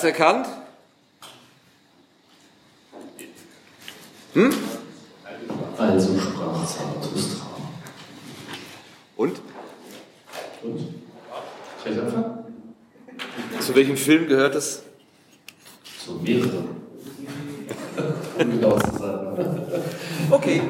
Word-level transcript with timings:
Hat's 0.00 0.06
erkannt? 0.06 0.46
Hm? 4.32 4.50
Also 5.76 6.18
sprach 6.18 6.64
Zarathustra. 6.64 7.46
Und? 9.18 9.40
Und? 10.62 10.88
Zu 13.60 13.74
welchem 13.74 13.96
Film 13.98 14.26
gehört 14.26 14.54
es? 14.54 14.84
So 16.06 16.14
mehrere. 16.14 16.64
um 18.38 18.50
genau 18.52 18.78
zu 18.78 18.96
sein. 18.96 19.60
Okay. 20.30 20.62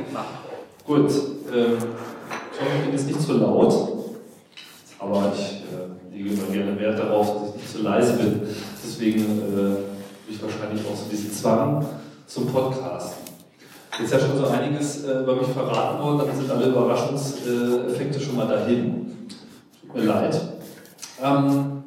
Gut. 0.84 1.08
Ähm, 1.55 1.77
ich 2.53 2.61
hoffe, 2.61 2.70
ich 2.78 2.84
bin 2.84 2.92
jetzt 2.92 3.06
nicht 3.06 3.23
zu 3.23 3.34
laut. 3.34 3.91
Aber 4.98 5.33
ich 5.33 5.62
äh, 5.73 6.17
lege 6.17 6.31
immer 6.31 6.53
gerne 6.53 6.81
Wert 6.81 6.98
darauf, 6.98 7.45
dass 7.45 7.55
ich 7.55 7.62
nicht 7.62 7.70
zu 7.70 7.83
leise 7.83 8.14
bin. 8.14 8.42
Deswegen 9.01 9.23
äh, 9.23 9.62
habe 9.62 10.28
ich 10.28 10.42
wahrscheinlich 10.42 10.86
auch 10.86 10.95
so 10.95 11.08
diesen 11.11 11.33
Zwang 11.33 11.86
zum 12.27 12.47
Podcast. 12.47 13.14
Jetzt 13.98 14.12
ist 14.12 14.12
ja 14.12 14.29
schon 14.29 14.36
so 14.36 14.47
einiges 14.47 15.05
äh, 15.05 15.20
über 15.20 15.36
mich 15.36 15.47
verraten 15.47 16.02
worden, 16.02 16.19
dann 16.19 16.36
sind 16.36 16.51
alle 16.51 16.67
Überraschungseffekte 16.67 18.20
schon 18.20 18.36
mal 18.36 18.47
dahin. 18.47 19.27
Tut 19.80 19.95
mir 19.95 20.05
leid. 20.05 20.39
Ähm, 21.23 21.83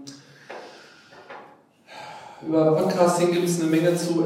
über 2.47 2.75
Podcasting 2.75 3.31
gibt 3.31 3.47
es 3.47 3.61
eine 3.61 3.69
Menge 3.69 3.95
zu 3.95 4.23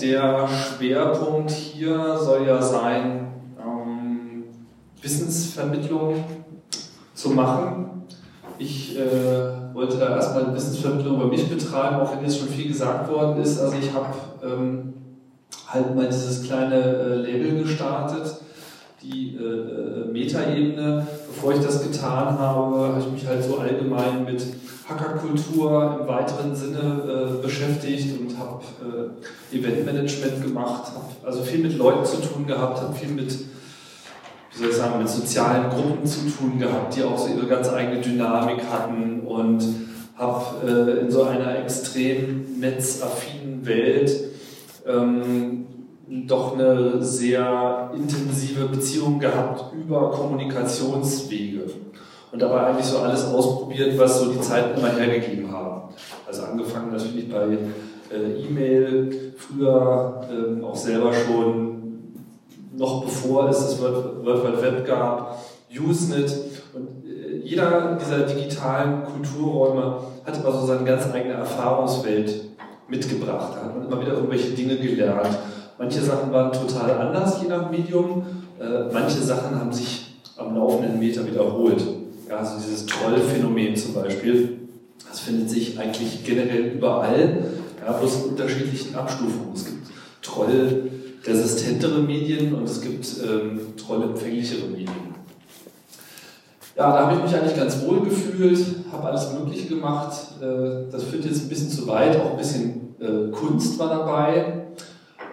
der 0.00 0.48
Schwerpunkt 0.48 1.50
hier 1.50 2.18
soll 2.18 2.46
ja 2.46 2.60
sein, 2.60 3.28
ähm, 3.58 4.44
Wissensvermittlung 5.00 6.24
zu 7.14 7.30
machen. 7.30 8.04
Ich 8.58 8.98
äh, 8.98 9.74
wollte 9.74 9.98
da 9.98 10.16
erstmal 10.16 10.54
Wissensvermittlung 10.54 11.16
über 11.16 11.26
mich 11.26 11.48
betreiben, 11.48 11.96
auch 11.96 12.12
wenn 12.12 12.24
jetzt 12.24 12.38
schon 12.38 12.48
viel 12.48 12.68
gesagt 12.68 13.10
worden 13.10 13.42
ist. 13.42 13.60
Also 13.60 13.76
ich 13.78 13.92
habe 13.92 14.14
ähm, 14.42 14.94
halt 15.66 15.94
mal 15.94 16.06
dieses 16.06 16.44
kleine 16.44 16.76
äh, 16.76 17.14
Label 17.16 17.62
gestartet, 17.62 18.36
die 19.02 19.36
äh, 19.36 20.10
Metaebene. 20.12 21.06
Bevor 21.26 21.52
ich 21.52 21.60
das 21.60 21.82
getan 21.82 22.38
habe, 22.38 22.88
habe 22.88 23.00
ich 23.00 23.10
mich 23.10 23.26
halt 23.26 23.42
so 23.42 23.58
allgemein 23.58 24.24
mit 24.24 24.42
Hackerkultur 24.88 26.00
im 26.00 26.06
weiteren 26.06 26.54
Sinne 26.54 27.38
äh, 27.38 27.42
beschäftigt 27.42 28.20
und 28.34 28.38
habe 28.40 29.10
äh, 29.52 29.56
Eventmanagement 29.56 30.42
gemacht, 30.42 30.92
habe 30.94 31.26
also 31.26 31.42
viel 31.42 31.60
mit 31.60 31.76
Leuten 31.76 32.04
zu 32.04 32.16
tun 32.16 32.46
gehabt, 32.46 32.80
habe 32.80 32.94
viel 32.94 33.10
mit 33.10 33.32
wie 34.54 34.60
soll 34.60 34.70
ich 34.70 34.76
sagen, 34.76 34.98
mit 34.98 35.08
sozialen 35.08 35.68
Gruppen 35.68 36.06
zu 36.06 36.20
tun 36.30 36.58
gehabt, 36.58 36.94
die 36.94 37.02
auch 37.02 37.18
so 37.18 37.34
ihre 37.34 37.46
ganz 37.46 37.68
eigene 37.68 38.00
Dynamik 38.00 38.60
hatten 38.70 39.22
und 39.22 39.64
habe 40.16 40.44
äh, 40.64 41.00
in 41.00 41.10
so 41.10 41.24
einer 41.24 41.58
extrem 41.58 42.60
netzaffinen 42.60 43.66
Welt 43.66 44.12
ähm, 44.86 45.66
doch 46.06 46.54
eine 46.54 47.02
sehr 47.02 47.90
intensive 47.96 48.66
Beziehung 48.66 49.18
gehabt 49.18 49.72
über 49.74 50.10
Kommunikationswege 50.10 51.64
und 52.30 52.40
dabei 52.40 52.66
eigentlich 52.66 52.86
so 52.86 52.98
alles 52.98 53.24
ausprobiert, 53.24 53.98
was 53.98 54.20
so 54.20 54.32
die 54.32 54.40
Zeiten 54.40 54.78
immer 54.78 54.90
hergegeben 54.90 55.50
haben. 55.50 55.92
Also 56.26 56.42
angefangen 56.42 56.92
natürlich 56.92 57.28
bei 57.28 57.58
äh, 58.14 58.40
E-Mail, 58.46 59.34
früher 59.36 60.20
ähm, 60.30 60.64
auch 60.64 60.76
selber 60.76 61.12
schon 61.12 61.74
noch 62.76 63.04
bevor 63.04 63.48
es 63.48 63.58
das 63.58 63.80
World, 63.80 64.24
World 64.24 64.44
Wide 64.44 64.62
Web 64.62 64.86
gab, 64.86 65.38
Usenet 65.70 66.32
und 66.74 66.88
äh, 67.08 67.36
jeder 67.44 67.98
dieser 68.00 68.20
digitalen 68.20 69.04
Kulturräume 69.04 69.98
hat 70.24 70.44
also 70.44 70.66
seine 70.66 70.84
ganz 70.84 71.12
eigene 71.12 71.34
Erfahrungswelt 71.34 72.44
mitgebracht. 72.88 73.52
Da 73.54 73.64
hat 73.64 73.76
man 73.76 73.86
immer 73.86 74.00
wieder 74.00 74.14
irgendwelche 74.14 74.50
Dinge 74.50 74.76
gelernt. 74.76 75.38
Manche 75.78 76.00
Sachen 76.00 76.32
waren 76.32 76.52
total 76.52 76.92
anders, 76.98 77.42
je 77.42 77.48
nach 77.48 77.70
Medium. 77.70 78.24
Äh, 78.60 78.92
manche 78.92 79.20
Sachen 79.20 79.58
haben 79.58 79.72
sich 79.72 80.16
am 80.36 80.54
laufenden 80.54 80.98
Meter 80.98 81.26
wiederholt. 81.26 81.82
Ja, 82.28 82.38
also 82.38 82.56
dieses 82.56 82.86
Trollphänomen 82.86 83.76
zum 83.76 83.94
Beispiel, 83.94 84.58
das 85.08 85.20
findet 85.20 85.50
sich 85.50 85.78
eigentlich 85.78 86.24
generell 86.24 86.72
überall, 86.76 87.44
ja, 87.84 87.92
bloß 87.92 88.16
in 88.16 88.30
unterschiedlichen 88.30 88.94
Abstufungen. 88.94 89.52
Es 89.54 89.64
gibt 89.64 89.86
Troll 90.22 90.90
resistentere 91.26 92.00
Medien 92.00 92.54
und 92.54 92.64
es 92.64 92.80
gibt 92.80 93.06
ähm, 93.24 93.60
trollempfänglichere 93.76 94.68
Medien. 94.68 95.14
Ja, 96.76 96.92
da 96.92 97.06
habe 97.06 97.16
ich 97.16 97.22
mich 97.22 97.34
eigentlich 97.34 97.56
ganz 97.56 97.80
wohl 97.82 98.00
gefühlt, 98.00 98.58
habe 98.92 99.08
alles 99.08 99.32
Mögliche 99.32 99.68
gemacht. 99.68 100.12
Äh, 100.40 100.90
das 100.90 101.04
führt 101.04 101.24
jetzt 101.24 101.42
ein 101.42 101.48
bisschen 101.48 101.70
zu 101.70 101.86
weit, 101.86 102.20
auch 102.20 102.32
ein 102.32 102.36
bisschen 102.36 102.94
äh, 103.00 103.30
Kunst 103.30 103.78
war 103.78 103.88
dabei. 103.88 104.64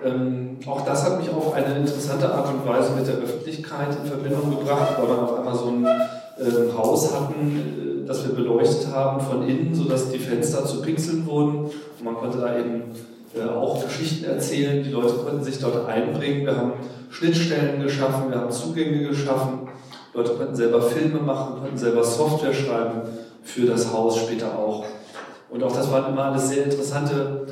Ähm, 0.03 0.57
auch 0.66 0.81
das 0.85 1.03
hat 1.03 1.19
mich 1.19 1.29
auf 1.29 1.53
eine 1.53 1.75
interessante 1.78 2.31
Art 2.31 2.47
und 2.53 2.67
Weise 2.67 2.91
mit 2.95 3.07
der 3.07 3.16
Öffentlichkeit 3.16 3.90
in 4.01 4.07
Verbindung 4.07 4.50
gebracht, 4.51 4.95
weil 4.97 5.07
wir 5.07 5.23
auf 5.23 5.40
einmal 5.40 5.56
so 5.56 5.67
ein 5.67 5.85
äh, 5.85 6.78
Haus 6.78 7.13
hatten, 7.13 8.03
äh, 8.03 8.07
das 8.07 8.25
wir 8.25 8.34
beleuchtet 8.34 8.88
haben 8.94 9.19
von 9.19 9.47
innen, 9.47 9.73
sodass 9.73 10.09
die 10.09 10.19
Fenster 10.19 10.66
zu 10.66 10.81
Pixeln 10.81 11.25
wurden 11.25 11.72
und 12.01 12.06
man 12.06 12.16
konnte 12.16 12.39
da 12.39 12.57
eben 12.57 12.84
äh, 13.35 13.47
auch 13.47 13.84
Geschichten 13.84 14.25
erzählen. 14.25 14.84
Die 14.84 14.89
Leute 14.89 15.13
konnten 15.13 15.44
sich 15.44 15.59
dort 15.59 15.88
einbringen. 15.88 16.45
Wir 16.45 16.57
haben 16.57 16.73
Schnittstellen 17.12 17.81
geschaffen, 17.81 18.31
wir 18.31 18.39
haben 18.39 18.51
Zugänge 18.51 19.07
geschaffen. 19.07 19.69
Leute 20.13 20.31
konnten 20.31 20.56
selber 20.56 20.81
Filme 20.81 21.19
machen, 21.19 21.61
konnten 21.61 21.78
selber 21.78 22.03
Software 22.03 22.53
schreiben 22.53 23.01
für 23.44 23.66
das 23.67 23.94
Haus 23.94 24.17
später 24.17 24.57
auch. 24.57 24.84
Und 25.50 25.63
auch 25.63 25.72
das 25.72 25.91
waren 25.91 26.11
immer 26.11 26.25
alles 26.25 26.50
sehr 26.50 26.66
interessante 26.66 27.45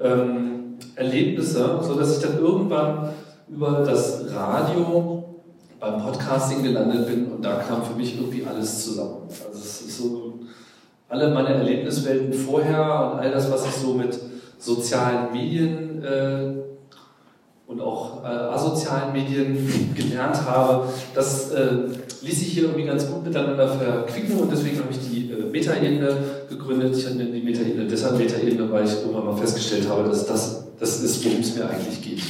ähm, 0.00 0.78
Erlebnisse, 0.94 1.80
so 1.82 1.94
dass 1.94 2.16
ich 2.16 2.22
dann 2.22 2.38
irgendwann 2.38 3.10
über 3.48 3.82
das 3.84 4.24
Radio 4.32 5.24
beim 5.80 6.02
Podcasting 6.02 6.62
gelandet 6.62 7.06
bin 7.06 7.26
und 7.32 7.44
da 7.44 7.56
kam 7.56 7.82
für 7.82 7.94
mich 7.94 8.18
irgendwie 8.18 8.46
alles 8.46 8.84
zusammen. 8.84 9.22
Also 9.28 9.58
es 9.58 9.80
ist 9.82 9.98
so 9.98 10.35
alle 11.08 11.30
meine 11.30 11.54
Erlebniswelten 11.54 12.32
vorher 12.32 13.12
und 13.12 13.20
all 13.20 13.30
das, 13.30 13.50
was 13.50 13.66
ich 13.66 13.72
so 13.72 13.94
mit 13.94 14.18
sozialen 14.58 15.32
Medien 15.32 16.02
äh, 16.02 16.52
und 17.66 17.80
auch 17.80 18.24
äh, 18.24 18.26
asozialen 18.26 19.12
Medien 19.12 19.94
gelernt 19.94 20.44
habe, 20.44 20.88
das 21.14 21.50
äh, 21.52 21.68
ließ 22.22 22.38
sich 22.38 22.48
hier 22.48 22.64
irgendwie 22.64 22.86
ganz 22.86 23.08
gut 23.10 23.24
miteinander 23.24 23.68
verquicken 23.68 24.38
und 24.38 24.50
deswegen 24.50 24.78
habe 24.78 24.88
ich 24.90 24.98
die 24.98 25.30
äh, 25.30 25.50
Metaebene 25.50 26.16
gegründet. 26.48 26.96
Ich 26.96 27.14
nenne 27.14 27.30
die 27.30 27.42
Metaebene 27.42 27.86
deshalb 27.86 28.18
Metaebene, 28.18 28.70
weil 28.70 28.84
ich 28.84 28.92
irgendwann 28.92 29.26
mal 29.26 29.36
festgestellt 29.36 29.88
habe, 29.88 30.08
dass 30.08 30.26
das 30.26 30.66
das 30.78 31.02
ist, 31.02 31.24
worum 31.24 31.40
es 31.40 31.54
mir 31.56 31.68
eigentlich 31.68 32.02
geht. 32.02 32.22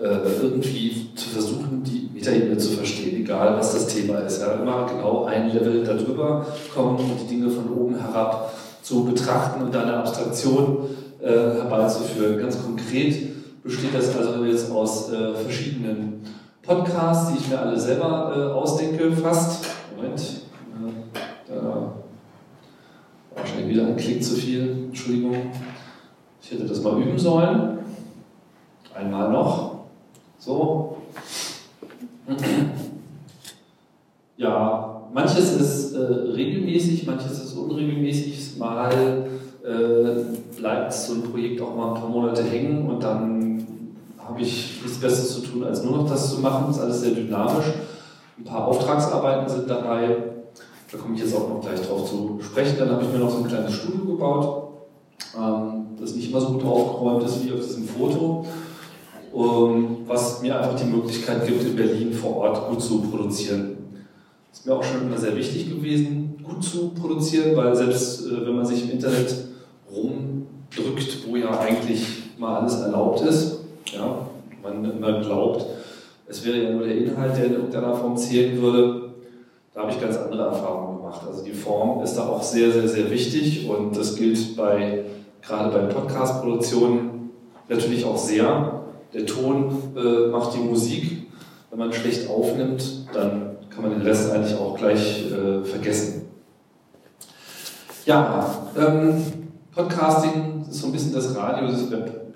Äh, 0.00 0.42
irgendwie 0.42 1.10
zu 1.14 1.28
versuchen, 1.28 1.82
die 1.84 2.07
Metaebene 2.18 2.58
zu 2.58 2.70
verstehen, 2.70 3.20
egal 3.20 3.56
was 3.56 3.72
das 3.72 3.86
Thema 3.86 4.18
ist. 4.18 4.40
Ja, 4.40 4.54
immer 4.54 4.86
genau 4.86 5.24
ein 5.24 5.52
Level 5.52 5.84
darüber 5.84 6.44
kommen 6.74 6.98
und 6.98 7.20
die 7.22 7.34
Dinge 7.34 7.48
von 7.48 7.72
oben 7.72 7.98
herab 7.98 8.52
zu 8.82 9.04
betrachten 9.04 9.62
und 9.62 9.74
eine 9.76 9.94
Abstraktion 9.98 10.78
äh, 11.20 11.28
herbeizuführen. 11.28 12.38
Ganz 12.38 12.62
konkret 12.62 13.62
besteht 13.62 13.94
das 13.94 14.16
also 14.16 14.44
jetzt 14.44 14.70
aus 14.70 15.12
äh, 15.12 15.34
verschiedenen 15.34 16.22
Podcasts, 16.62 17.32
die 17.32 17.38
ich 17.38 17.48
mir 17.48 17.60
alle 17.60 17.78
selber 17.78 18.34
äh, 18.36 18.52
ausdenke, 18.52 19.12
fast. 19.12 19.66
Moment, 19.96 20.20
äh, 20.20 21.52
da 21.52 21.92
wahrscheinlich 23.34 23.68
wieder 23.68 23.86
ein 23.86 23.96
Klick 23.96 24.22
zu 24.22 24.34
viel, 24.34 24.86
Entschuldigung. 24.88 25.36
Ich 26.42 26.50
hätte 26.50 26.64
das 26.64 26.82
mal 26.82 27.00
üben 27.00 27.18
sollen. 27.18 27.78
Einmal 28.94 29.30
noch. 29.30 29.76
So. 30.38 30.87
Ja, 34.36 35.02
manches 35.12 35.52
ist 35.56 35.94
äh, 35.94 35.98
regelmäßig, 35.98 37.06
manches 37.06 37.42
ist 37.42 37.54
unregelmäßig. 37.54 38.56
Mal 38.58 39.26
äh, 39.64 40.56
bleibt 40.56 40.92
so 40.92 41.14
ein 41.14 41.22
Projekt 41.22 41.60
auch 41.60 41.74
mal 41.74 41.94
ein 41.94 42.00
paar 42.00 42.08
Monate 42.08 42.42
hängen 42.42 42.88
und 42.88 43.02
dann 43.02 43.66
habe 44.18 44.40
ich 44.42 44.80
nichts 44.82 44.98
Besseres 44.98 45.34
zu 45.34 45.40
tun, 45.40 45.64
als 45.64 45.82
nur 45.82 45.96
noch 45.96 46.08
das 46.08 46.34
zu 46.34 46.40
machen. 46.40 46.66
Das 46.68 46.76
ist 46.76 46.82
alles 46.82 47.00
sehr 47.00 47.12
dynamisch. 47.12 47.66
Ein 48.38 48.44
paar 48.44 48.68
Auftragsarbeiten 48.68 49.48
sind 49.48 49.68
dabei. 49.68 50.16
Da 50.90 50.98
komme 50.98 51.14
ich 51.14 51.22
jetzt 51.22 51.34
auch 51.34 51.48
noch 51.48 51.60
gleich 51.60 51.80
drauf 51.80 52.08
zu 52.08 52.38
sprechen. 52.42 52.76
Dann 52.78 52.90
habe 52.90 53.04
ich 53.04 53.12
mir 53.12 53.18
noch 53.18 53.30
so 53.30 53.38
ein 53.38 53.48
kleines 53.48 53.74
Studio 53.74 54.04
gebaut, 54.04 54.68
ähm, 55.36 55.86
das 56.00 56.14
nicht 56.14 56.30
immer 56.30 56.40
so 56.40 56.52
gut 56.52 56.64
aufgeräumt 56.64 57.24
ist 57.24 57.44
wie 57.44 57.52
auf 57.52 57.60
diesem 57.60 57.84
Foto, 57.84 58.46
was 59.32 60.42
mir 60.42 60.58
einfach 60.58 60.78
die 60.78 60.84
Möglichkeit 60.86 61.46
gibt, 61.46 61.64
in 61.64 61.76
Berlin 61.76 62.12
vor 62.12 62.36
Ort 62.36 62.68
gut 62.68 62.82
zu 62.82 63.00
produzieren. 63.02 63.76
Das 64.50 64.60
ist 64.60 64.66
mir 64.66 64.74
auch 64.74 64.84
schon 64.84 65.02
immer 65.02 65.18
sehr 65.18 65.36
wichtig 65.36 65.68
gewesen, 65.68 66.42
gut 66.42 66.64
zu 66.64 66.90
produzieren, 66.90 67.56
weil 67.56 67.74
selbst 67.76 68.26
äh, 68.26 68.46
wenn 68.46 68.56
man 68.56 68.66
sich 68.66 68.84
im 68.84 68.92
Internet 68.92 69.34
rumdrückt, 69.90 71.28
wo 71.28 71.36
ja 71.36 71.58
eigentlich 71.60 72.06
mal 72.38 72.60
alles 72.60 72.80
erlaubt 72.80 73.20
ist, 73.22 73.60
ja, 73.92 74.26
man 74.62 74.84
immer 74.84 75.20
glaubt, 75.20 75.66
es 76.26 76.44
wäre 76.44 76.62
ja 76.62 76.70
nur 76.70 76.86
der 76.86 76.96
Inhalt, 76.96 77.36
der 77.36 77.46
in 77.46 77.52
irgendeiner 77.52 77.94
Form 77.94 78.16
zählen 78.16 78.60
würde, 78.60 79.10
da 79.74 79.82
habe 79.82 79.92
ich 79.92 80.00
ganz 80.00 80.16
andere 80.16 80.42
Erfahrungen 80.48 80.98
gemacht. 80.98 81.22
Also 81.26 81.44
die 81.44 81.52
Form 81.52 82.02
ist 82.02 82.14
da 82.14 82.28
auch 82.28 82.42
sehr, 82.42 82.72
sehr, 82.72 82.88
sehr 82.88 83.10
wichtig 83.10 83.68
und 83.68 83.96
das 83.96 84.16
gilt 84.16 84.56
bei, 84.56 85.04
gerade 85.40 85.70
bei 85.70 85.84
Podcast-Produktionen 85.86 87.30
natürlich 87.68 88.04
auch 88.04 88.18
sehr. 88.18 88.77
Der 89.14 89.24
Ton 89.24 89.94
äh, 89.96 90.28
macht 90.28 90.54
die 90.54 90.58
Musik. 90.58 91.28
Wenn 91.70 91.78
man 91.78 91.92
schlecht 91.92 92.28
aufnimmt, 92.28 93.06
dann 93.12 93.56
kann 93.70 93.82
man 93.82 93.90
den 93.92 94.02
Rest 94.02 94.32
eigentlich 94.32 94.56
auch 94.56 94.76
gleich 94.76 95.30
äh, 95.30 95.62
vergessen. 95.64 96.26
Ja, 98.04 98.68
ähm, 98.76 99.22
Podcasting 99.74 100.64
ist 100.68 100.80
so 100.80 100.86
ein 100.86 100.92
bisschen 100.92 101.12
das 101.12 101.36
Radio, 101.36 101.68
das 101.68 101.90
Web. 101.90 102.34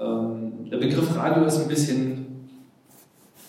Ähm, 0.00 0.68
der 0.70 0.78
Begriff 0.78 1.16
Radio 1.16 1.44
ist 1.44 1.60
ein 1.60 1.68
bisschen 1.68 2.48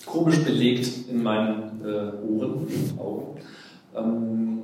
komisch 0.06 0.44
belegt 0.44 1.10
in 1.10 1.22
meinen 1.22 1.82
äh, 1.84 2.12
Ohren, 2.28 2.68
Augen. 2.98 3.38
Ähm, 3.96 4.62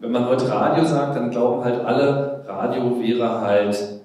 wenn 0.00 0.12
man 0.12 0.26
heute 0.26 0.48
Radio 0.48 0.84
sagt, 0.84 1.16
dann 1.16 1.30
glauben 1.30 1.64
halt 1.64 1.84
alle, 1.84 2.44
Radio 2.46 3.00
wäre 3.00 3.40
halt, 3.40 3.99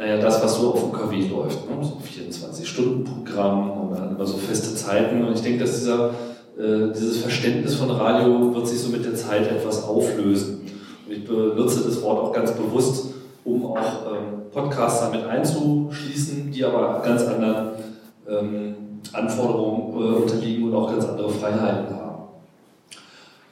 naja, 0.00 0.16
das, 0.16 0.42
was 0.42 0.56
so 0.56 0.72
auf 0.72 0.82
UKW 0.82 1.28
läuft. 1.28 1.68
Ne? 1.68 1.76
So 1.82 1.98
24-Stunden-Programm 1.98 3.70
und 3.82 3.98
dann 3.98 4.16
immer 4.16 4.24
so 4.24 4.38
feste 4.38 4.74
Zeiten. 4.74 5.22
Und 5.22 5.34
ich 5.34 5.42
denke, 5.42 5.58
dass 5.60 5.78
dieser 5.78 6.12
äh, 6.58 6.90
dieses 6.94 7.18
Verständnis 7.18 7.74
von 7.74 7.90
Radio 7.90 8.54
wird 8.54 8.66
sich 8.66 8.80
so 8.80 8.88
mit 8.88 9.04
der 9.04 9.14
Zeit 9.14 9.46
etwas 9.50 9.84
auflösen. 9.84 10.62
Und 11.06 11.12
ich 11.12 11.26
benutze 11.26 11.84
das 11.84 12.00
Wort 12.00 12.18
auch 12.18 12.32
ganz 12.32 12.52
bewusst, 12.52 13.12
um 13.44 13.66
auch 13.66 13.76
ähm, 13.76 14.50
Podcasts 14.50 15.02
damit 15.02 15.26
einzuschließen, 15.26 16.50
die 16.50 16.64
aber 16.64 17.02
ganz 17.04 17.26
anderen 17.26 17.72
ähm, 18.26 18.74
Anforderungen 19.12 19.92
äh, 19.92 20.16
unterliegen 20.22 20.64
und 20.64 20.74
auch 20.76 20.90
ganz 20.90 21.04
andere 21.04 21.28
Freiheiten 21.28 21.94
haben. 21.94 22.24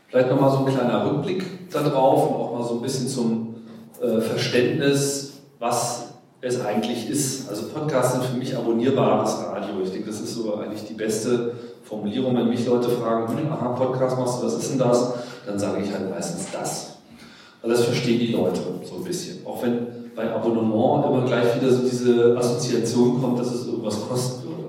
Vielleicht 0.06 0.30
nochmal 0.30 0.50
so 0.50 0.64
ein 0.64 0.74
kleiner 0.74 1.10
Rückblick 1.10 1.70
darauf 1.70 2.30
und 2.30 2.36
auch 2.36 2.58
mal 2.58 2.64
so 2.66 2.76
ein 2.76 2.80
bisschen 2.80 3.06
zum 3.06 3.54
äh, 4.00 4.18
Verständnis, 4.22 5.42
was 5.58 6.07
es 6.40 6.60
eigentlich 6.60 7.08
ist. 7.10 7.48
Also 7.48 7.68
Podcasts 7.68 8.12
sind 8.12 8.24
für 8.24 8.36
mich 8.36 8.56
abonnierbares 8.56 9.38
Radio. 9.46 9.82
Ich 9.82 9.90
denke, 9.90 10.08
das 10.08 10.20
ist 10.20 10.34
so 10.34 10.54
eigentlich 10.56 10.84
die 10.84 10.94
beste 10.94 11.52
Formulierung, 11.82 12.36
wenn 12.36 12.48
mich 12.48 12.66
Leute 12.66 12.88
fragen, 12.90 13.36
hm, 13.36 13.52
aha, 13.52 13.68
Podcast 13.70 14.18
machst 14.18 14.40
du, 14.40 14.46
was 14.46 14.54
ist 14.54 14.70
denn 14.70 14.78
das? 14.78 15.14
Dann 15.46 15.58
sage 15.58 15.82
ich 15.82 15.92
halt 15.92 16.10
meistens 16.10 16.46
das. 16.52 16.98
Weil 17.62 17.70
das 17.70 17.84
verstehen 17.84 18.20
die 18.20 18.32
Leute 18.32 18.60
so 18.84 18.96
ein 18.96 19.04
bisschen. 19.04 19.44
Auch 19.44 19.62
wenn 19.62 20.12
bei 20.14 20.32
Abonnement 20.32 21.06
immer 21.06 21.26
gleich 21.26 21.56
wieder 21.56 21.72
so 21.72 21.82
diese 21.88 22.36
Assoziation 22.36 23.20
kommt, 23.20 23.38
dass 23.38 23.52
es 23.52 23.66
irgendwas 23.66 24.00
kosten 24.08 24.48
würde. 24.48 24.64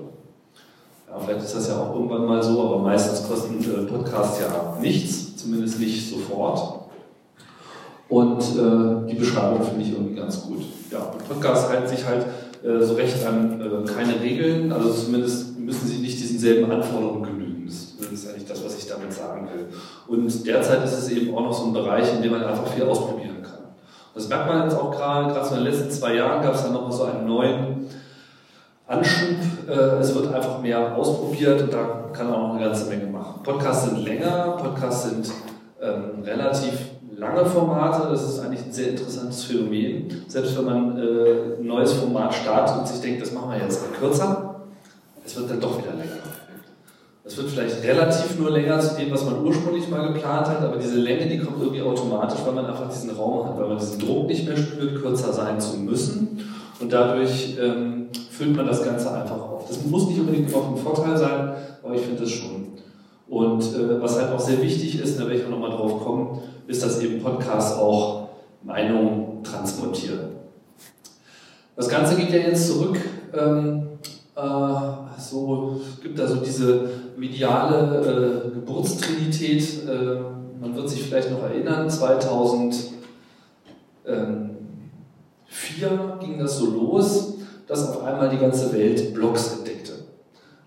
Ja, 1.08 1.18
vielleicht 1.18 1.44
ist 1.44 1.56
das 1.56 1.68
ja 1.68 1.80
auch 1.80 1.94
irgendwann 1.94 2.24
mal 2.24 2.42
so, 2.42 2.62
aber 2.62 2.78
meistens 2.78 3.28
kosten 3.28 3.58
äh, 3.60 3.86
Podcasts 3.86 4.40
ja 4.40 4.76
nichts, 4.80 5.36
zumindest 5.36 5.78
nicht 5.78 6.08
sofort. 6.08 6.79
Und 8.10 8.40
äh, 8.40 9.08
die 9.08 9.14
Beschreibung 9.14 9.62
finde 9.62 9.82
ich 9.82 9.92
irgendwie 9.92 10.16
ganz 10.16 10.42
gut. 10.42 10.62
Ja, 10.90 11.12
Podcasts 11.28 11.70
halten 11.70 11.86
sich 11.86 12.04
halt 12.04 12.26
äh, 12.64 12.84
so 12.84 12.94
recht 12.94 13.24
an 13.24 13.60
äh, 13.60 13.88
keine 13.88 14.20
Regeln, 14.20 14.72
also 14.72 14.92
zumindest 14.92 15.58
müssen 15.58 15.86
sie 15.86 15.98
nicht 15.98 16.18
diesen 16.18 16.38
selben 16.38 16.70
Anforderungen 16.70 17.22
genügen. 17.22 17.66
Das 17.66 18.10
ist 18.10 18.28
eigentlich 18.28 18.48
das, 18.48 18.64
was 18.64 18.76
ich 18.76 18.88
damit 18.88 19.12
sagen 19.12 19.48
will. 19.54 19.68
Und 20.08 20.46
derzeit 20.46 20.84
ist 20.84 20.98
es 20.98 21.10
eben 21.10 21.32
auch 21.36 21.42
noch 21.42 21.52
so 21.52 21.66
ein 21.66 21.72
Bereich, 21.72 22.12
in 22.12 22.20
dem 22.22 22.32
man 22.32 22.42
einfach 22.42 22.66
viel 22.66 22.82
ausprobieren 22.82 23.42
kann. 23.42 23.60
Das 24.12 24.28
merkt 24.28 24.48
man 24.48 24.64
jetzt 24.64 24.76
auch 24.76 24.90
gerade, 24.90 25.32
gerade 25.32 25.48
so 25.48 25.54
in 25.54 25.64
den 25.64 25.72
letzten 25.72 25.90
zwei 25.92 26.16
Jahren 26.16 26.42
gab 26.42 26.54
es 26.54 26.64
dann 26.64 26.72
nochmal 26.72 26.92
so 26.92 27.04
einen 27.04 27.26
neuen 27.28 27.86
Anschub. 28.88 29.36
Äh, 29.68 30.00
es 30.00 30.12
wird 30.16 30.34
einfach 30.34 30.60
mehr 30.60 30.96
ausprobiert 30.96 31.62
und 31.62 31.72
da 31.72 32.10
kann 32.12 32.28
man 32.28 32.40
auch 32.40 32.54
eine 32.54 32.64
ganze 32.64 32.88
Menge 32.88 33.06
machen. 33.06 33.40
Podcasts 33.44 33.88
sind 33.88 34.04
länger, 34.04 34.56
Podcasts 34.60 35.08
sind 35.08 35.30
ähm, 35.80 36.24
relativ 36.24 36.72
lange 37.16 37.44
Formate, 37.44 38.08
das 38.08 38.22
ist 38.28 38.40
eigentlich 38.40 38.64
ein 38.64 38.72
sehr 38.72 38.90
interessantes 38.90 39.44
Phänomen. 39.44 40.24
Selbst 40.28 40.56
wenn 40.56 40.64
man 40.64 40.98
äh, 40.98 41.58
ein 41.58 41.66
neues 41.66 41.92
Format 41.94 42.34
startet 42.34 42.78
und 42.78 42.88
sich 42.88 43.00
denkt, 43.00 43.22
das 43.22 43.32
machen 43.32 43.50
wir 43.50 43.58
jetzt 43.58 43.80
kürzer, 43.94 44.60
es 45.24 45.36
wird 45.36 45.50
dann 45.50 45.60
doch 45.60 45.78
wieder 45.78 45.92
länger. 45.92 46.20
Es 47.24 47.36
wird 47.36 47.48
vielleicht 47.48 47.84
relativ 47.84 48.38
nur 48.38 48.50
länger 48.50 48.80
zu 48.80 48.96
dem, 48.96 49.12
was 49.12 49.24
man 49.24 49.44
ursprünglich 49.44 49.88
mal 49.88 50.12
geplant 50.12 50.48
hat, 50.48 50.62
aber 50.62 50.76
diese 50.78 50.96
Länge, 50.96 51.28
die 51.28 51.38
kommt 51.38 51.60
irgendwie 51.60 51.82
automatisch, 51.82 52.40
weil 52.44 52.54
man 52.54 52.66
einfach 52.66 52.88
diesen 52.88 53.10
Raum 53.10 53.46
hat, 53.46 53.58
weil 53.58 53.68
man 53.68 53.78
diesen 53.78 54.00
Druck 54.00 54.26
nicht 54.26 54.48
mehr 54.48 54.56
spürt, 54.56 55.00
kürzer 55.00 55.32
sein 55.32 55.60
zu 55.60 55.76
müssen. 55.76 56.44
Und 56.80 56.92
dadurch 56.92 57.56
ähm, 57.60 58.08
füllt 58.30 58.56
man 58.56 58.66
das 58.66 58.82
Ganze 58.82 59.12
einfach 59.12 59.36
auf. 59.36 59.68
Das 59.68 59.84
muss 59.84 60.08
nicht 60.08 60.18
unbedingt 60.18 60.52
auch 60.54 60.70
ein 60.70 60.76
Vorteil 60.78 61.16
sein, 61.16 61.52
aber 61.82 61.94
ich 61.94 62.00
finde 62.00 62.22
das 62.22 62.30
schon. 62.30 62.79
Und 63.30 63.62
äh, 63.62 64.02
was 64.02 64.20
halt 64.20 64.32
auch 64.32 64.40
sehr 64.40 64.60
wichtig 64.60 65.00
ist, 65.00 65.18
da 65.18 65.22
werde 65.22 65.36
ich 65.36 65.46
auch 65.46 65.50
nochmal 65.50 65.70
drauf 65.70 66.04
kommen, 66.04 66.40
ist, 66.66 66.82
dass 66.82 67.00
eben 67.00 67.22
Podcasts 67.22 67.78
auch 67.78 68.28
Meinungen 68.62 69.44
transportieren. 69.44 70.30
Das 71.76 71.88
Ganze 71.88 72.16
geht 72.16 72.30
ja 72.30 72.38
jetzt 72.38 72.66
zurück. 72.66 72.98
Ähm, 73.32 73.86
äh, 74.34 74.40
so, 75.16 75.80
gibt 76.02 76.18
da 76.18 76.26
so 76.26 76.36
diese 76.36 76.90
mediale 77.16 78.48
äh, 78.48 78.50
Geburtstrinität. 78.50 79.88
Äh, 79.88 80.20
man 80.60 80.74
wird 80.74 80.90
sich 80.90 81.04
vielleicht 81.04 81.30
noch 81.30 81.44
erinnern, 81.44 81.88
2004 81.88 82.90
ging 86.20 86.38
das 86.38 86.58
so 86.58 86.66
los, 86.66 87.34
dass 87.66 87.88
auf 87.88 88.02
einmal 88.02 88.28
die 88.28 88.38
ganze 88.38 88.72
Welt 88.72 89.14
Blogs 89.14 89.52
entdeckte. 89.56 89.79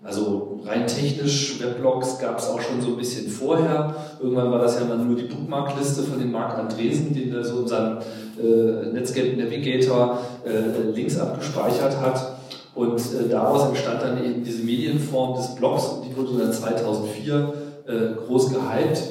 Also 0.04 0.60
rein 0.66 0.86
technisch, 0.86 1.58
Weblogs 1.62 2.18
gab 2.18 2.38
es 2.38 2.46
auch 2.48 2.60
schon 2.60 2.80
so 2.82 2.88
ein 2.88 2.96
bisschen 2.98 3.26
vorher. 3.26 3.94
Irgendwann 4.20 4.50
war 4.50 4.58
das 4.58 4.78
ja 4.78 4.84
dann 4.84 5.06
nur 5.06 5.16
die 5.16 5.24
Bookmarkliste 5.24 6.02
von 6.02 6.18
dem 6.18 6.30
Marc 6.30 6.58
Andresen, 6.58 7.14
den 7.14 7.34
er 7.34 7.42
so 7.42 7.62
in 7.62 7.68
seinem 7.68 7.98
äh, 8.38 8.92
Netscape 8.92 9.34
Navigator 9.34 10.18
äh, 10.44 10.90
links 10.94 11.18
abgespeichert 11.18 11.98
hat. 12.02 12.36
Und 12.74 13.00
äh, 13.00 13.30
daraus 13.30 13.68
entstand 13.68 14.02
dann 14.02 14.22
eben 14.22 14.44
diese 14.44 14.62
Medienform 14.62 15.36
des 15.36 15.54
Blogs 15.54 15.84
und 15.86 16.04
die 16.04 16.14
wurde 16.14 16.38
dann 16.38 16.52
2004 16.52 17.54
äh, 17.86 17.92
groß 18.26 18.50
gehypt. 18.50 19.02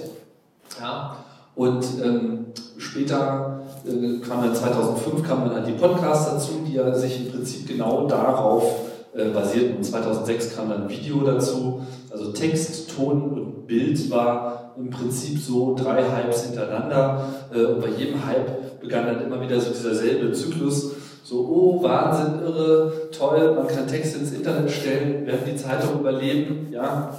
Ja. 0.79 1.17
Und 1.55 1.85
ähm, 2.03 2.45
später 2.77 3.61
äh, 3.83 4.19
kam 4.19 4.43
dann 4.43 4.55
2005 4.55 5.27
kamen 5.27 5.45
dann 5.45 5.55
halt 5.55 5.67
die 5.67 5.71
Podcasts 5.71 6.31
dazu, 6.31 6.63
die 6.67 6.73
ja 6.73 6.93
sich 6.93 7.25
im 7.25 7.31
Prinzip 7.31 7.67
genau 7.67 8.05
darauf 8.05 8.92
äh, 9.15 9.29
basierten. 9.29 9.77
Und 9.77 9.83
2006 9.83 10.55
kam 10.55 10.69
dann 10.69 10.89
Video 10.89 11.21
dazu. 11.21 11.85
Also 12.11 12.31
Text, 12.31 12.95
Ton 12.95 13.21
und 13.21 13.67
Bild 13.67 14.09
war 14.09 14.73
im 14.77 14.89
Prinzip 14.89 15.39
so 15.39 15.75
drei 15.75 16.03
Hypes 16.03 16.45
hintereinander. 16.45 17.27
Äh, 17.53 17.65
und 17.65 17.81
bei 17.81 17.89
jedem 17.89 18.25
Hype 18.25 18.81
begann 18.81 19.05
dann 19.05 19.21
immer 19.21 19.41
wieder 19.41 19.59
so 19.59 19.71
dieser 19.71 19.93
selbe 19.93 20.31
Zyklus. 20.31 20.91
So, 21.23 21.47
oh, 21.49 21.83
Wahnsinn, 21.83 22.41
irre, 22.43 23.09
toll, 23.17 23.55
man 23.55 23.67
kann 23.67 23.87
Texte 23.87 24.19
ins 24.19 24.33
Internet 24.33 24.69
stellen, 24.69 25.25
werden 25.25 25.45
die 25.47 25.55
Zeitungen 25.55 26.01
überleben? 26.01 26.67
Ja, 26.69 27.17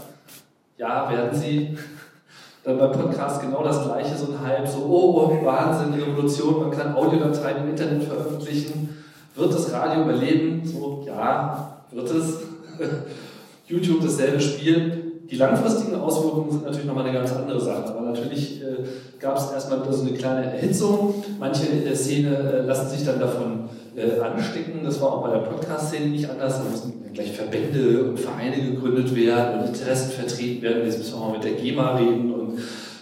ja, 0.77 1.11
werden 1.11 1.39
sie. 1.39 1.79
Dann 2.65 2.79
beim 2.79 2.93
Podcast 2.93 3.41
genau 3.41 3.63
das 3.63 3.83
gleiche, 3.83 4.15
so 4.15 4.33
ein 4.33 4.47
Hype, 4.47 4.69
so, 4.69 4.85
oh, 4.85 5.45
Wahnsinn, 5.45 5.95
Revolution, 5.95 6.61
man 6.61 6.71
kann 6.71 6.95
Audiodateien 6.95 7.65
im 7.65 7.71
Internet 7.71 8.05
veröffentlichen. 8.05 9.05
Wird 9.35 9.55
das 9.55 9.73
Radio 9.73 10.03
überleben? 10.03 10.63
So, 10.65 11.03
ja, 11.07 11.84
wird 11.95 12.11
es. 12.11 12.39
YouTube 13.67 14.03
dasselbe 14.03 14.41
Spiel. 14.41 15.13
Die 15.31 15.37
langfristigen 15.37 15.95
Auswirkungen 15.97 16.51
sind 16.51 16.65
natürlich 16.65 16.87
nochmal 16.87 17.05
eine 17.05 17.19
ganz 17.19 17.33
andere 17.33 17.61
Sache. 17.61 17.85
Aber 17.89 18.03
natürlich 18.03 18.61
äh, 18.63 18.85
gab 19.19 19.39
es 19.39 19.51
erstmal 19.51 19.81
so 19.91 20.03
eine 20.03 20.13
kleine 20.13 20.53
Erhitzung. 20.53 21.25
Manche 21.41 21.67
in 21.67 21.85
der 21.85 21.97
Szene 21.97 22.37
äh, 22.37 22.67
lassen 22.67 22.91
sich 22.91 23.07
dann 23.07 23.19
davon 23.19 23.71
äh, 23.97 24.21
anstecken. 24.21 24.81
Das 24.85 25.01
war 25.01 25.13
auch 25.13 25.23
bei 25.23 25.31
der 25.31 25.39
Podcast-Szene 25.39 26.07
nicht 26.09 26.29
anders. 26.29 26.59
Da 26.59 26.65
mussten 26.71 26.93
gleich 27.15 27.33
Verbände 27.33 28.05
und 28.05 28.21
Vereine 28.21 28.57
gegründet 28.57 29.17
werden 29.17 29.61
und 29.61 29.69
Interessen 29.69 30.11
vertreten 30.11 30.63
werden. 30.63 30.85
Jetzt 30.85 30.99
müssen 30.99 31.15
wir 31.15 31.23
auch 31.23 31.33
mit 31.33 31.45
der 31.45 31.53
GEMA 31.53 31.97
reden. 31.97 32.35
Und 32.35 32.59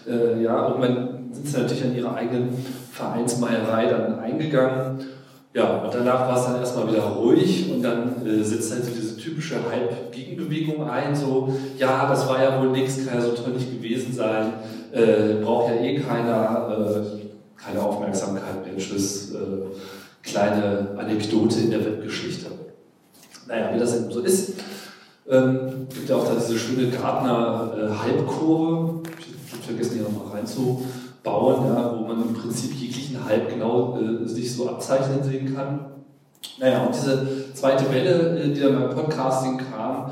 äh, 0.06 0.42
ja, 0.42 0.68
irgendwann 0.68 1.28
sind 1.32 1.48
sie 1.48 1.58
natürlich 1.58 1.84
an 1.84 1.96
ihre 1.96 2.14
eigene 2.14 2.48
Vereinsmeierei 2.92 3.86
dann 3.86 4.20
eingegangen. 4.20 5.00
Ja, 5.54 5.82
und 5.82 5.92
danach 5.92 6.28
war 6.28 6.38
es 6.38 6.46
dann 6.46 6.56
erstmal 6.56 6.88
wieder 6.88 7.02
ruhig 7.02 7.70
und 7.70 7.82
dann 7.82 8.26
äh, 8.26 8.42
setzt 8.42 8.72
halt 8.72 8.86
so 8.86 8.90
diese 8.90 9.18
typische 9.18 9.56
Halb-Gegenbewegung 9.56 10.88
ein, 10.88 11.14
so, 11.14 11.54
ja, 11.76 12.08
das 12.08 12.26
war 12.26 12.42
ja 12.42 12.58
wohl 12.58 12.70
nichts, 12.70 13.06
kann 13.06 13.18
ja 13.18 13.24
so 13.24 13.32
toll 13.32 13.52
nicht 13.52 13.70
gewesen 13.70 14.14
sein, 14.14 14.54
äh, 14.92 15.42
braucht 15.42 15.74
ja 15.74 15.82
eh 15.82 15.98
keiner, 15.98 16.70
äh, 16.70 17.02
keine 17.62 17.82
Aufmerksamkeit 17.82 18.64
mehr, 18.64 18.78
tschüss, 18.78 19.34
äh, 19.34 19.66
kleine 20.22 20.96
Anekdote 20.98 21.60
in 21.60 21.70
der 21.70 21.84
Webgeschichte. 21.84 22.46
Naja, 23.46 23.74
wie 23.74 23.78
das 23.78 23.94
eben 23.94 24.10
so 24.10 24.20
ist, 24.20 24.54
ähm, 25.28 25.86
gibt 25.92 26.08
ja 26.08 26.16
auch 26.16 26.26
da 26.26 26.32
diese 26.34 26.58
schöne 26.58 26.88
Gartner-Halbkurve, 26.88 29.02
ich 29.18 29.26
habe 29.52 29.62
vergessen, 29.62 29.96
hier 29.96 30.04
nochmal 30.04 30.28
reinzubauen, 31.24 31.66
ja, 31.66 31.94
wo 31.96 32.06
man 32.06 32.22
im 32.22 32.34
Prinzip 32.34 32.74
jeglichen 32.74 33.24
Halb 33.24 33.48
genau 33.48 33.98
äh, 33.98 34.26
sich 34.26 34.54
so 34.54 34.68
abzeichnen 34.68 35.22
sehen 35.22 35.54
kann. 35.54 35.86
Naja, 36.58 36.84
und 36.84 36.94
diese 36.94 37.52
zweite 37.54 37.92
Welle, 37.92 38.40
äh, 38.40 38.52
die 38.52 38.60
dann 38.60 38.74
beim 38.74 38.90
Podcasting 38.90 39.58
kam, 39.58 40.10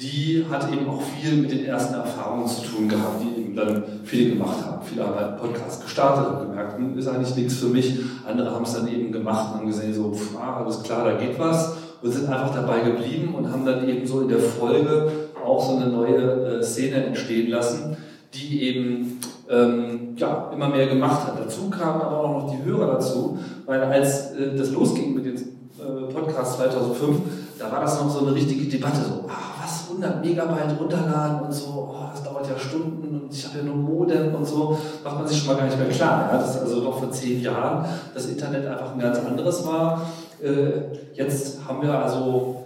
die 0.00 0.44
hat 0.50 0.72
eben 0.72 0.88
auch 0.88 1.00
viel 1.00 1.36
mit 1.36 1.52
den 1.52 1.64
ersten 1.64 1.94
Erfahrungen 1.94 2.48
zu 2.48 2.62
tun 2.62 2.88
gehabt, 2.88 3.22
die 3.22 3.40
eben 3.40 3.54
dann 3.54 3.84
viele 4.04 4.30
gemacht 4.30 4.64
haben. 4.64 4.84
Viele 4.84 5.06
haben 5.06 5.14
halt 5.14 5.38
Podcast 5.38 5.82
gestartet 5.82 6.26
und 6.32 6.48
gemerkt, 6.48 6.76
hm, 6.76 6.98
ist 6.98 7.06
eigentlich 7.06 7.36
nichts 7.36 7.54
für 7.54 7.66
mich. 7.66 7.98
Andere 8.26 8.50
haben 8.50 8.64
es 8.64 8.74
dann 8.74 8.88
eben 8.88 9.12
gemacht 9.12 9.54
und 9.60 9.66
gesehen, 9.66 9.94
so, 9.94 10.12
pff, 10.12 10.36
ah, 10.36 10.62
alles 10.62 10.82
klar, 10.82 11.04
da 11.04 11.12
geht 11.18 11.38
was 11.38 11.74
und 12.00 12.10
sind 12.10 12.28
einfach 12.28 12.52
dabei 12.52 12.80
geblieben 12.80 13.34
und 13.34 13.52
haben 13.52 13.64
dann 13.64 13.88
eben 13.88 14.04
so 14.04 14.22
in 14.22 14.28
der 14.28 14.40
Folge 14.40 15.12
auch 15.44 15.64
so 15.64 15.76
eine 15.76 15.86
neue 15.86 16.58
äh, 16.58 16.62
Szene 16.62 17.04
entstehen 17.04 17.50
lassen, 17.50 17.96
die 18.34 18.62
eben 18.62 19.20
ähm, 19.48 20.14
ja, 20.16 20.50
immer 20.52 20.68
mehr 20.68 20.86
gemacht 20.86 21.26
hat. 21.26 21.38
Dazu 21.38 21.68
kamen 21.70 22.00
aber 22.00 22.20
auch 22.20 22.42
noch 22.42 22.50
die 22.50 22.64
Hörer 22.64 22.94
dazu, 22.94 23.38
weil 23.66 23.82
als 23.82 24.32
äh, 24.32 24.56
das 24.56 24.70
losging 24.70 25.14
mit 25.14 25.24
dem 25.24 25.34
äh, 25.36 26.12
Podcast 26.12 26.56
2005, 26.56 27.18
da 27.58 27.70
war 27.70 27.80
das 27.80 28.00
noch 28.00 28.10
so 28.10 28.26
eine 28.26 28.34
richtige 28.34 28.68
Debatte, 28.70 29.00
so, 29.02 29.24
ah, 29.28 29.62
was, 29.62 29.88
100 29.88 30.24
Megabyte 30.24 30.78
runterladen 30.78 31.46
und 31.46 31.52
so, 31.52 31.92
oh, 31.92 32.04
das 32.12 32.22
dauert 32.22 32.48
ja 32.48 32.58
Stunden 32.58 33.22
und 33.22 33.32
ich 33.32 33.46
habe 33.46 33.58
ja 33.58 33.64
nur 33.64 33.76
Modem 33.76 34.34
und 34.34 34.46
so, 34.46 34.78
macht 35.04 35.18
man 35.18 35.26
sich 35.26 35.38
schon 35.38 35.48
mal 35.48 35.58
gar 35.58 35.66
nicht 35.66 35.78
mehr 35.78 35.88
klar. 35.88 36.30
Ja? 36.32 36.38
Das 36.38 36.56
ist 36.56 36.62
also 36.62 36.80
doch 36.80 36.98
vor 36.98 37.10
zehn 37.10 37.40
Jahren 37.40 37.84
das 38.14 38.26
Internet 38.26 38.66
einfach 38.66 38.92
ein 38.92 38.98
ganz 38.98 39.18
anderes 39.18 39.66
war. 39.66 40.02
Äh, 40.42 40.96
jetzt 41.14 41.58
haben 41.66 41.82
wir 41.82 41.92
also 41.92 42.61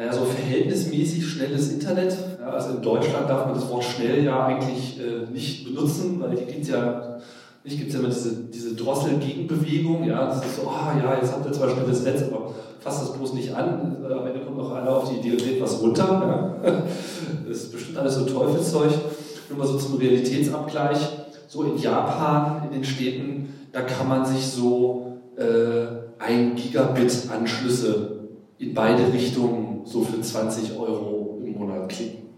naja, 0.00 0.14
so 0.14 0.24
verhältnismäßig 0.24 1.26
schnelles 1.26 1.72
Internet. 1.72 2.16
Ja, 2.40 2.48
also 2.48 2.70
in 2.70 2.80
Deutschland 2.80 3.28
darf 3.28 3.44
man 3.44 3.54
das 3.54 3.68
Wort 3.68 3.84
schnell 3.84 4.24
ja 4.24 4.46
eigentlich 4.46 4.98
äh, 4.98 5.30
nicht 5.30 5.66
benutzen, 5.66 6.18
weil 6.18 6.30
hier 6.30 6.46
gibt 6.46 6.62
es 6.62 6.68
ja, 6.70 7.18
nicht 7.64 7.76
gibt 7.76 7.88
es 7.88 7.94
ja 7.94 8.00
immer 8.00 8.08
diese, 8.08 8.34
diese 8.44 8.74
Drossel-Gegenbewegung. 8.76 10.04
Ja, 10.04 10.24
das 10.24 10.42
ist 10.42 10.56
so, 10.56 10.68
ah 10.68 10.94
ja, 10.98 11.16
jetzt 11.20 11.34
habt 11.34 11.44
ihr 11.44 11.52
zwar 11.52 11.68
schnelles 11.68 12.02
Netz, 12.02 12.22
aber 12.22 12.54
fasst 12.78 13.02
das 13.02 13.12
bloß 13.12 13.34
nicht 13.34 13.54
an. 13.54 13.98
Am 14.02 14.26
Ende 14.26 14.40
kommt 14.40 14.56
noch 14.56 14.72
einer 14.72 14.90
auf 14.90 15.10
die 15.10 15.16
Idee 15.18 15.32
und 15.32 15.46
lädt 15.46 15.60
was 15.60 15.80
runter. 15.82 16.56
Ja. 16.64 16.72
Das 17.46 17.58
ist 17.58 17.72
bestimmt 17.72 17.98
alles 17.98 18.14
so 18.14 18.24
Teufelszeug. 18.24 18.92
Nur 19.48 19.58
mal 19.58 19.66
so 19.66 19.76
zum 19.76 19.98
Realitätsabgleich. 19.98 20.98
So 21.48 21.64
in 21.64 21.76
Japan, 21.76 22.68
in 22.68 22.74
den 22.74 22.84
Städten, 22.84 23.52
da 23.72 23.82
kann 23.82 24.08
man 24.08 24.24
sich 24.24 24.46
so 24.46 25.18
äh, 25.36 25.42
ein 26.18 26.54
Gigabit 26.54 27.12
Anschlüsse 27.28 28.20
in 28.58 28.72
beide 28.72 29.12
Richtungen 29.12 29.69
so 29.84 30.02
für 30.02 30.20
20 30.20 30.78
Euro 30.78 31.40
im 31.44 31.58
Monat 31.58 31.88
klicken. 31.88 32.30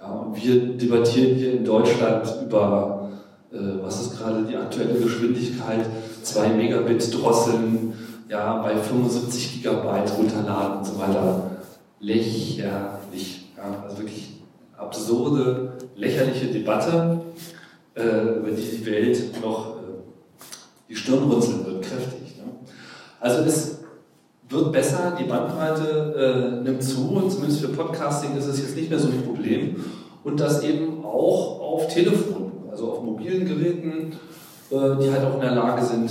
Ja, 0.00 0.26
wir 0.32 0.76
debattieren 0.76 1.36
hier 1.36 1.52
in 1.54 1.64
Deutschland 1.64 2.28
über, 2.44 3.10
äh, 3.52 3.56
was 3.82 4.02
ist 4.02 4.18
gerade 4.18 4.42
die 4.44 4.56
aktuelle 4.56 5.00
Geschwindigkeit, 5.00 5.86
2 6.22 6.48
Megabit 6.50 7.12
drosseln, 7.14 7.94
ja, 8.28 8.62
bei 8.62 8.76
75 8.76 9.54
Gigabyte 9.54 10.12
runterladen 10.18 10.78
und 10.78 10.84
so 10.84 10.98
weiter. 10.98 11.50
Lächerlich. 12.00 13.46
Ja, 13.56 13.84
also 13.84 13.98
wirklich 13.98 14.40
absurde, 14.76 15.72
lächerliche 15.96 16.46
Debatte, 16.46 17.20
äh, 17.94 18.38
über 18.38 18.50
die 18.50 18.62
die 18.62 18.86
Welt 18.86 19.40
noch 19.42 19.76
äh, 19.76 19.80
die 20.88 20.96
Stirn 20.96 21.24
runzeln 21.24 21.64
wird, 21.64 21.82
kräftig. 21.82 22.36
Ne? 22.36 22.52
Also 23.20 23.42
es 23.42 23.75
wird 24.48 24.72
besser, 24.72 25.16
die 25.18 25.24
Bandbreite 25.24 26.60
äh, 26.62 26.64
nimmt 26.64 26.82
zu 26.82 27.10
und 27.10 27.30
zumindest 27.30 27.60
für 27.60 27.68
Podcasting 27.68 28.36
ist 28.36 28.46
es 28.46 28.58
jetzt 28.60 28.76
nicht 28.76 28.90
mehr 28.90 28.98
so 28.98 29.08
ein 29.08 29.22
Problem. 29.22 29.76
Und 30.22 30.40
das 30.40 30.62
eben 30.62 31.04
auch 31.04 31.60
auf 31.60 31.88
Telefonen, 31.88 32.52
also 32.70 32.92
auf 32.92 33.02
mobilen 33.02 33.46
Geräten, 33.46 34.12
äh, 34.70 35.02
die 35.02 35.10
halt 35.12 35.24
auch 35.24 35.34
in 35.34 35.40
der 35.40 35.54
Lage 35.54 35.84
sind, 35.84 36.10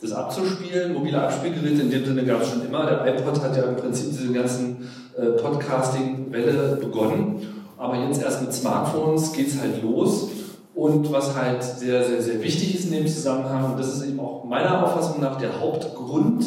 das 0.00 0.12
abzuspielen. 0.12 0.94
Mobile 0.94 1.22
Abspielgeräte 1.22 1.82
in 1.82 1.90
dem 1.90 2.04
Sinne 2.04 2.24
gab 2.24 2.42
es 2.42 2.50
schon 2.50 2.66
immer. 2.66 2.86
Der 2.86 3.06
iPod 3.14 3.40
hat 3.40 3.56
ja 3.56 3.64
im 3.64 3.76
Prinzip 3.76 4.10
diese 4.10 4.32
ganzen 4.32 4.88
äh, 5.16 5.26
Podcasting-Welle 5.40 6.78
begonnen. 6.80 7.46
Aber 7.78 7.96
jetzt 7.96 8.22
erst 8.22 8.42
mit 8.42 8.52
Smartphones 8.52 9.32
geht 9.32 9.48
es 9.48 9.60
halt 9.60 9.82
los. 9.82 10.28
Und 10.74 11.12
was 11.12 11.36
halt 11.36 11.62
sehr, 11.62 12.02
sehr, 12.04 12.22
sehr 12.22 12.42
wichtig 12.42 12.74
ist 12.74 12.86
in 12.86 12.92
dem 12.92 13.06
Zusammenhang, 13.06 13.72
und 13.72 13.78
das 13.78 13.94
ist 13.94 14.06
eben 14.06 14.18
auch 14.20 14.44
meiner 14.44 14.82
Auffassung 14.84 15.20
nach 15.20 15.36
der 15.36 15.60
Hauptgrund, 15.60 16.44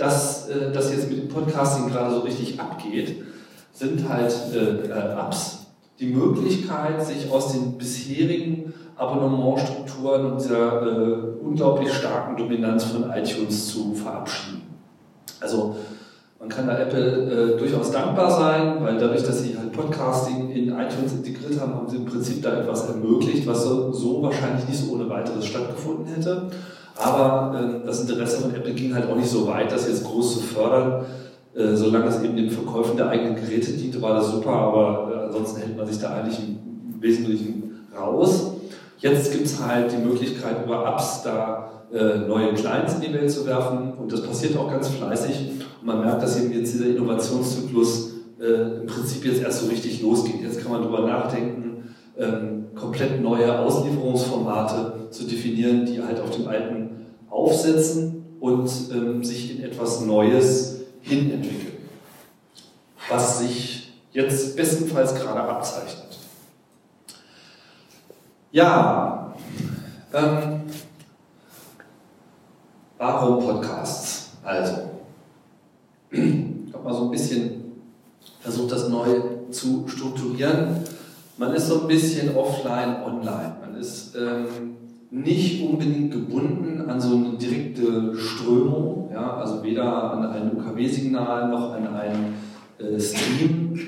dass 0.00 0.48
äh, 0.48 0.72
das 0.72 0.92
jetzt 0.92 1.10
mit 1.10 1.18
dem 1.18 1.28
Podcasting 1.28 1.88
gerade 1.88 2.14
so 2.14 2.20
richtig 2.20 2.58
abgeht, 2.58 3.22
sind 3.72 4.08
halt 4.08 4.34
äh, 4.54 4.88
äh, 4.88 5.12
Apps. 5.18 5.66
Die 5.98 6.06
Möglichkeit, 6.06 7.04
sich 7.04 7.30
aus 7.30 7.52
den 7.52 7.76
bisherigen 7.76 8.72
Abonnementstrukturen 8.96 10.32
und 10.32 10.40
dieser 10.40 10.82
äh, 10.82 11.14
unglaublich 11.42 11.92
starken 11.92 12.36
Dominanz 12.36 12.84
von 12.84 13.10
iTunes 13.10 13.68
zu 13.68 13.94
verabschieden. 13.94 14.62
Also 15.40 15.76
man 16.38 16.48
kann 16.48 16.66
da 16.66 16.78
Apple 16.78 17.54
äh, 17.54 17.58
durchaus 17.58 17.90
dankbar 17.90 18.30
sein, 18.30 18.82
weil 18.82 18.98
dadurch, 18.98 19.22
dass 19.22 19.42
sie 19.42 19.56
halt 19.58 19.72
Podcasting 19.72 20.50
in 20.50 20.68
iTunes 20.68 21.12
integriert 21.12 21.60
haben, 21.60 21.74
haben 21.74 21.88
sie 21.88 21.96
im 21.96 22.06
Prinzip 22.06 22.42
da 22.42 22.60
etwas 22.60 22.88
ermöglicht, 22.88 23.46
was 23.46 23.64
so, 23.64 23.92
so 23.92 24.22
wahrscheinlich 24.22 24.66
nicht 24.66 24.78
so 24.78 24.94
ohne 24.94 25.08
weiteres 25.10 25.44
stattgefunden 25.44 26.06
hätte. 26.06 26.50
Aber 27.00 27.58
äh, 27.58 27.86
das 27.86 28.02
Interesse 28.02 28.42
von 28.42 28.54
Apple 28.54 28.72
ging 28.72 28.94
halt 28.94 29.08
auch 29.08 29.16
nicht 29.16 29.30
so 29.30 29.46
weit, 29.46 29.72
das 29.72 29.88
jetzt 29.88 30.04
groß 30.04 30.34
zu 30.34 30.40
fördern. 30.40 31.04
Äh, 31.54 31.74
solange 31.74 32.06
es 32.06 32.22
eben 32.22 32.36
den 32.36 32.50
Verkäufen 32.50 32.96
der 32.96 33.08
eigenen 33.08 33.34
Geräte 33.34 33.72
diente, 33.72 34.00
war 34.00 34.14
das 34.14 34.30
super, 34.30 34.50
aber 34.50 35.12
äh, 35.12 35.26
ansonsten 35.26 35.60
hält 35.60 35.76
man 35.76 35.86
sich 35.86 35.98
da 35.98 36.14
eigentlich 36.14 36.38
im 36.38 37.02
Wesentlichen 37.02 37.86
raus. 37.96 38.52
Jetzt 38.98 39.32
gibt 39.32 39.46
es 39.46 39.64
halt 39.64 39.90
die 39.90 39.96
Möglichkeit, 39.96 40.64
über 40.64 40.86
Apps 40.86 41.22
da 41.24 41.70
äh, 41.92 42.18
neue 42.18 42.54
Clients 42.54 42.94
in 42.94 43.00
die 43.00 43.12
Welt 43.12 43.30
zu 43.30 43.46
werfen 43.46 43.94
und 43.94 44.12
das 44.12 44.22
passiert 44.22 44.56
auch 44.56 44.70
ganz 44.70 44.88
fleißig. 44.88 45.50
Und 45.80 45.86
man 45.86 46.00
merkt, 46.00 46.22
dass 46.22 46.40
eben 46.40 46.52
jetzt 46.52 46.74
dieser 46.74 46.86
Innovationszyklus 46.86 48.10
äh, 48.40 48.80
im 48.82 48.86
Prinzip 48.86 49.24
jetzt 49.24 49.42
erst 49.42 49.62
so 49.62 49.68
richtig 49.68 50.02
losgeht. 50.02 50.42
Jetzt 50.42 50.60
kann 50.60 50.70
man 50.70 50.82
darüber 50.82 51.00
nachdenken, 51.00 51.94
ähm, 52.16 52.66
komplett 52.76 53.20
neue 53.20 53.58
Auslieferungsformate 53.58 55.10
zu 55.10 55.24
definieren, 55.24 55.84
die 55.84 56.00
halt 56.00 56.20
auf 56.20 56.30
dem 56.30 56.46
alten 56.46 56.89
aufsetzen 57.30 58.36
und 58.40 58.70
ähm, 58.92 59.24
sich 59.24 59.56
in 59.56 59.64
etwas 59.64 60.00
Neues 60.02 60.80
hinentwickeln, 61.00 61.88
was 63.08 63.38
sich 63.38 63.92
jetzt 64.12 64.56
bestenfalls 64.56 65.14
gerade 65.14 65.40
abzeichnet. 65.40 66.18
Ja, 68.52 69.34
ähm, 70.12 70.62
warum 72.98 73.44
Podcasts? 73.44 74.30
Also, 74.42 74.90
ich 76.10 76.72
habe 76.72 76.84
mal 76.84 76.92
so 76.92 77.04
ein 77.04 77.10
bisschen 77.12 77.72
versucht, 78.40 78.72
das 78.72 78.88
neu 78.88 79.20
zu 79.50 79.86
strukturieren. 79.86 80.82
Man 81.36 81.54
ist 81.54 81.68
so 81.68 81.82
ein 81.82 81.86
bisschen 81.86 82.34
offline, 82.36 83.02
online. 83.04 83.56
Man 83.60 83.76
ist 83.76 84.16
ähm, 84.16 84.76
nicht 85.10 85.62
unbedingt 85.62 86.12
gebunden 86.12 86.88
an 86.88 87.00
so 87.00 87.16
eine 87.16 87.36
direkte 87.36 88.14
Strömung, 88.16 89.10
ja, 89.12 89.34
also 89.36 89.62
weder 89.62 90.12
an 90.12 90.26
ein 90.26 90.56
UKW-Signal 90.56 91.48
noch 91.48 91.72
an 91.72 91.88
einen 91.88 92.34
äh, 92.78 93.00
Stream. 93.00 93.78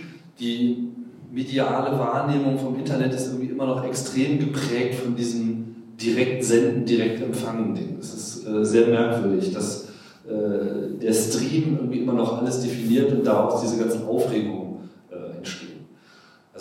Die 0.41 0.89
mediale 1.31 1.97
Wahrnehmung 1.99 2.59
vom 2.59 2.77
Internet 2.77 3.15
ist 3.15 3.29
irgendwie 3.29 3.53
immer 3.53 3.67
noch 3.67 3.85
extrem 3.85 4.39
geprägt 4.39 4.97
von 4.97 5.15
diesem 5.15 5.77
direkt 6.01 6.45
senden, 6.45 6.85
direkt 6.85 7.23
empfangen 7.23 7.75
Ding. 7.75 7.97
Das 7.99 8.13
ist 8.13 8.47
äh, 8.47 8.65
sehr 8.65 8.89
merkwürdig, 8.89 9.53
dass 9.53 9.89
äh, 10.27 10.99
der 11.01 11.13
Stream 11.13 11.77
irgendwie 11.79 12.01
immer 12.01 12.15
noch 12.15 12.39
alles 12.39 12.61
definiert 12.61 13.13
und 13.13 13.25
daraus 13.25 13.63
diese 13.63 13.77
äh, 13.77 13.85
entstehen. 13.87 14.62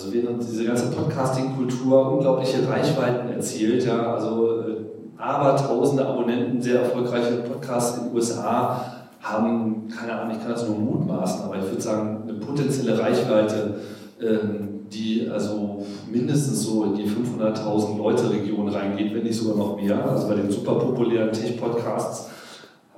Also 0.02 0.14
während 0.16 0.42
diese 0.42 0.66
ganze 0.66 0.88
Podcasting-Kultur 0.88 2.14
unglaubliche 2.14 2.68
Reichweiten 2.68 3.30
erzielt, 3.30 3.86
ja, 3.86 4.16
also 4.16 4.62
äh, 4.62 4.78
aber 5.16 5.56
tausende 5.56 6.08
Abonnenten, 6.08 6.60
sehr 6.60 6.82
erfolgreiche 6.82 7.44
Podcasts 7.44 8.00
in 8.00 8.06
den 8.06 8.16
USA 8.16 8.84
haben, 9.22 9.88
keine 9.96 10.20
Ahnung, 10.20 10.36
ich 10.36 10.42
kann 10.42 10.54
das 10.54 10.68
nur 10.68 10.80
mutmaßen, 10.80 11.46
aber 11.46 11.58
ich 11.58 11.66
würde 11.66 11.82
sagen, 11.82 12.24
eine 12.24 12.34
potenzielle 12.40 12.98
Reichweite, 12.98 13.76
ähm, 14.20 14.88
die 14.92 15.30
also 15.32 15.86
mindestens 16.12 16.64
so 16.64 16.84
in 16.86 16.96
die 16.96 17.06
500.000 17.06 18.00
Leute 18.00 18.32
Region 18.32 18.70
reingeht, 18.70 19.14
wenn 19.14 19.22
nicht 19.22 19.38
sogar 19.38 19.56
noch 19.56 19.80
mehr. 19.80 20.04
Also 20.04 20.28
bei 20.30 20.34
den 20.34 20.50
super 20.50 20.80
populären 20.80 21.32
Tech-Podcasts 21.32 22.32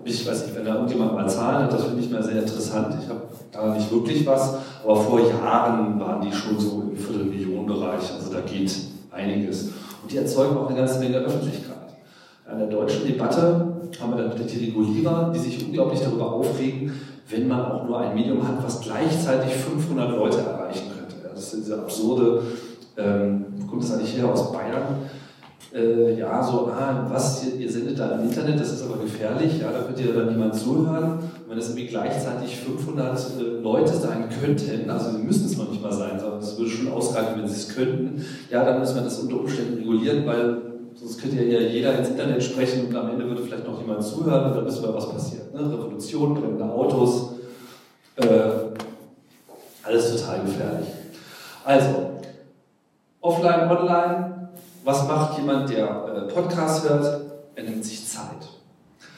ich 0.06 0.28
weiß 0.28 0.46
nicht, 0.46 0.56
wenn 0.56 0.66
da 0.66 0.76
irgendjemand 0.76 1.14
mal 1.14 1.30
Zahlen 1.30 1.64
hat, 1.64 1.74
das 1.74 1.86
finde 1.86 2.02
ich 2.02 2.10
mal 2.10 2.24
sehr 2.24 2.42
interessant. 2.42 2.96
Ich 3.02 3.10
habe 3.10 3.22
da 3.52 3.74
nicht 3.74 3.92
wirklich 3.92 4.26
was, 4.26 4.56
aber 4.84 4.96
vor 4.96 5.20
Jahren 5.20 6.00
waren 6.00 6.22
die 6.22 6.32
schon 6.32 6.60
so 6.60 6.84
im 6.90 6.98
Viertelmillionenbereich. 6.98 8.14
Also 8.14 8.34
da 8.34 8.42
geht 8.42 8.74
einiges. 9.12 9.70
Und 10.02 10.12
die 10.12 10.18
erzeugen 10.18 10.58
auch 10.58 10.68
eine 10.68 10.78
ganze 10.78 11.00
Menge 11.00 11.18
Öffentlichkeit. 11.18 11.74
In 12.52 12.60
der 12.60 12.68
deutschen 12.68 13.06
Debatte 13.06 13.74
haben 14.02 14.16
wir 14.16 14.24
dann 14.24 14.48
die 14.48 14.66
Regulierer, 14.66 15.32
die 15.34 15.40
sich 15.40 15.66
unglaublich 15.66 16.02
darüber 16.02 16.34
aufregen, 16.34 16.92
wenn 17.30 17.48
man 17.48 17.66
auch 17.66 17.86
nur 17.86 18.00
ein 18.00 18.14
Medium 18.14 18.46
hat, 18.46 18.64
was 18.64 18.82
gleichzeitig 18.82 19.54
500 19.56 20.12
Leute 20.12 20.40
erreichen 20.40 20.88
könnte. 20.90 21.16
Das 21.34 21.54
ist 21.54 21.64
diese 21.64 21.80
absurde, 21.80 22.42
ähm, 22.98 23.46
kommt 23.70 23.84
das 23.84 23.94
eigentlich 23.94 24.18
her, 24.18 24.30
aus 24.30 24.52
Bayern? 24.52 24.84
Äh, 25.74 26.20
ja, 26.20 26.44
so, 26.44 26.68
ah, 26.68 27.08
was, 27.10 27.44
ihr, 27.46 27.62
ihr, 27.62 27.72
sendet 27.72 27.98
da 27.98 28.12
im 28.12 28.26
Internet, 28.30 28.60
das 28.60 28.74
ist 28.74 28.84
aber 28.84 29.02
gefährlich, 29.02 29.60
ja, 29.60 29.72
da 29.72 29.80
könnt 29.80 30.00
ihr 30.00 30.14
dann 30.14 30.30
niemand 30.30 30.54
zuhören. 30.54 31.14
Und 31.14 31.50
wenn 31.50 31.58
es 31.58 31.70
irgendwie 31.70 31.88
gleichzeitig 31.88 32.58
500 32.58 33.18
äh, 33.18 33.44
Leute 33.60 33.92
sein 33.92 34.30
könnten, 34.30 34.88
also 34.88 35.18
sie 35.18 35.24
müssen 35.24 35.48
es 35.48 35.58
noch 35.58 35.72
nicht 35.72 35.82
mal 35.82 35.92
sein, 35.92 36.20
sondern 36.20 36.40
es 36.40 36.56
würde 36.60 36.70
schon 36.70 36.92
ausreichen, 36.92 37.40
wenn 37.40 37.48
sie 37.48 37.56
es 37.56 37.70
könnten, 37.70 38.24
ja, 38.52 38.64
dann 38.64 38.82
müssen 38.82 38.96
wir 38.96 39.02
das 39.02 39.18
unter 39.18 39.40
Umständen 39.40 39.80
regulieren, 39.80 40.28
weil 40.28 40.62
sonst 40.94 41.20
könnte 41.20 41.44
ja 41.44 41.60
jeder 41.60 41.98
ins 41.98 42.10
Internet 42.10 42.44
sprechen 42.44 42.86
und 42.86 42.96
am 42.96 43.10
Ende 43.10 43.28
würde 43.28 43.42
vielleicht 43.42 43.66
noch 43.66 43.80
jemand 43.82 44.04
zuhören 44.04 44.52
und 44.52 44.56
dann 44.56 44.66
wissen 44.68 44.84
wir, 44.84 44.94
was 44.94 45.10
passiert. 45.10 45.52
Ne? 45.56 45.62
Revolution, 45.62 46.36
brennende 46.36 46.66
Autos, 46.66 47.32
äh, 48.18 48.26
alles 49.82 50.16
total 50.16 50.42
gefährlich. 50.42 50.88
Also, 51.66 52.12
offline, 53.22 53.72
online, 53.72 54.33
was 54.84 55.08
macht 55.08 55.38
jemand, 55.38 55.70
der 55.70 55.86
äh, 55.86 56.34
Podcast 56.34 56.88
hört? 56.88 57.22
Er 57.56 57.64
nimmt 57.64 57.86
sich 57.86 58.08
Zeit. 58.08 58.48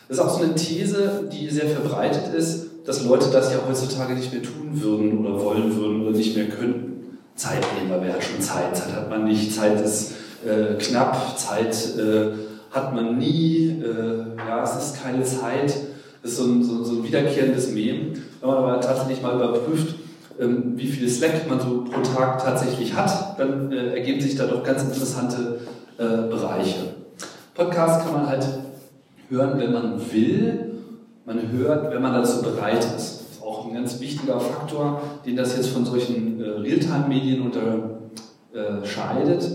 Das 0.07 0.17
ist 0.17 0.23
auch 0.23 0.37
so 0.37 0.43
eine 0.43 0.55
These, 0.55 1.27
die 1.31 1.49
sehr 1.49 1.67
verbreitet 1.67 2.33
ist, 2.33 2.67
dass 2.85 3.03
Leute 3.03 3.29
das 3.31 3.51
ja 3.51 3.59
heutzutage 3.67 4.13
nicht 4.13 4.31
mehr 4.31 4.43
tun 4.43 4.69
würden 4.73 5.25
oder 5.25 5.43
wollen 5.43 5.75
würden 5.75 6.01
oder 6.03 6.15
nicht 6.15 6.35
mehr 6.35 6.47
könnten. 6.47 7.17
Zeit 7.35 7.65
nehmen, 7.75 7.89
weil 7.89 8.01
wer 8.01 8.13
hat 8.13 8.23
schon 8.23 8.39
Zeit? 8.39 8.77
Zeit 8.77 8.93
hat 8.93 9.09
man 9.09 9.25
nicht, 9.25 9.53
Zeit 9.53 9.81
ist 9.81 10.13
äh, 10.45 10.75
knapp, 10.75 11.37
Zeit 11.37 11.75
äh, 11.97 12.31
hat 12.71 12.93
man 12.93 13.17
nie, 13.17 13.81
äh, 13.81 14.37
ja, 14.37 14.63
es 14.63 14.75
ist 14.75 15.01
keine 15.01 15.23
Zeit. 15.23 15.75
Das 16.21 16.31
ist 16.31 16.37
so 16.37 16.45
ein, 16.45 16.63
so, 16.63 16.83
so 16.83 16.93
ein 16.93 17.03
wiederkehrendes 17.03 17.71
Mem. 17.71 18.13
Wenn 18.39 18.49
man 18.49 18.57
aber 18.57 18.79
tatsächlich 18.79 19.21
mal 19.21 19.35
überprüft, 19.35 19.95
wie 20.37 20.87
viel 20.87 21.09
Slack 21.09 21.49
man 21.49 21.59
so 21.59 21.85
pro 21.85 22.01
Tag 22.01 22.43
tatsächlich 22.43 22.93
hat, 22.93 23.39
dann 23.39 23.71
äh, 23.71 23.93
ergeben 23.95 24.19
sich 24.19 24.35
da 24.35 24.45
doch 24.47 24.63
ganz 24.63 24.83
interessante 24.83 25.61
äh, 25.97 26.27
Bereiche. 26.29 26.93
Podcast 27.53 28.03
kann 28.03 28.13
man 28.13 28.27
halt 28.27 28.45
hören, 29.29 29.57
wenn 29.57 29.71
man 29.71 29.99
will. 30.11 30.73
Man 31.25 31.51
hört, 31.51 31.91
wenn 31.91 32.01
man 32.01 32.13
dazu 32.13 32.41
bereit 32.41 32.83
ist. 32.83 32.93
Das 32.93 33.21
ist 33.31 33.43
auch 33.43 33.65
ein 33.65 33.73
ganz 33.73 33.99
wichtiger 33.99 34.39
Faktor, 34.39 35.01
den 35.25 35.35
das 35.35 35.55
jetzt 35.55 35.69
von 35.69 35.85
solchen 35.85 36.41
äh, 36.41 36.49
Realtime-Medien 36.49 37.41
unterscheidet. 38.53 39.49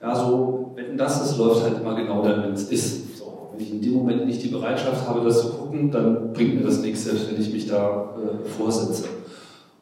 Ja, 0.00 0.14
so, 0.14 0.72
wenn 0.74 0.96
das 0.96 1.24
ist, 1.24 1.36
läuft 1.38 1.62
halt 1.62 1.80
immer 1.80 1.94
genau 1.94 2.22
dann, 2.22 2.42
wenn 2.42 2.52
es 2.52 2.70
ist. 2.70 3.18
So, 3.18 3.50
wenn 3.52 3.60
ich 3.64 3.70
in 3.72 3.82
dem 3.82 3.92
Moment 3.92 4.26
nicht 4.26 4.42
die 4.42 4.48
Bereitschaft 4.48 5.06
habe, 5.06 5.22
das 5.24 5.42
zu 5.42 5.50
gucken, 5.50 5.90
dann 5.90 6.32
bringt 6.32 6.56
mir 6.56 6.62
das 6.62 6.80
nichts, 6.80 7.04
selbst 7.04 7.30
wenn 7.30 7.40
ich 7.40 7.52
mich 7.52 7.68
da 7.68 8.14
vorsetze. 8.56 9.04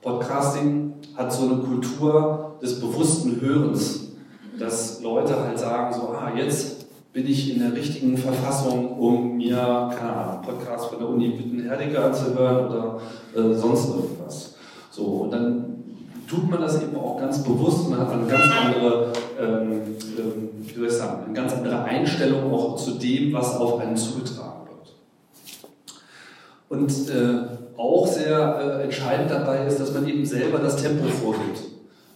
Podcasting 0.04 0.92
hat 1.16 1.32
so 1.32 1.44
eine 1.44 1.56
Kultur 1.62 2.56
des 2.60 2.78
bewussten 2.78 3.40
Hörens, 3.40 4.12
dass 4.58 5.00
Leute 5.02 5.34
halt 5.40 5.58
sagen, 5.58 5.94
so, 5.94 6.10
ah, 6.10 6.30
jetzt 6.36 6.84
bin 7.14 7.26
ich 7.26 7.54
in 7.54 7.60
der 7.60 7.72
richtigen 7.72 8.18
Verfassung, 8.18 8.98
um 8.98 9.38
mir, 9.38 9.56
keine 9.56 10.12
Ahnung, 10.12 10.42
Podcast 10.42 10.90
von 10.90 10.98
der 10.98 11.08
Uni 11.08 11.38
Wittenherdecke 11.38 12.04
anzuhören 12.04 12.66
oder 12.66 13.00
äh, 13.34 13.54
sonst 13.54 13.88
irgendwas. 13.88 14.56
So, 14.90 15.04
und 15.04 15.30
dann 15.30 15.64
tut 16.28 16.50
man 16.50 16.60
das 16.60 16.82
eben 16.82 16.96
auch 16.96 17.18
ganz 17.18 17.42
bewusst 17.42 17.86
und 17.86 17.98
hat 17.98 18.12
eine 18.12 18.26
ganz 18.26 18.44
andere, 18.62 19.12
ähm, 19.40 19.72
ähm, 20.18 20.48
wie 20.60 20.74
soll 20.74 20.86
ich 20.86 20.92
sagen, 20.92 21.24
eine 21.24 21.34
ganz 21.34 21.54
andere 21.54 21.82
Einstellung 21.82 22.52
auch 22.52 22.76
zu 22.76 22.92
dem, 22.92 23.32
was 23.32 23.56
auf 23.56 23.80
einen 23.80 23.96
zugetragen 23.96 24.66
wird. 24.68 24.94
Und 26.68 26.90
äh, 27.08 27.63
auch 27.76 28.06
sehr 28.06 28.58
äh, 28.58 28.84
entscheidend 28.84 29.30
dabei 29.30 29.66
ist, 29.66 29.80
dass 29.80 29.92
man 29.92 30.06
eben 30.06 30.24
selber 30.24 30.58
das 30.58 30.76
Tempo 30.76 31.06
vorgibt. 31.08 31.60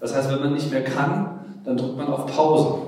Das 0.00 0.14
heißt, 0.14 0.30
wenn 0.30 0.40
man 0.40 0.54
nicht 0.54 0.70
mehr 0.70 0.84
kann, 0.84 1.40
dann 1.64 1.76
drückt 1.76 1.96
man 1.96 2.08
auf 2.08 2.26
Pause. 2.26 2.78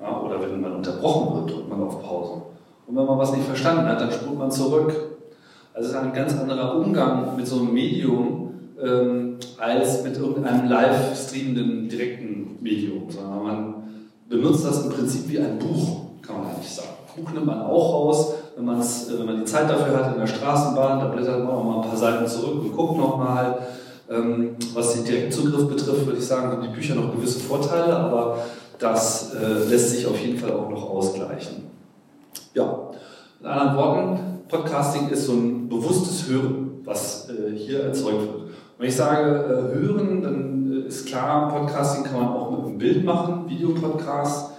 Ja, 0.00 0.20
oder 0.20 0.40
wenn 0.40 0.60
man 0.60 0.76
unterbrochen 0.76 1.36
wird, 1.36 1.50
drückt 1.50 1.68
man 1.68 1.82
auf 1.82 2.02
Pause. 2.02 2.42
Und 2.86 2.96
wenn 2.96 3.06
man 3.06 3.18
was 3.18 3.32
nicht 3.32 3.44
verstanden 3.44 3.86
hat, 3.86 4.00
dann 4.00 4.12
spult 4.12 4.38
man 4.38 4.50
zurück. 4.50 4.92
Also 5.74 5.88
es 5.88 5.94
ist 5.94 6.00
ein 6.00 6.12
ganz 6.12 6.36
anderer 6.38 6.76
Umgang 6.76 7.36
mit 7.36 7.46
so 7.46 7.60
einem 7.60 7.72
Medium 7.72 8.54
ähm, 8.82 9.36
als 9.58 10.02
mit 10.04 10.16
irgendeinem 10.16 10.68
live 10.68 11.16
streamenden 11.16 11.88
direkten 11.88 12.58
Medium, 12.60 13.10
sondern 13.10 13.42
man 13.42 13.74
benutzt 14.28 14.64
das 14.64 14.84
im 14.84 14.90
Prinzip 14.90 15.28
wie 15.28 15.38
ein 15.38 15.58
Buch, 15.58 16.00
kann 16.22 16.38
man 16.38 16.50
eigentlich 16.50 16.70
sagen. 16.70 16.88
Buch 17.16 17.32
nimmt 17.32 17.46
man 17.46 17.62
auch 17.62 17.92
raus, 17.94 18.34
wenn, 18.58 18.64
man's, 18.64 19.08
äh, 19.08 19.18
wenn 19.18 19.26
man 19.26 19.38
die 19.38 19.44
Zeit 19.44 19.70
dafür 19.70 19.96
hat 19.96 20.12
in 20.12 20.20
der 20.20 20.26
Straßenbahn, 20.26 20.98
da 20.98 21.06
blättert 21.06 21.44
man 21.44 21.54
auch 21.54 21.64
mal 21.64 21.76
ein 21.76 21.88
paar 21.88 21.96
Seiten 21.96 22.26
zurück 22.26 22.62
und 22.62 22.76
guckt 22.76 22.98
nochmal. 22.98 23.58
Ähm, 24.10 24.56
was 24.72 24.94
den 24.94 25.04
Direktzugriff 25.04 25.68
betrifft, 25.68 26.06
würde 26.06 26.18
ich 26.18 26.26
sagen, 26.26 26.50
haben 26.50 26.62
die 26.62 26.74
Bücher 26.74 26.94
noch 26.94 27.14
gewisse 27.14 27.40
Vorteile, 27.40 27.94
aber 27.94 28.38
das 28.78 29.34
äh, 29.34 29.68
lässt 29.68 29.90
sich 29.90 30.06
auf 30.06 30.18
jeden 30.18 30.38
Fall 30.38 30.52
auch 30.52 30.70
noch 30.70 30.90
ausgleichen. 30.90 31.64
Ja, 32.54 32.88
in 33.40 33.46
anderen 33.46 33.76
Worten, 33.76 34.20
Podcasting 34.48 35.10
ist 35.10 35.26
so 35.26 35.32
ein 35.32 35.68
bewusstes 35.68 36.26
Hören, 36.26 36.80
was 36.84 37.28
äh, 37.28 37.54
hier 37.54 37.84
erzeugt 37.84 38.22
wird. 38.22 38.42
Wenn 38.78 38.88
ich 38.88 38.96
sage 38.96 39.30
äh, 39.30 39.78
hören, 39.78 40.22
dann 40.22 40.84
ist 40.86 41.06
klar, 41.06 41.50
Podcasting 41.50 42.04
kann 42.04 42.20
man 42.20 42.28
auch 42.28 42.50
mit 42.50 42.60
einem 42.60 42.78
Bild 42.78 43.04
machen, 43.04 43.44
Videopodcast. 43.46 44.52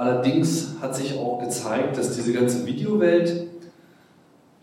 Allerdings 0.00 0.76
hat 0.80 0.96
sich 0.96 1.18
auch 1.18 1.38
gezeigt, 1.40 1.98
dass 1.98 2.16
diese 2.16 2.32
ganze 2.32 2.64
Videowelt, 2.64 3.28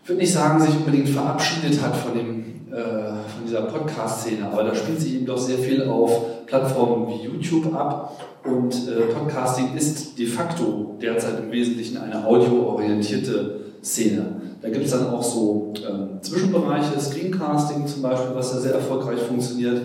ich 0.02 0.08
würde 0.08 0.20
nicht 0.20 0.32
sagen, 0.32 0.60
sich 0.60 0.74
unbedingt 0.74 1.08
verabschiedet 1.10 1.80
hat 1.80 1.96
von, 1.96 2.18
dem, 2.18 2.72
äh, 2.72 2.82
von 2.82 3.46
dieser 3.46 3.62
Podcast-Szene, 3.62 4.50
aber 4.50 4.64
da 4.64 4.74
spielt 4.74 5.00
sich 5.00 5.14
eben 5.14 5.26
doch 5.26 5.38
sehr 5.38 5.58
viel 5.58 5.84
auf 5.84 6.44
Plattformen 6.46 7.06
wie 7.06 7.24
YouTube 7.24 7.72
ab 7.72 8.20
und 8.44 8.74
äh, 8.88 9.12
Podcasting 9.14 9.76
ist 9.76 10.18
de 10.18 10.26
facto 10.26 10.96
derzeit 11.00 11.38
im 11.38 11.52
Wesentlichen 11.52 11.98
eine 11.98 12.26
audioorientierte 12.26 13.60
Szene. 13.80 14.40
Da 14.60 14.70
gibt 14.70 14.86
es 14.86 14.90
dann 14.90 15.06
auch 15.06 15.22
so 15.22 15.72
äh, 15.76 16.20
Zwischenbereiche, 16.20 16.98
Screencasting 16.98 17.86
zum 17.86 18.02
Beispiel, 18.02 18.34
was 18.34 18.50
da 18.50 18.58
sehr 18.58 18.74
erfolgreich 18.74 19.20
funktioniert, 19.20 19.82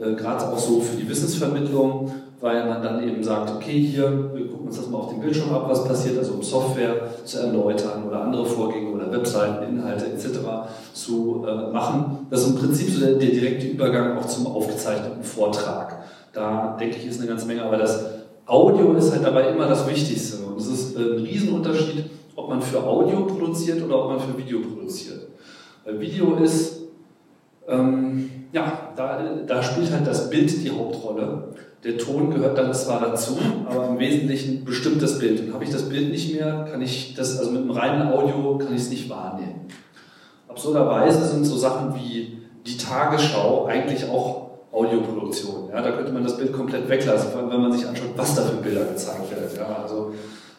äh, 0.00 0.14
gerade 0.14 0.48
auch 0.48 0.58
so 0.58 0.80
für 0.80 0.96
die 0.96 1.08
Wissensvermittlung 1.08 2.10
weil 2.40 2.66
man 2.66 2.82
dann 2.82 3.02
eben 3.02 3.22
sagt, 3.22 3.50
okay, 3.50 3.80
hier, 3.80 4.30
wir 4.34 4.48
gucken 4.48 4.66
uns 4.66 4.76
das 4.76 4.88
mal 4.88 4.98
auf 4.98 5.10
dem 5.10 5.20
Bildschirm 5.20 5.54
ab, 5.54 5.66
was 5.68 5.84
passiert, 5.84 6.18
also 6.18 6.34
um 6.34 6.42
Software 6.42 7.08
zu 7.24 7.38
erläutern 7.38 8.04
oder 8.06 8.22
andere 8.22 8.44
Vorgänge 8.44 8.90
oder 8.90 9.10
Webseiten, 9.10 9.76
Inhalte 9.76 10.06
etc. 10.06 10.38
zu 10.92 11.44
äh, 11.46 11.72
machen. 11.72 12.26
Das 12.30 12.42
ist 12.42 12.48
im 12.48 12.56
Prinzip 12.56 12.90
so 12.90 13.00
der, 13.00 13.14
der, 13.14 13.30
direkte 13.30 13.66
Übergang 13.66 14.18
auch 14.18 14.26
zum 14.26 14.46
aufgezeichneten 14.48 15.22
Vortrag. 15.22 16.04
Da 16.32 16.76
denke 16.78 16.96
ich, 16.96 17.06
ist 17.06 17.20
eine 17.20 17.28
ganze 17.28 17.46
Menge, 17.46 17.62
aber 17.62 17.78
das 17.78 18.04
Audio 18.44 18.92
ist 18.92 19.12
halt 19.12 19.24
dabei 19.24 19.48
immer 19.48 19.66
das 19.66 19.88
Wichtigste. 19.88 20.44
Und 20.44 20.58
es 20.58 20.66
ist 20.66 20.96
äh, 20.96 21.00
ein 21.00 21.24
Riesenunterschied, 21.24 22.04
ob 22.36 22.50
man 22.50 22.60
für 22.60 22.82
Audio 22.82 23.24
produziert 23.24 23.82
oder 23.82 24.04
ob 24.04 24.10
man 24.10 24.20
für 24.20 24.36
Video 24.36 24.60
produziert. 24.60 25.20
Weil 25.86 26.00
Video 26.00 26.36
ist, 26.36 26.82
ähm, 27.66 28.30
ja, 28.52 28.90
da, 28.94 29.20
da 29.46 29.62
spielt 29.62 29.90
halt 29.90 30.06
das 30.06 30.28
Bild 30.28 30.62
die 30.62 30.70
Hauptrolle. 30.70 31.44
Der 31.86 31.96
Ton 31.98 32.30
gehört 32.34 32.58
dann 32.58 32.74
zwar 32.74 33.00
dazu, 33.00 33.38
aber 33.70 33.86
im 33.86 33.98
Wesentlichen 34.00 34.64
bestimmt 34.64 35.00
das 35.00 35.20
Bild. 35.20 35.40
Und 35.40 35.54
habe 35.54 35.62
ich 35.62 35.70
das 35.70 35.88
Bild 35.88 36.10
nicht 36.10 36.34
mehr, 36.34 36.66
kann 36.68 36.82
ich 36.82 37.14
das, 37.14 37.38
also 37.38 37.52
mit 37.52 37.62
einem 37.62 37.70
reinen 37.70 38.08
Audio 38.08 38.58
kann 38.58 38.74
ich 38.74 38.82
es 38.82 38.90
nicht 38.90 39.08
wahrnehmen. 39.08 39.68
Absurderweise 40.48 41.24
sind 41.24 41.44
so 41.44 41.56
Sachen 41.56 41.94
wie 41.94 42.38
die 42.66 42.76
Tagesschau 42.76 43.66
eigentlich 43.66 44.08
auch 44.08 44.46
Audioproduktion. 44.72 45.68
Ja, 45.72 45.80
da 45.80 45.92
könnte 45.92 46.12
man 46.12 46.24
das 46.24 46.36
Bild 46.36 46.52
komplett 46.52 46.88
weglassen, 46.88 47.30
vor 47.30 47.42
allem 47.42 47.50
wenn 47.50 47.62
man 47.62 47.72
sich 47.72 47.86
anschaut, 47.86 48.10
was 48.16 48.34
da 48.34 48.42
für 48.42 48.56
Bilder 48.56 48.86
gezeigt 48.86 49.30
werden. 49.30 49.48
Ja, 49.56 49.82
also, 49.84 50.12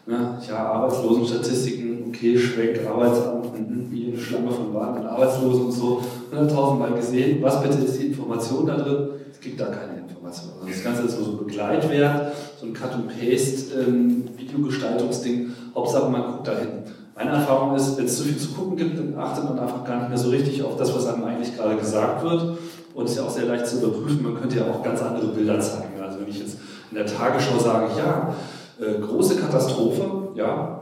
ne, 0.06 0.40
ja, 0.48 0.56
Arbeitslosenstatistiken, 0.56 2.06
okay, 2.08 2.38
Schwenk, 2.38 2.80
Arbeitsamt, 2.88 3.48
wie 3.92 4.08
eine 4.08 4.18
Schlange 4.18 4.52
von 4.52 4.74
warmen 4.74 5.06
Arbeitslosen 5.06 5.66
und 5.66 5.72
so, 5.74 6.02
100.000 6.34 6.76
Mal 6.76 6.94
gesehen. 6.94 7.40
Was 7.42 7.62
bitte 7.62 7.80
ist 7.80 8.00
die 8.00 8.08
Information 8.08 8.66
da 8.66 8.78
drin? 8.78 9.10
Es 9.38 9.44
gibt 9.44 9.62
da 9.62 9.66
keine 9.66 10.00
Information. 10.00 10.54
Also 10.56 10.68
das 10.68 10.84
Ganze 10.84 11.04
ist 11.04 11.16
nur 11.16 11.26
so 11.26 11.34
ein 11.34 11.46
Begleitwert, 11.46 12.34
so 12.60 12.66
ein 12.66 12.74
Cut-and-Paste-Videogestaltungsding. 12.74 15.36
Ähm, 15.36 15.54
Hauptsache, 15.76 16.10
man 16.10 16.24
guckt 16.24 16.48
da 16.48 16.58
hin. 16.58 16.70
Meine 17.16 17.30
Erfahrung 17.32 17.76
ist, 17.76 18.00
wenn 18.00 18.06
es 18.06 18.18
zu 18.18 18.24
viel 18.24 18.38
zu 18.38 18.54
gucken 18.54 18.78
gibt, 18.78 18.98
dann 18.98 19.16
achtet 19.16 19.44
man 19.44 19.60
einfach 19.60 19.86
gar 19.86 20.00
nicht 20.00 20.10
mehr 20.10 20.18
so 20.18 20.32
richtig 20.32 20.64
auf 20.64 20.76
das, 20.78 20.96
was 20.96 21.06
einem 21.06 21.24
eigentlich 21.24 21.56
gerade 21.56 21.76
gesagt 21.76 22.24
wird. 22.24 22.58
Und 22.96 23.06
es 23.06 23.12
ist 23.12 23.18
ja 23.18 23.26
auch 23.26 23.30
sehr 23.30 23.46
leicht 23.46 23.68
zu 23.68 23.78
überprüfen. 23.78 24.24
Man 24.24 24.42
könnte 24.42 24.58
ja 24.58 24.64
auch 24.64 24.82
ganz 24.82 25.04
andere 25.04 25.28
Bilder 25.28 25.60
zeigen. 25.60 26.02
Also 26.02 26.20
wenn 26.20 26.30
ich 26.30 26.40
jetzt 26.40 26.58
in 26.90 26.98
der 26.98 27.06
Tagesschau 27.06 27.60
sage, 27.60 27.92
ja, 27.96 28.34
äh, 28.80 28.96
große 29.00 29.36
Katastrophe, 29.36 30.30
ja, 30.34 30.82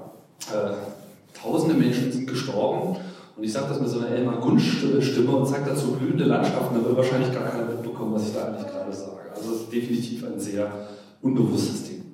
äh, 0.53 0.71
tausende 1.37 1.75
Menschen 1.75 2.09
sind 2.09 2.25
gestorben. 2.25 2.95
Und 3.35 3.43
ich 3.43 3.51
sage 3.51 3.65
das 3.67 3.81
mit 3.81 3.89
so 3.89 3.99
einer 3.99 4.11
Elmar 4.11 4.37
Gunsch-Stimme 4.37 5.35
und 5.35 5.45
zeige 5.45 5.71
dazu 5.71 5.91
blühende 5.91 6.23
Landschaften, 6.23 6.75
da 6.75 6.85
wird 6.85 6.95
wahrscheinlich 6.95 7.33
gar 7.33 7.43
keiner 7.43 7.64
was 8.15 8.27
ich 8.27 8.33
da 8.33 8.45
eigentlich 8.45 8.67
gerade 8.67 8.93
sage. 8.93 9.29
Also 9.35 9.53
es 9.53 9.61
ist 9.61 9.73
definitiv 9.73 10.25
ein 10.25 10.39
sehr 10.39 10.71
unbewusstes 11.21 11.83
Ding. 11.83 12.05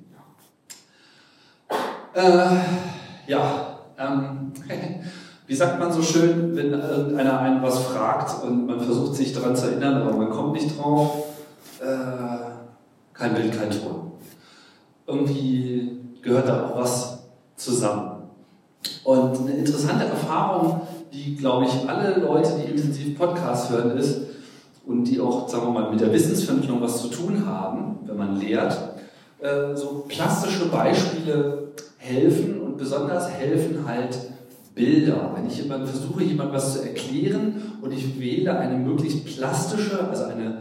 Äh, 2.14 2.58
ja, 3.28 3.80
ähm, 3.98 4.52
wie 5.48 5.56
sagt 5.56 5.80
man 5.80 5.92
so 5.92 6.02
schön, 6.02 6.56
wenn 6.56 6.74
irgendeiner 6.74 7.40
einen 7.40 7.62
was 7.62 7.84
fragt 7.84 8.44
und 8.44 8.66
man 8.66 8.80
versucht 8.80 9.16
sich 9.16 9.32
daran 9.32 9.56
zu 9.56 9.68
erinnern, 9.68 10.02
aber 10.02 10.18
man 10.18 10.32
kommt 10.32 10.54
nicht 10.54 10.78
drauf, 10.78 11.26
äh, 11.80 12.52
kein 13.14 13.36
Bild, 13.36 13.58
kein 13.58 13.70
Ton. 13.70 14.14
Irgendwie 15.06 16.00
gehört 16.22 16.48
da 16.48 16.66
auch 16.66 16.78
was 16.78 17.20
zusammen. 17.56 18.24
Und 19.04 19.40
eine 19.40 19.52
interessante 19.52 20.06
Erfahrung, 20.06 20.82
die, 21.14 21.36
glaube 21.36 21.66
ich, 21.66 21.88
alle 21.88 22.20
Leute, 22.20 22.60
die 22.60 22.72
intensiv 22.72 23.18
Podcasts 23.18 23.70
hören, 23.70 23.98
ist 23.98 24.31
und 24.91 25.06
die 25.06 25.19
auch, 25.19 25.47
sagen 25.47 25.67
wir 25.67 25.82
mal, 25.82 25.91
mit 25.91 26.01
der 26.01 26.12
Wissensvermittlung 26.12 26.82
was 26.82 27.01
zu 27.01 27.08
tun 27.08 27.45
haben, 27.45 27.99
wenn 28.06 28.17
man 28.17 28.39
lehrt, 28.39 28.77
äh, 29.39 29.75
so 29.75 30.06
plastische 30.08 30.65
Beispiele 30.67 31.71
helfen 31.97 32.62
und 32.62 32.77
besonders 32.77 33.30
helfen 33.30 33.86
halt 33.88 34.17
Bilder. 34.75 35.32
Wenn 35.36 35.47
ich 35.47 35.58
jemand 35.58 35.88
versuche, 35.88 36.23
jemand 36.23 36.54
was 36.54 36.73
zu 36.73 36.82
erklären 36.82 37.62
und 37.82 37.91
ich 37.91 38.19
wähle 38.19 38.58
eine 38.58 38.77
möglichst 38.77 39.25
plastische, 39.25 40.08
also 40.08 40.25
eine 40.25 40.58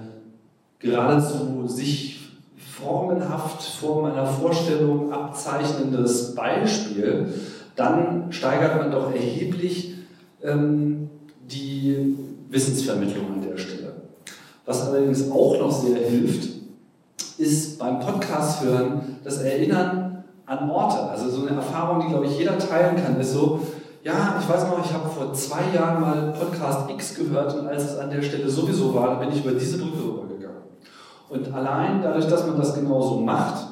geradezu 0.78 1.66
sich 1.66 2.20
formenhaft 2.56 3.62
vor 3.62 4.02
meiner 4.02 4.26
Vorstellung 4.26 5.12
abzeichnendes 5.12 6.34
Beispiel, 6.34 7.32
dann 7.76 8.32
steigert 8.32 8.76
man 8.76 8.90
doch 8.90 9.12
erheblich 9.12 9.94
ähm, 10.42 11.08
die 11.50 12.16
Wissensvermittlung 12.48 13.26
an 13.32 13.42
der 13.42 13.56
Stelle. 13.58 13.79
Was 14.70 14.86
allerdings 14.86 15.28
auch 15.32 15.58
noch 15.58 15.72
sehr 15.72 15.98
hilft, 15.98 16.48
ist 17.38 17.76
beim 17.76 17.98
Podcast 17.98 18.62
hören 18.62 19.18
das 19.24 19.38
Erinnern 19.38 20.22
an 20.46 20.70
Orte. 20.70 21.10
Also 21.10 21.28
so 21.28 21.44
eine 21.44 21.56
Erfahrung, 21.56 22.00
die, 22.00 22.06
glaube 22.06 22.26
ich, 22.26 22.38
jeder 22.38 22.56
teilen 22.56 22.94
kann, 22.94 23.18
ist 23.18 23.32
so, 23.32 23.58
ja, 24.04 24.36
ich 24.40 24.48
weiß 24.48 24.68
noch, 24.68 24.78
ich 24.84 24.92
habe 24.92 25.08
vor 25.08 25.32
zwei 25.32 25.74
Jahren 25.74 26.00
mal 26.00 26.32
Podcast 26.38 26.88
X 26.88 27.16
gehört 27.16 27.52
und 27.56 27.66
als 27.66 27.82
es 27.82 27.98
an 27.98 28.10
der 28.10 28.22
Stelle 28.22 28.48
sowieso 28.48 28.94
war, 28.94 29.18
bin 29.18 29.30
ich 29.32 29.44
über 29.44 29.58
diese 29.58 29.76
Brücke 29.78 30.04
rübergegangen. 30.04 30.62
Und 31.30 31.52
allein 31.52 32.00
dadurch, 32.00 32.28
dass 32.28 32.46
man 32.46 32.56
das 32.56 32.72
genauso 32.72 33.18
macht, 33.18 33.66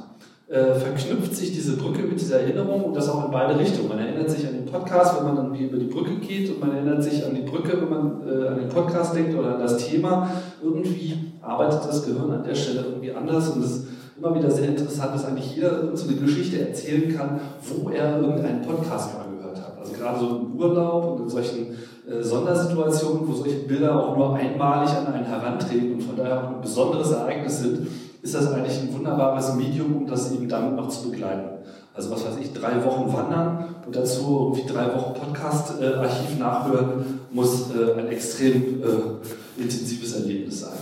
äh, 0.48 0.74
verknüpft 0.74 1.36
sich 1.36 1.52
diese 1.52 1.76
Brücke 1.76 2.02
mit 2.02 2.18
dieser 2.18 2.40
Erinnerung 2.40 2.84
und 2.84 2.96
das 2.96 3.08
auch 3.08 3.26
in 3.26 3.30
beide 3.30 3.58
Richtungen. 3.58 3.88
Man 3.88 3.98
erinnert 3.98 4.30
sich 4.30 4.46
an 4.46 4.54
den 4.54 4.64
Podcast, 4.64 5.18
wenn 5.18 5.26
man 5.26 5.36
dann 5.36 5.52
wie 5.52 5.64
über 5.64 5.76
die 5.76 5.86
Brücke 5.86 6.16
geht 6.16 6.48
und 6.48 6.60
man 6.60 6.74
erinnert 6.74 7.02
sich 7.02 7.24
an 7.24 7.34
die 7.34 7.42
Brücke, 7.42 7.78
wenn 7.80 7.90
man 7.90 8.22
äh, 8.26 8.48
an 8.48 8.58
den 8.58 8.68
Podcast 8.68 9.14
denkt 9.14 9.38
oder 9.38 9.56
an 9.56 9.60
das 9.60 9.76
Thema. 9.76 10.30
Irgendwie 10.62 11.18
arbeitet 11.42 11.80
das 11.86 12.04
Gehirn 12.06 12.30
an 12.30 12.44
der 12.44 12.54
Stelle 12.54 12.80
irgendwie 12.80 13.12
anders 13.12 13.50
und 13.50 13.62
es 13.62 13.70
ist 13.72 13.88
immer 14.18 14.34
wieder 14.34 14.50
sehr 14.50 14.68
interessant, 14.68 15.14
dass 15.14 15.26
eigentlich 15.26 15.54
jeder 15.54 15.94
so 15.94 16.08
eine 16.08 16.16
Geschichte 16.16 16.66
erzählen 16.66 17.14
kann, 17.14 17.40
wo 17.62 17.90
er 17.90 18.18
irgendeinen 18.18 18.62
Podcast 18.62 19.14
mal 19.14 19.26
gehört 19.36 19.58
hat. 19.58 19.78
Also 19.78 19.92
gerade 19.92 20.18
so 20.18 20.26
im 20.28 20.58
Urlaub 20.58 21.12
und 21.12 21.24
in 21.24 21.28
solchen 21.28 21.66
äh, 22.08 22.22
Sondersituationen, 22.22 23.28
wo 23.28 23.34
solche 23.34 23.58
Bilder 23.58 24.02
auch 24.02 24.16
nur 24.16 24.34
einmalig 24.34 24.90
an 24.90 25.12
einen 25.12 25.26
herantreten 25.26 25.92
und 25.92 26.02
von 26.02 26.16
daher 26.16 26.42
auch 26.42 26.48
ein 26.54 26.60
besonderes 26.62 27.12
Ereignis 27.12 27.60
sind, 27.60 27.86
ist 28.28 28.34
das 28.34 28.52
eigentlich 28.52 28.78
ein 28.78 28.92
wunderbares 28.92 29.54
Medium, 29.54 29.96
um 29.96 30.06
das 30.06 30.30
eben 30.32 30.48
damit 30.48 30.76
noch 30.76 30.88
zu 30.88 31.10
begleiten. 31.10 31.48
Also 31.94 32.10
was 32.10 32.26
weiß 32.26 32.34
ich, 32.42 32.52
drei 32.52 32.84
Wochen 32.84 33.10
wandern 33.10 33.74
und 33.86 33.96
dazu 33.96 34.52
irgendwie 34.54 34.70
drei 34.70 34.94
Wochen 34.94 35.14
Podcast-Archiv 35.14 36.38
nachhören, 36.38 37.20
muss 37.32 37.70
äh, 37.70 37.98
ein 37.98 38.08
extrem 38.08 38.82
äh, 38.82 39.60
intensives 39.60 40.14
Erlebnis 40.14 40.60
sein. 40.60 40.78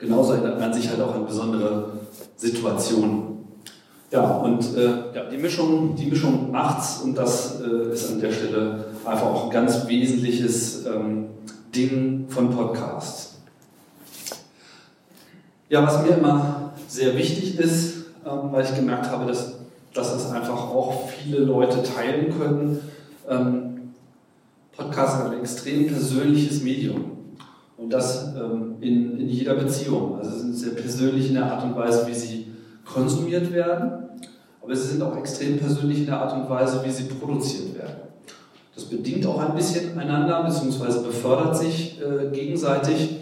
Genauso 0.00 0.32
erinnert 0.32 0.58
man 0.58 0.74
sich 0.74 0.88
halt 0.88 1.00
auch 1.00 1.14
an 1.14 1.26
besondere 1.26 1.92
Situationen. 2.36 3.36
Ja, 4.10 4.38
und 4.38 4.76
äh, 4.76 5.14
ja, 5.14 5.24
die, 5.30 5.38
Mischung, 5.38 5.94
die 5.94 6.06
Mischung 6.06 6.50
macht's 6.50 7.02
und 7.02 7.16
das 7.16 7.60
ist 7.60 8.12
an 8.12 8.20
der 8.20 8.32
Stelle 8.32 8.84
einfach 9.04 9.26
auch 9.26 9.44
ein 9.44 9.50
ganz 9.50 9.86
wesentliches 9.86 10.86
ähm, 10.86 11.26
Ding 11.74 12.26
von 12.28 12.50
Podcasts. 12.50 13.25
Ja, 15.68 15.82
was 15.82 16.02
mir 16.02 16.16
immer 16.16 16.72
sehr 16.86 17.16
wichtig 17.16 17.58
ist, 17.58 18.04
ähm, 18.24 18.52
weil 18.52 18.64
ich 18.64 18.74
gemerkt 18.74 19.10
habe, 19.10 19.26
dass, 19.26 19.54
dass 19.92 20.14
es 20.14 20.30
einfach 20.30 20.54
auch 20.54 21.08
viele 21.08 21.38
Leute 21.38 21.82
teilen 21.82 22.32
können, 22.38 22.80
ähm, 23.28 23.92
Podcast 24.76 25.20
ist 25.20 25.26
ein 25.26 25.40
extrem 25.40 25.86
persönliches 25.86 26.62
Medium. 26.62 27.12
Und 27.76 27.90
das 27.90 28.34
ähm, 28.36 28.76
in, 28.80 29.18
in 29.18 29.28
jeder 29.28 29.54
Beziehung. 29.54 30.18
Also 30.18 30.38
sind 30.38 30.54
sehr 30.54 30.74
persönlich 30.74 31.28
in 31.28 31.34
der 31.34 31.50
Art 31.50 31.64
und 31.64 31.74
Weise, 31.74 32.06
wie 32.06 32.14
sie 32.14 32.46
konsumiert 32.84 33.52
werden, 33.52 34.08
aber 34.62 34.76
sie 34.76 34.88
sind 34.88 35.02
auch 35.02 35.16
extrem 35.16 35.58
persönlich 35.58 36.00
in 36.00 36.06
der 36.06 36.20
Art 36.20 36.32
und 36.34 36.48
Weise, 36.48 36.80
wie 36.84 36.90
sie 36.90 37.04
produziert 37.04 37.76
werden. 37.76 37.96
Das 38.74 38.84
bedingt 38.84 39.26
auch 39.26 39.40
ein 39.40 39.54
bisschen 39.54 39.98
einander, 39.98 40.44
beziehungsweise 40.44 41.02
befördert 41.02 41.56
sich 41.56 42.00
äh, 42.00 42.30
gegenseitig. 42.30 43.16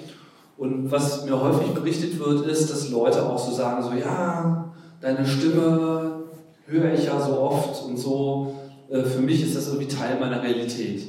Und 0.56 0.90
was 0.90 1.24
mir 1.24 1.40
häufig 1.40 1.72
berichtet 1.72 2.18
wird, 2.18 2.46
ist, 2.46 2.70
dass 2.70 2.90
Leute 2.90 3.24
auch 3.24 3.38
so 3.38 3.52
sagen, 3.52 3.82
so 3.82 3.90
ja, 3.92 4.72
deine 5.00 5.26
Stimme 5.26 6.22
höre 6.66 6.94
ich 6.94 7.06
ja 7.06 7.20
so 7.20 7.40
oft 7.40 7.84
und 7.84 7.98
so, 7.98 8.54
äh, 8.88 9.02
für 9.02 9.20
mich 9.20 9.42
ist 9.42 9.56
das 9.56 9.68
irgendwie 9.68 9.88
Teil 9.88 10.18
meiner 10.20 10.42
Realität. 10.42 11.02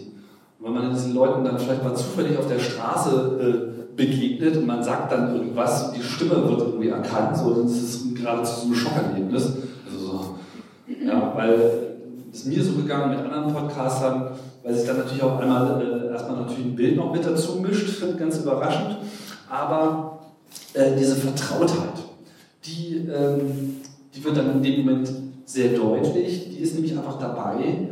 Und 0.60 0.66
wenn 0.66 0.74
man 0.74 0.94
diesen 0.94 1.14
Leuten 1.14 1.46
dann 1.46 1.60
vielleicht 1.60 1.84
mal 1.84 1.96
zufällig 1.96 2.38
auf 2.38 2.48
der 2.48 2.60
Straße 2.60 3.72
äh, 3.72 3.96
begegnet 3.96 4.58
und 4.58 4.66
man 4.66 4.84
sagt 4.84 5.12
dann 5.12 5.36
irgendwas 5.36 5.88
und 5.88 5.98
die 5.98 6.04
Stimme 6.04 6.50
wird 6.50 6.62
irgendwie 6.62 6.90
erkannt, 6.90 7.38
so, 7.38 7.54
dann 7.54 7.68
ist 7.68 7.84
es 7.84 8.16
geradezu 8.16 8.62
so 8.62 8.68
ein 8.68 8.76
Schockerlebnis. 8.76 9.54
Also 9.86 10.06
so, 10.06 10.36
ja, 11.06 11.34
weil 11.36 11.58
es 12.34 12.46
mir 12.46 12.64
so 12.64 12.74
gegangen 12.74 13.12
mit 13.12 13.20
anderen 13.20 13.54
Podcastern, 13.54 14.30
weil 14.64 14.74
sich 14.74 14.88
dann 14.88 14.98
natürlich 14.98 15.22
auch 15.22 15.40
einmal 15.40 15.82
äh, 15.82 16.12
erstmal 16.12 16.42
natürlich 16.42 16.66
ein 16.66 16.76
Bild 16.76 16.98
noch 16.98 17.14
mit 17.14 17.24
dazu 17.24 17.62
mischt, 17.62 18.04
ganz 18.18 18.40
überraschend 18.40 18.98
aber 19.50 20.20
äh, 20.74 20.96
diese 20.98 21.16
Vertrautheit, 21.16 21.94
die, 22.66 23.08
ähm, 23.08 23.78
die 24.14 24.24
wird 24.24 24.38
dann 24.38 24.52
in 24.54 24.64
dem 24.64 24.86
Moment 24.86 25.12
sehr 25.46 25.74
deutlich, 25.74 26.50
die 26.50 26.60
ist 26.60 26.74
nämlich 26.74 26.98
einfach 26.98 27.20
dabei. 27.20 27.90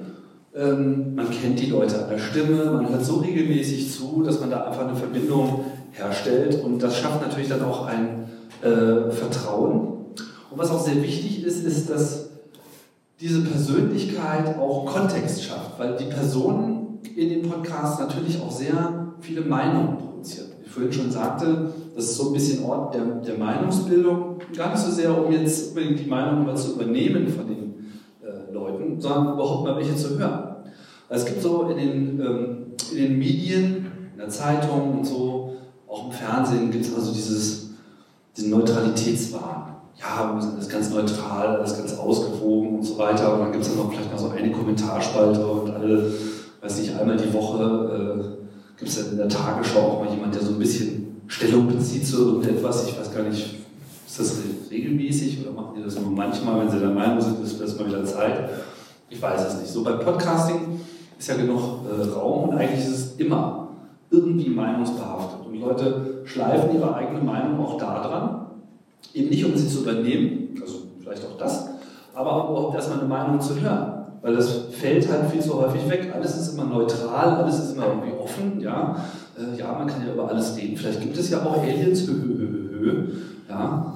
Ähm, 0.56 1.16
man 1.16 1.30
kennt 1.30 1.60
die 1.60 1.68
Leute 1.68 2.04
an 2.04 2.10
der 2.10 2.20
Stimme, 2.20 2.66
man 2.66 2.90
hört 2.90 3.04
so 3.04 3.18
regelmäßig 3.18 3.92
zu, 3.92 4.24
dass 4.24 4.40
man 4.40 4.52
da 4.52 4.66
einfach 4.66 4.88
eine 4.88 4.96
Verbindung 4.96 5.66
herstellt 5.92 6.64
und 6.64 6.82
das 6.82 6.98
schafft 6.98 7.22
natürlich 7.22 7.50
dann 7.50 7.64
auch 7.64 7.86
ein 7.86 8.26
äh, 8.62 9.12
Vertrauen. 9.12 9.88
Und 10.52 10.58
was 10.58 10.72
auch 10.72 10.84
sehr 10.84 11.02
wichtig 11.02 11.44
ist, 11.44 11.64
ist, 11.64 11.90
dass 11.90 12.30
diese 13.20 13.42
Persönlichkeit 13.42 14.58
auch 14.60 14.86
Kontext 14.86 15.44
schafft, 15.44 15.80
weil 15.80 15.96
die 15.96 16.06
Personen 16.06 17.00
in 17.16 17.30
dem 17.30 17.50
Podcast 17.50 18.00
natürlich 18.00 18.40
auch 18.42 18.52
sehr 18.52 19.14
viele 19.22 19.42
Meinungen 19.42 20.13
vorhin 20.74 20.92
schon 20.92 21.12
sagte, 21.12 21.72
das 21.96 22.06
ist 22.06 22.18
so 22.18 22.28
ein 22.28 22.34
bisschen 22.34 22.66
Ort 22.66 22.96
der, 22.96 23.04
der 23.04 23.38
Meinungsbildung, 23.38 24.40
gar 24.56 24.72
nicht 24.72 24.82
so 24.82 24.92
sehr, 24.92 25.16
um 25.16 25.32
jetzt 25.32 25.70
unbedingt 25.70 26.00
die 26.00 26.10
Meinung 26.10 26.46
mal 26.46 26.58
zu 26.58 26.74
übernehmen 26.74 27.28
von 27.28 27.48
den 27.48 27.92
äh, 28.24 28.52
Leuten, 28.52 29.00
sondern 29.00 29.34
überhaupt 29.34 29.66
mal 29.66 29.78
welche 29.78 29.96
zu 29.96 30.18
hören. 30.18 30.56
Also 31.10 31.26
es 31.26 31.32
gibt 31.32 31.42
so 31.44 31.68
in 31.70 31.78
den, 31.78 32.20
ähm, 32.20 32.58
in 32.92 32.98
den 32.98 33.20
Medien, 33.20 33.92
in 34.14 34.18
der 34.18 34.30
Zeitung 34.30 34.98
und 34.98 35.06
so, 35.06 35.56
auch 35.88 36.06
im 36.06 36.12
Fernsehen 36.12 36.72
gibt 36.72 36.86
es 36.86 36.96
also 36.96 37.14
dieses, 37.14 37.70
diesen 38.36 38.50
Neutralitätswahn. 38.50 39.76
Ja, 39.96 40.34
wir 40.34 40.42
sind 40.42 40.58
das 40.58 40.68
ganz 40.68 40.90
neutral, 40.90 41.58
alles 41.58 41.78
ganz 41.78 41.96
ausgewogen 42.00 42.78
und 42.78 42.84
so 42.84 42.98
weiter. 42.98 43.32
Und 43.36 43.42
dann 43.42 43.52
gibt 43.52 43.64
es 43.64 43.70
dann 43.70 43.78
noch 43.78 43.94
vielleicht 43.94 44.12
mal 44.12 44.18
so 44.18 44.30
eine 44.30 44.52
Kommentarspalte 44.52 45.46
und 45.46 45.70
alle, 45.70 46.12
weiß 46.62 46.80
nicht, 46.80 46.96
einmal 47.00 47.16
die 47.16 47.32
Woche 47.32 48.40
äh, 48.42 48.43
gibt 48.78 48.90
es 48.90 49.12
in 49.12 49.18
der 49.18 49.30
Tagesschau 49.30 49.80
auch 49.80 50.04
mal 50.04 50.14
jemand, 50.14 50.36
der 50.36 50.42
so 50.42 50.54
ein 50.54 50.60
bisschen 50.60 51.22
Stellung 51.28 51.68
bezieht 51.68 52.06
zu 52.06 52.26
irgendetwas. 52.26 52.88
Ich 52.88 53.00
weiß 53.00 53.14
gar 53.14 53.24
nicht, 53.24 53.60
ist 54.08 54.20
das 54.20 54.38
regelmäßig 54.70 55.42
oder 55.42 55.52
machen 55.52 55.76
die 55.78 55.84
das 55.84 56.00
nur 56.00 56.12
manchmal, 56.12 56.62
wenn 56.62 56.70
sie 56.70 56.80
der 56.80 56.90
Meinung 56.90 57.22
sind, 57.22 57.44
ist 57.44 57.60
das 57.60 57.78
mal 57.78 57.88
wieder 57.88 58.04
Zeit? 58.06 58.50
Ich 59.10 59.22
weiß 59.22 59.48
es 59.48 59.62
nicht. 59.62 59.72
So 59.72 59.84
beim 59.84 60.00
Podcasting 60.00 60.80
ist 61.18 61.28
ja 61.28 61.36
genug 61.36 61.82
äh, 61.90 62.12
Raum 62.12 62.50
und 62.50 62.58
eigentlich 62.58 62.82
ist 62.82 62.90
es 62.90 63.16
immer 63.18 63.70
irgendwie 64.10 64.50
meinungsbehaftet. 64.50 65.46
Und 65.46 65.60
Leute 65.60 66.22
schleifen 66.26 66.76
ihre 66.76 66.94
eigene 66.94 67.22
Meinung 67.22 67.60
auch 67.60 67.78
da 67.78 68.04
dran, 68.04 68.46
eben 69.14 69.30
nicht 69.30 69.46
um 69.46 69.56
sie 69.56 69.68
zu 69.68 69.82
übernehmen, 69.82 70.56
also 70.62 70.80
vielleicht 71.00 71.24
auch 71.26 71.38
das, 71.38 71.70
aber 72.14 72.46
um 72.46 72.52
überhaupt 72.52 72.76
erstmal 72.76 73.00
eine 73.00 73.08
Meinung 73.08 73.42
zu 73.42 73.60
hören. 73.60 73.93
Weil 74.24 74.38
das 74.38 74.52
fällt 74.72 75.08
halt 75.12 75.30
viel 75.30 75.42
zu 75.42 75.62
häufig 75.62 75.88
weg. 75.90 76.14
Alles 76.16 76.38
ist 76.38 76.54
immer 76.54 76.64
neutral, 76.64 77.36
alles 77.36 77.60
ist 77.60 77.76
immer 77.76 77.88
irgendwie 77.88 78.18
offen. 78.18 78.60
Ja, 78.62 78.96
äh, 79.38 79.60
ja 79.60 79.74
man 79.74 79.86
kann 79.86 80.08
ja 80.08 80.14
über 80.14 80.30
alles 80.30 80.56
reden. 80.56 80.78
Vielleicht 80.78 81.02
gibt 81.02 81.18
es 81.18 81.30
ja 81.30 81.46
auch 81.46 81.62
Aliens. 81.62 82.08
Hö. 82.08 83.08
Ja, 83.50 83.94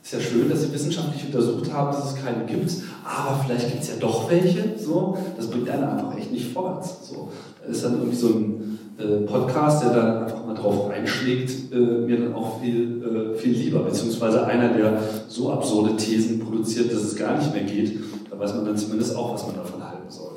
ist 0.00 0.12
ja 0.12 0.20
schön, 0.20 0.48
dass 0.48 0.62
Sie 0.62 0.72
wissenschaftlich 0.72 1.26
untersucht 1.26 1.72
haben, 1.72 1.92
dass 1.92 2.12
es 2.12 2.24
keine 2.24 2.44
gibt, 2.44 2.70
aber 3.04 3.42
vielleicht 3.44 3.70
gibt 3.70 3.82
es 3.82 3.88
ja 3.88 3.94
doch 3.98 4.30
welche. 4.30 4.78
So, 4.78 5.18
das 5.36 5.48
bringt 5.48 5.68
einen 5.68 5.84
einfach 5.84 6.16
echt 6.16 6.30
nicht 6.30 6.52
vorwärts. 6.52 7.08
So, 7.08 7.30
da 7.60 7.72
ist 7.72 7.84
dann 7.84 7.94
irgendwie 7.94 8.16
so 8.16 8.28
ein 8.28 8.78
äh, 8.98 9.26
Podcast, 9.26 9.82
der 9.82 9.90
dann 9.90 10.22
einfach 10.22 10.43
drauf 10.54 10.90
einschlägt, 10.90 11.72
äh, 11.72 11.76
mir 11.76 12.18
dann 12.18 12.34
auch 12.34 12.60
viel, 12.60 13.34
äh, 13.34 13.38
viel 13.38 13.52
lieber, 13.52 13.80
beziehungsweise 13.80 14.46
einer, 14.46 14.68
der 14.68 14.98
so 15.28 15.52
absurde 15.52 15.96
Thesen 15.96 16.40
produziert, 16.40 16.92
dass 16.92 17.02
es 17.02 17.16
gar 17.16 17.38
nicht 17.38 17.52
mehr 17.52 17.64
geht. 17.64 18.00
Da 18.30 18.38
weiß 18.38 18.54
man 18.54 18.64
dann 18.64 18.76
zumindest 18.76 19.16
auch, 19.16 19.34
was 19.34 19.46
man 19.46 19.56
davon 19.56 19.82
halten 19.82 20.10
soll. 20.10 20.32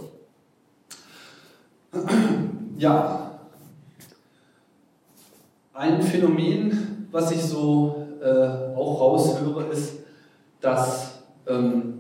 Ja, 2.80 3.32
ein 5.74 6.00
Phänomen, 6.02 7.08
was 7.12 7.32
ich 7.32 7.42
so 7.42 8.08
äh, 8.22 8.76
auch 8.76 9.02
raushöre, 9.02 9.66
ist, 9.72 9.94
dass 10.62 11.12
ähm, 11.48 12.00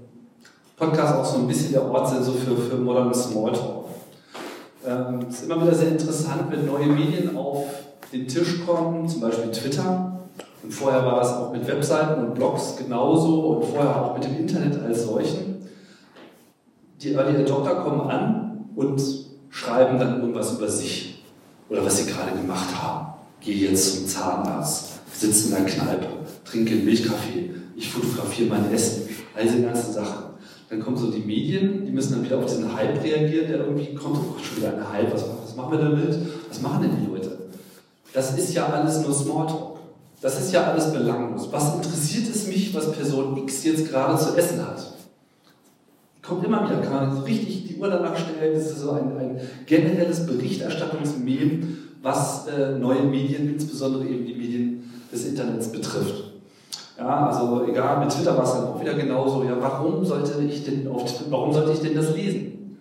Podcasts 0.75 1.15
auch 1.15 1.25
so 1.25 1.39
ein 1.39 1.47
bisschen 1.47 1.73
der 1.73 1.83
Ort 1.83 2.09
sind 2.09 2.23
so 2.23 2.33
für, 2.33 2.55
für 2.55 2.75
modernen 2.75 3.13
Smalltalk. 3.13 3.85
Ähm, 4.85 5.25
es 5.29 5.41
ist 5.41 5.45
immer 5.45 5.61
wieder 5.61 5.75
sehr 5.75 5.89
interessant, 5.89 6.43
wenn 6.49 6.65
neue 6.65 6.87
Medien 6.87 7.35
auf 7.35 7.65
den 8.11 8.27
Tisch 8.27 8.65
kommen, 8.65 9.07
zum 9.07 9.21
Beispiel 9.21 9.51
Twitter. 9.51 10.19
Und 10.63 10.71
vorher 10.71 11.05
war 11.05 11.19
das 11.19 11.33
auch 11.33 11.51
mit 11.51 11.67
Webseiten 11.67 12.25
und 12.25 12.35
Blogs 12.35 12.75
genauso 12.77 13.41
und 13.41 13.65
vorher 13.65 14.03
auch 14.03 14.13
mit 14.15 14.23
dem 14.23 14.37
Internet 14.37 14.81
als 14.81 15.05
solchen. 15.05 15.67
Die 17.01 17.13
Early 17.13 17.43
Adopter 17.43 17.75
kommen 17.75 18.09
an 18.09 18.69
und 18.75 19.01
schreiben 19.49 19.99
dann 19.99 20.19
irgendwas 20.19 20.57
über 20.57 20.67
sich 20.67 21.23
oder 21.69 21.85
was 21.85 21.97
sie 21.97 22.11
gerade 22.11 22.31
gemacht 22.31 22.69
haben. 22.81 23.13
Gehe 23.39 23.69
jetzt 23.69 23.95
zum 23.95 24.07
Zahnarzt, 24.07 24.99
sitze 25.13 25.49
in 25.49 25.55
der 25.55 25.65
Kneipe, 25.65 26.07
trinke 26.43 26.73
einen 26.73 26.85
Milchkaffee, 26.85 27.51
ich 27.75 27.89
fotografiere 27.91 28.49
mein 28.49 28.71
Essen, 28.73 29.03
all 29.35 29.43
diese 29.43 29.61
ganzen 29.61 29.93
Sachen. 29.93 30.23
Dann 30.69 30.81
kommen 30.81 30.97
so 30.97 31.11
die 31.11 31.19
Medien, 31.19 31.85
die 31.85 31.91
müssen 31.91 32.13
dann 32.13 32.25
wieder 32.25 32.39
auf 32.39 32.45
diesen 32.45 32.75
Hype 32.75 33.01
reagieren, 33.01 33.47
der 33.47 33.59
irgendwie 33.59 33.93
kommt, 33.93 34.17
oh, 34.17 34.37
schon 34.43 34.57
wieder 34.57 34.73
ein 34.73 34.91
Hype, 34.91 35.13
was, 35.13 35.23
was 35.43 35.55
machen 35.55 35.71
wir 35.71 35.79
damit? 35.79 36.17
Was 36.49 36.61
machen 36.61 36.81
denn 36.81 36.91
die 36.99 37.09
Leute? 37.09 37.16
Das 38.17 38.35
ist 38.35 38.51
ja 38.55 38.65
alles 38.65 39.03
nur 39.03 39.13
Smalltalk. 39.13 39.77
Das 40.23 40.41
ist 40.41 40.51
ja 40.51 40.63
alles 40.63 40.91
belanglos. 40.91 41.49
Was 41.51 41.75
interessiert 41.75 42.27
es 42.27 42.47
mich, 42.47 42.73
was 42.73 42.91
Person 42.91 43.37
X 43.37 43.63
jetzt 43.63 43.87
gerade 43.87 44.17
zu 44.17 44.35
essen 44.35 44.59
hat? 44.65 44.83
Kommt 46.27 46.43
immer 46.43 46.67
wieder, 46.67 46.81
kann 46.81 47.09
man 47.09 47.21
richtig 47.21 47.67
die 47.67 47.75
Uhr 47.75 47.87
danach 47.87 48.17
stellen. 48.17 48.55
Das 48.55 48.71
ist 48.71 48.79
so 48.79 48.93
ein, 48.93 49.15
ein 49.19 49.39
generelles 49.67 50.25
Berichterstattungsmem, 50.25 51.77
was 52.01 52.47
äh, 52.47 52.71
neue 52.79 53.03
Medien, 53.03 53.53
insbesondere 53.53 54.05
eben 54.05 54.25
die 54.25 54.33
Medien 54.33 54.91
des 55.11 55.25
Internets 55.25 55.71
betrifft. 55.71 56.23
Ja, 56.97 57.27
also 57.27 57.67
egal, 57.67 57.99
mit 58.03 58.11
Twitter 58.11 58.35
war 58.35 58.45
es 58.45 58.53
dann 58.53 58.65
auch 58.65 58.81
wieder 58.81 58.95
genauso. 58.95 59.43
Ja, 59.43 59.57
warum 59.61 60.03
sollte 60.03 60.41
ich 60.41 60.65
denn 60.65 60.87
auf 60.87 61.03
warum 61.29 61.53
sollte 61.53 61.71
ich 61.71 61.81
denn 61.81 61.93
das 61.93 62.15
lesen? 62.15 62.79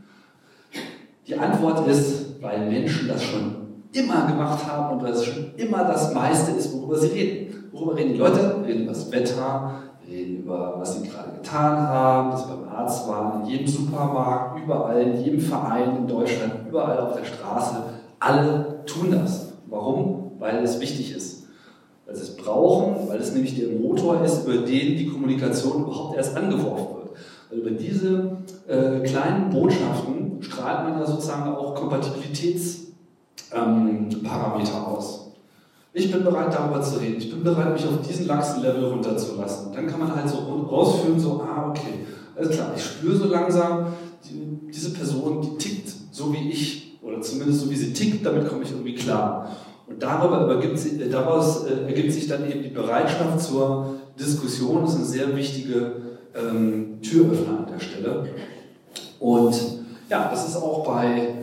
Die 1.26 1.38
Antwort 1.38 1.86
ist, 1.86 2.40
weil 2.40 2.70
Menschen 2.70 3.08
das 3.08 3.22
schon 3.22 3.55
immer 3.96 4.26
gemacht 4.26 4.66
haben 4.66 4.98
und 4.98 5.06
es 5.06 5.24
schon 5.24 5.54
immer 5.56 5.84
das 5.84 6.12
meiste 6.14 6.52
ist, 6.52 6.72
worüber 6.72 6.98
sie 6.98 7.08
reden. 7.08 7.70
Worüber 7.72 7.96
reden 7.96 8.12
die 8.12 8.18
Leute? 8.18 8.56
Reden 8.64 8.82
über 8.82 8.92
das 8.92 9.10
Wetter, 9.10 9.82
reden 10.08 10.38
über, 10.38 10.74
was 10.78 10.94
sie 10.94 11.08
gerade 11.08 11.32
getan 11.32 11.78
haben, 11.78 12.30
dass 12.30 12.42
sie 12.42 12.48
beim 12.48 12.68
Arzt 12.68 13.08
waren, 13.08 13.42
in 13.42 13.50
jedem 13.50 13.66
Supermarkt, 13.66 14.62
überall, 14.62 15.00
in 15.00 15.24
jedem 15.24 15.40
Verein 15.40 15.96
in 15.96 16.06
Deutschland, 16.06 16.68
überall 16.68 16.98
auf 16.98 17.16
der 17.16 17.24
Straße. 17.24 17.76
Alle 18.20 18.82
tun 18.86 19.10
das. 19.10 19.52
Warum? 19.66 20.32
Weil 20.38 20.62
es 20.62 20.80
wichtig 20.80 21.14
ist 21.14 21.46
weil 22.06 22.14
sie 22.14 22.22
es 22.22 22.36
brauchen, 22.36 23.08
weil 23.08 23.20
es 23.20 23.32
nämlich 23.34 23.56
der 23.56 23.68
Motor 23.68 24.22
ist, 24.24 24.46
über 24.46 24.58
den 24.58 24.96
die 24.96 25.08
Kommunikation 25.08 25.82
überhaupt 25.82 26.16
erst 26.16 26.36
angeworfen 26.36 26.96
wird. 26.96 27.10
Weil 27.50 27.58
über 27.58 27.70
diese 27.72 28.38
äh, 28.68 29.00
kleinen 29.00 29.50
Botschaften 29.50 30.40
strahlt 30.40 30.88
man 30.88 31.00
ja 31.00 31.06
sozusagen 31.06 31.52
auch 31.52 31.74
Kompatibilitätsparameter 31.74 32.85
ähm, 33.52 34.08
aus. 34.86 35.26
Ich 35.92 36.12
bin 36.12 36.24
bereit, 36.24 36.52
darüber 36.52 36.82
zu 36.82 36.98
reden. 36.98 37.16
Ich 37.18 37.30
bin 37.30 37.42
bereit, 37.42 37.72
mich 37.72 37.86
auf 37.86 38.06
diesen 38.06 38.26
Lachsen-Level 38.26 38.84
runterzulassen. 38.84 39.72
Dann 39.72 39.86
kann 39.86 39.98
man 39.98 40.14
halt 40.14 40.28
so 40.28 40.36
rausführen, 40.36 41.18
so, 41.18 41.42
ah, 41.42 41.70
okay, 41.70 42.04
alles 42.36 42.50
klar, 42.50 42.72
ich 42.76 42.84
spüre 42.84 43.16
so 43.16 43.24
langsam, 43.26 43.86
die, 44.24 44.70
diese 44.70 44.92
Person, 44.92 45.40
die 45.40 45.56
tickt 45.56 45.90
so 46.10 46.32
wie 46.32 46.50
ich, 46.50 46.98
oder 47.02 47.20
zumindest 47.20 47.60
so 47.60 47.70
wie 47.70 47.76
sie 47.76 47.92
tickt, 47.92 48.26
damit 48.26 48.48
komme 48.48 48.64
ich 48.64 48.72
irgendwie 48.72 48.94
klar. 48.94 49.48
Und 49.86 50.02
darüber 50.02 50.52
ergibt, 50.52 50.84
äh, 50.84 51.08
daraus 51.08 51.64
äh, 51.64 51.86
ergibt 51.86 52.12
sich 52.12 52.26
dann 52.26 52.50
eben 52.50 52.62
die 52.62 52.70
Bereitschaft 52.70 53.40
zur 53.40 53.94
Diskussion. 54.18 54.82
Das 54.82 54.90
ist 54.90 54.96
eine 54.96 55.06
sehr 55.06 55.36
wichtige 55.36 55.92
ähm, 56.34 57.00
Türöffner 57.00 57.58
an 57.60 57.66
der 57.72 57.78
Stelle. 57.78 58.28
Und 59.20 59.54
ja, 60.10 60.28
das 60.30 60.48
ist 60.48 60.56
auch 60.56 60.84
bei, 60.84 61.34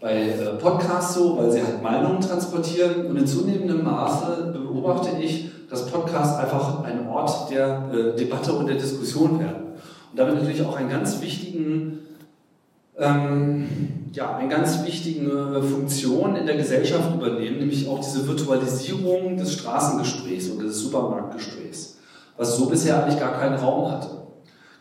bei 0.00 0.28
äh, 0.28 0.56
Podcasts 0.58 1.14
so, 1.14 1.36
weil 1.38 1.50
sie 1.50 1.62
halt 1.62 1.82
Meinungen 1.82 2.20
transportieren. 2.20 3.06
Und 3.06 3.16
in 3.16 3.26
zunehmendem 3.26 3.84
Maße 3.84 4.52
beobachte 4.52 5.10
ich, 5.20 5.50
dass 5.68 5.86
Podcasts 5.86 6.38
einfach 6.38 6.84
ein 6.84 7.08
Ort 7.08 7.50
der 7.50 7.90
äh, 7.92 8.16
Debatte 8.16 8.52
und 8.52 8.66
der 8.66 8.76
Diskussion 8.76 9.40
werden. 9.40 9.72
Und 10.10 10.18
damit 10.18 10.36
natürlich 10.36 10.64
auch 10.64 10.76
einen 10.76 10.88
ganz 10.88 11.20
wichtigen 11.20 11.98
ähm, 12.98 13.68
ja, 14.12 14.36
eine 14.36 14.48
ganz 14.48 14.84
wichtige 14.84 15.62
Funktion 15.62 16.36
in 16.36 16.46
der 16.46 16.56
Gesellschaft 16.56 17.14
übernehmen, 17.14 17.58
nämlich 17.58 17.88
auch 17.88 18.00
diese 18.00 18.26
Virtualisierung 18.26 19.36
des 19.36 19.52
Straßengesprächs 19.54 20.48
und 20.48 20.62
des 20.62 20.80
Supermarktgesprächs, 20.80 21.98
was 22.36 22.56
so 22.56 22.66
bisher 22.66 23.02
eigentlich 23.02 23.20
gar 23.20 23.38
keinen 23.38 23.54
Raum 23.56 23.90
hatte. 23.90 24.08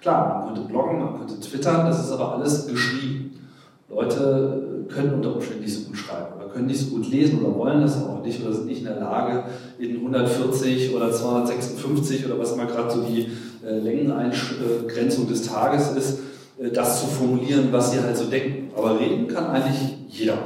Klar, 0.02 0.40
man 0.40 0.46
konnte 0.46 0.62
bloggen, 0.62 1.00
man 1.00 1.18
konnte 1.18 1.40
twittern, 1.40 1.86
das 1.86 2.06
ist 2.06 2.12
aber 2.12 2.34
alles 2.34 2.68
geschrieben. 2.68 3.48
Leute 3.90 4.77
können 4.88 5.14
unter 5.14 5.36
Umständen 5.36 5.64
nicht 5.64 5.74
so 5.74 5.88
gut 5.88 5.98
schreiben 5.98 6.36
oder 6.38 6.50
können 6.50 6.68
nicht 6.68 6.80
so 6.80 6.96
gut 6.96 7.10
lesen 7.10 7.40
oder 7.40 7.56
wollen 7.56 7.82
das 7.82 8.04
auch 8.04 8.24
nicht 8.24 8.42
oder 8.44 8.54
sind 8.54 8.68
nicht 8.68 8.80
in 8.80 8.86
der 8.86 9.00
Lage, 9.00 9.44
in 9.80 9.98
140 9.98 10.96
oder 10.96 11.12
256 11.12 12.26
oder 12.26 12.40
was 12.40 12.54
immer 12.54 12.66
gerade 12.66 12.94
so 12.94 13.02
die 13.04 13.28
äh, 13.66 13.80
Längeneingrenzung 13.80 15.28
des 15.28 15.44
Tages 15.44 15.92
ist, 15.92 16.20
äh, 16.60 16.72
das 16.72 17.02
zu 17.02 17.08
formulieren, 17.08 17.70
was 17.72 17.92
sie 17.92 18.00
halt 18.00 18.18
so 18.18 18.26
denken. 18.26 18.72
Aber 18.76 19.00
reden 19.00 19.28
kann 19.28 19.48
eigentlich 19.48 19.98
jeder. 20.10 20.38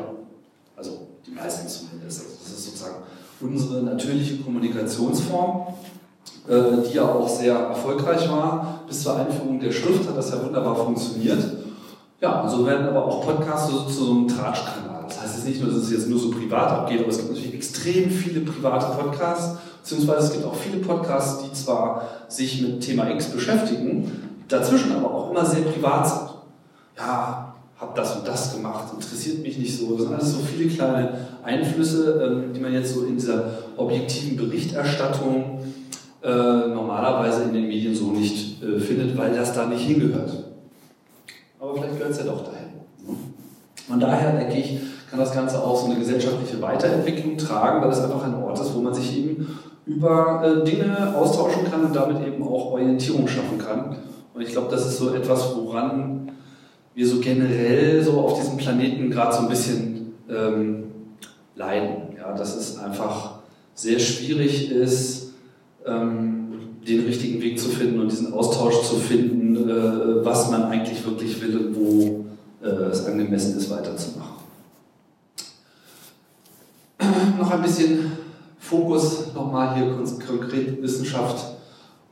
Also 0.76 1.08
die 1.26 1.32
meisten 1.32 1.68
zumindest. 1.68 2.22
Also 2.22 2.32
das 2.44 2.52
ist 2.52 2.66
sozusagen 2.66 2.96
unsere 3.42 3.84
natürliche 3.84 4.38
Kommunikationsform, 4.38 5.68
äh, 6.48 6.88
die 6.88 6.96
ja 6.96 7.08
auch 7.08 7.28
sehr 7.28 7.56
erfolgreich 7.56 8.30
war. 8.30 8.84
Bis 8.88 9.04
zur 9.04 9.18
Einführung 9.18 9.60
der 9.60 9.72
Schrift 9.72 10.08
hat 10.08 10.18
das 10.18 10.32
ja 10.32 10.44
wunderbar 10.44 10.76
funktioniert. 10.76 11.61
Ja, 12.22 12.48
so 12.48 12.68
werden 12.68 12.86
aber 12.88 13.04
auch 13.04 13.26
Podcasts 13.26 13.72
so 13.72 13.80
zu 13.86 14.06
so 14.06 14.12
einem 14.12 14.28
Tratschkanal. 14.28 15.06
Das 15.08 15.24
heißt 15.24 15.38
jetzt 15.38 15.48
nicht 15.48 15.64
nur, 15.64 15.72
dass 15.72 15.82
es 15.82 15.92
jetzt 15.92 16.08
nur 16.08 16.20
so 16.20 16.30
privat 16.30 16.70
abgeht, 16.70 17.00
aber 17.00 17.10
es 17.10 17.18
gibt 17.18 17.32
natürlich 17.32 17.56
extrem 17.56 18.12
viele 18.12 18.42
private 18.42 18.96
Podcasts, 18.96 19.58
beziehungsweise 19.82 20.28
es 20.28 20.34
gibt 20.34 20.46
auch 20.46 20.54
viele 20.54 20.78
Podcasts, 20.78 21.44
die 21.44 21.52
zwar 21.52 22.08
sich 22.28 22.62
mit 22.62 22.80
Thema 22.80 23.10
X 23.10 23.26
beschäftigen, 23.32 24.12
dazwischen 24.48 24.96
aber 24.96 25.12
auch 25.12 25.32
immer 25.32 25.44
sehr 25.44 25.64
privat 25.64 26.08
sind. 26.08 26.30
Ja, 26.96 27.56
habe 27.80 27.92
das 27.96 28.16
und 28.16 28.28
das 28.28 28.54
gemacht, 28.54 28.94
interessiert 28.94 29.42
mich 29.42 29.58
nicht 29.58 29.76
so. 29.76 29.96
Das 29.96 30.04
sind 30.04 30.14
alles 30.14 30.34
so 30.34 30.40
viele 30.42 30.70
kleine 30.70 31.14
Einflüsse, 31.42 32.22
ähm, 32.24 32.54
die 32.54 32.60
man 32.60 32.72
jetzt 32.72 32.94
so 32.94 33.04
in 33.06 33.16
dieser 33.16 33.46
objektiven 33.78 34.38
Berichterstattung 34.38 35.62
äh, 36.22 36.30
normalerweise 36.30 37.46
in 37.46 37.54
den 37.54 37.68
Medien 37.68 37.96
so 37.96 38.12
nicht 38.12 38.62
äh, 38.62 38.80
findet, 38.80 39.18
weil 39.18 39.34
das 39.34 39.56
da 39.56 39.66
nicht 39.66 39.82
hingehört. 39.82 40.51
Aber 41.62 41.76
vielleicht 41.76 41.98
gehört 41.98 42.12
es 42.12 42.18
ja 42.18 42.24
doch 42.24 42.44
dahin. 42.44 42.70
Von 43.88 44.00
daher 44.00 44.32
denke 44.32 44.58
ich, 44.58 44.80
kann 45.10 45.20
das 45.20 45.32
Ganze 45.32 45.64
auch 45.64 45.80
so 45.80 45.86
eine 45.86 46.00
gesellschaftliche 46.00 46.60
Weiterentwicklung 46.60 47.38
tragen, 47.38 47.84
weil 47.84 47.92
es 47.92 48.00
einfach 48.00 48.24
ein 48.24 48.34
Ort 48.42 48.60
ist, 48.60 48.74
wo 48.74 48.80
man 48.80 48.94
sich 48.94 49.16
eben 49.18 49.48
über 49.86 50.42
äh, 50.44 50.64
Dinge 50.64 51.16
austauschen 51.16 51.70
kann 51.70 51.86
und 51.86 51.96
damit 51.96 52.26
eben 52.26 52.42
auch 52.44 52.72
Orientierung 52.72 53.28
schaffen 53.28 53.60
kann. 53.60 53.96
Und 54.34 54.42
ich 54.42 54.50
glaube, 54.50 54.72
das 54.72 54.88
ist 54.88 54.98
so 54.98 55.14
etwas, 55.14 55.56
woran 55.56 56.32
wir 56.96 57.08
so 57.08 57.20
generell 57.20 58.04
so 58.04 58.20
auf 58.20 58.40
diesem 58.40 58.58
Planeten 58.58 59.12
gerade 59.12 59.36
so 59.36 59.42
ein 59.42 59.50
bisschen 59.50 60.14
ähm, 60.30 60.86
leiden. 61.56 62.16
Ja, 62.18 62.34
dass 62.34 62.56
es 62.56 62.80
einfach 62.80 63.40
sehr 63.76 64.00
schwierig 64.00 64.72
ist, 64.72 65.34
ähm, 65.86 66.41
den 66.88 67.06
richtigen 67.06 67.42
Weg 67.42 67.60
zu 67.60 67.70
finden 67.70 68.00
und 68.00 68.12
diesen 68.12 68.34
Austausch 68.34 68.82
zu 68.84 68.96
finden, 68.96 69.70
äh, 69.70 70.26
was 70.26 70.50
man 70.50 70.64
eigentlich 70.64 71.06
wirklich 71.06 71.42
will 71.42 71.58
und 71.58 71.76
wo 71.76 72.26
äh, 72.64 72.90
es 72.92 73.06
angemessen 73.06 73.58
ist, 73.58 73.70
weiterzumachen. 73.70 74.32
Noch 77.40 77.52
ein 77.52 77.62
bisschen 77.62 78.12
Fokus 78.60 79.34
nochmal 79.34 79.76
hier 79.76 79.98
konkret 80.26 80.82
Wissenschaft 80.82 81.58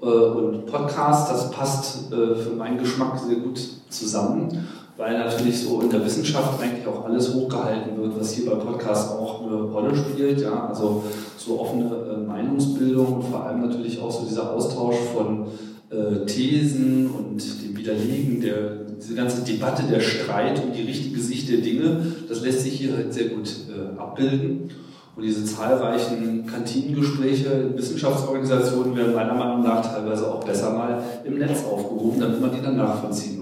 äh, 0.01 0.05
und 0.05 0.65
Podcast, 0.65 1.31
das 1.31 1.51
passt 1.51 2.11
äh, 2.11 2.35
für 2.35 2.51
meinen 2.57 2.79
Geschmack 2.79 3.17
sehr 3.19 3.37
gut 3.37 3.59
zusammen. 3.89 4.67
Weil 4.99 5.17
natürlich 5.17 5.61
so 5.61 5.79
in 5.79 5.89
der 5.89 6.03
Wissenschaft 6.05 6.61
eigentlich 6.61 6.85
auch 6.85 7.05
alles 7.05 7.33
hochgehalten 7.33 7.97
wird, 7.97 8.19
was 8.19 8.33
hier 8.33 8.49
bei 8.49 8.55
Podcasts 8.57 9.13
auch 9.13 9.41
eine 9.41 9.55
Rolle 9.55 9.95
spielt. 9.95 10.41
Ja? 10.41 10.67
Also 10.67 11.05
so 11.37 11.61
offene 11.61 11.85
äh, 11.85 12.27
Meinungsbildung 12.27 13.13
und 13.13 13.23
vor 13.23 13.45
allem 13.45 13.61
natürlich 13.61 14.01
auch 14.01 14.11
so 14.11 14.27
dieser 14.27 14.51
Austausch 14.51 14.97
von 15.15 15.47
äh, 15.89 16.25
Thesen 16.25 17.09
und 17.11 17.41
dem 17.63 17.77
Widerlegen, 17.77 18.41
der, 18.41 18.71
diese 18.99 19.15
ganze 19.15 19.41
Debatte, 19.41 19.83
der 19.89 20.01
Streit 20.01 20.61
um 20.61 20.73
die 20.73 20.83
richtige 20.83 21.21
Sicht 21.21 21.49
der 21.49 21.59
Dinge, 21.59 22.01
das 22.27 22.41
lässt 22.41 22.59
sich 22.63 22.73
hier 22.73 22.97
halt 22.97 23.13
sehr 23.13 23.29
gut 23.29 23.49
äh, 23.69 23.97
abbilden. 23.97 24.69
Und 25.15 25.23
diese 25.23 25.45
zahlreichen 25.45 26.45
Kantinengespräche 26.45 27.47
in 27.47 27.77
Wissenschaftsorganisationen 27.77 28.95
werden 28.97 29.15
meiner 29.15 29.33
Meinung 29.33 29.63
nach 29.63 29.81
teilweise 29.81 30.29
auch 30.29 30.43
besser 30.43 30.73
mal 30.73 31.01
im 31.23 31.37
Netz 31.37 31.63
aufgerufen, 31.63 32.19
damit 32.19 32.41
man 32.41 32.51
die 32.53 32.61
dann 32.61 32.75
nachvollziehen 32.75 33.37
kann. 33.37 33.38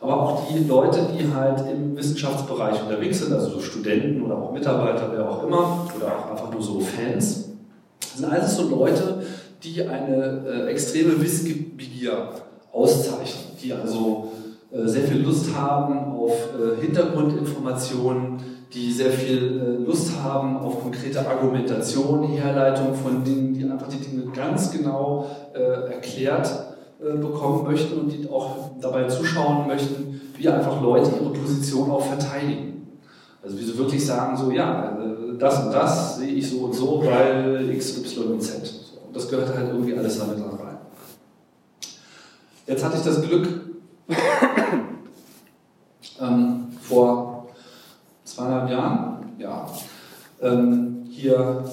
Aber 0.00 0.22
auch 0.22 0.48
die 0.48 0.64
Leute, 0.64 1.08
die 1.12 1.32
halt 1.32 1.62
im 1.70 1.96
Wissenschaftsbereich 1.96 2.82
unterwegs 2.82 3.20
sind, 3.20 3.32
also 3.34 3.50
so 3.50 3.60
Studenten 3.60 4.22
oder 4.22 4.36
auch 4.36 4.52
Mitarbeiter, 4.52 5.10
wer 5.12 5.28
auch 5.28 5.44
immer, 5.44 5.86
oder 5.94 6.06
auch 6.06 6.30
einfach 6.30 6.50
nur 6.50 6.62
so 6.62 6.80
Fans, 6.80 7.50
sind 8.14 8.24
alles 8.24 8.56
so 8.56 8.68
Leute, 8.68 9.22
die 9.62 9.82
eine 9.82 10.42
äh, 10.46 10.70
extreme 10.70 11.20
Wissbegier 11.20 12.30
auszeichnen, 12.72 13.56
die 13.62 13.72
also 13.74 14.32
äh, 14.72 14.86
sehr 14.86 15.02
viel 15.02 15.22
Lust 15.22 15.54
haben 15.54 16.12
auf 16.16 16.32
äh, 16.32 16.80
Hintergrundinformationen, 16.80 18.38
die 18.72 18.92
sehr 18.92 19.10
viel 19.10 19.60
äh, 19.82 19.84
Lust 19.84 20.12
haben 20.22 20.58
auf 20.58 20.80
konkrete 20.80 21.26
Argumentation, 21.26 22.28
Herleitung 22.28 22.94
von 22.94 23.24
Dingen, 23.24 23.52
die 23.52 23.64
einfach 23.64 23.88
die 23.88 23.98
Dinge 23.98 24.32
ganz 24.32 24.70
genau 24.70 25.26
erklärt 25.52 26.69
bekommen 27.00 27.64
möchten 27.64 27.98
und 27.98 28.12
die 28.12 28.28
auch 28.28 28.72
dabei 28.80 29.08
zuschauen 29.08 29.66
möchten, 29.66 30.20
wie 30.36 30.48
einfach 30.48 30.80
Leute 30.82 31.10
ihre 31.20 31.32
Position 31.32 31.90
auch 31.90 32.04
verteidigen. 32.04 32.98
Also 33.42 33.58
wie 33.58 33.64
sie 33.64 33.78
wirklich 33.78 34.04
sagen, 34.04 34.36
so 34.36 34.50
ja, 34.50 34.98
äh, 34.98 35.38
das 35.38 35.64
und 35.64 35.72
das 35.72 36.18
sehe 36.18 36.34
ich 36.34 36.50
so 36.50 36.58
und 36.58 36.74
so, 36.74 37.02
weil 37.04 37.70
X, 37.70 37.98
Y 37.98 38.32
und 38.32 38.40
Z. 38.40 38.70
Und 39.06 39.16
das 39.16 39.28
gehört 39.28 39.56
halt 39.56 39.68
irgendwie 39.68 39.96
alles 39.96 40.18
damit 40.18 40.38
rein. 40.38 40.78
Jetzt 42.66 42.84
hatte 42.84 42.98
ich 42.98 43.02
das 43.02 43.22
Glück, 43.22 43.48
ähm, 46.20 46.66
vor 46.82 47.48
zweieinhalb 48.24 48.70
Jahren, 48.70 49.32
ja, 49.38 49.66
ähm, 50.42 51.06
hier 51.08 51.64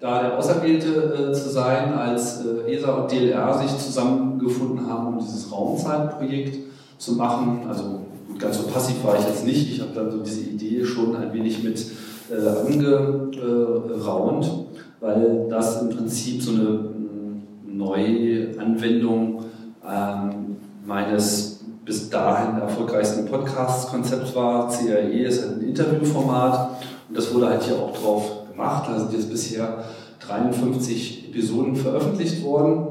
da 0.00 0.22
der 0.22 0.38
Auserwählte 0.38 0.88
äh, 0.88 1.32
zu 1.32 1.50
sein, 1.50 1.92
als 1.92 2.42
äh, 2.44 2.72
ESA 2.72 2.92
und 2.92 3.12
DLR 3.12 3.58
sich 3.58 3.76
zusammengefunden 3.76 4.88
haben, 4.88 5.08
um 5.08 5.18
dieses 5.18 5.52
Raumzeitprojekt 5.52 6.56
zu 6.96 7.12
machen. 7.12 7.66
Also 7.68 8.00
gut, 8.26 8.38
ganz 8.38 8.56
so 8.56 8.64
passiv 8.64 9.04
war 9.04 9.18
ich 9.18 9.26
jetzt 9.26 9.44
nicht. 9.44 9.70
Ich 9.70 9.80
habe 9.80 9.92
dann 9.94 10.10
so 10.10 10.18
diese 10.22 10.40
Idee 10.40 10.84
schon 10.84 11.14
ein 11.16 11.32
wenig 11.34 11.62
mit 11.62 11.84
äh, 12.30 12.48
angeraunt, 12.66 14.50
weil 15.00 15.46
das 15.50 15.82
im 15.82 15.90
Prinzip 15.90 16.42
so 16.42 16.52
eine 16.52 16.62
mm, 16.62 17.76
neue 17.76 18.58
Anwendung 18.58 19.44
ähm, 19.86 20.56
meines 20.86 21.60
bis 21.84 22.08
dahin 22.08 22.58
erfolgreichsten 22.58 23.26
Podcast-Konzepts 23.26 24.34
war. 24.34 24.70
CRE 24.70 25.24
ist 25.24 25.44
ein 25.44 25.60
Interviewformat 25.60 26.70
und 27.08 27.18
das 27.18 27.34
wurde 27.34 27.48
halt 27.50 27.62
hier 27.64 27.76
auch 27.76 27.92
drauf 27.92 28.39
gemacht. 28.60 28.88
Da 28.88 28.98
sind 28.98 29.12
jetzt 29.12 29.30
bisher 29.30 29.84
53 30.20 31.28
Episoden 31.28 31.74
veröffentlicht 31.74 32.44
worden. 32.44 32.88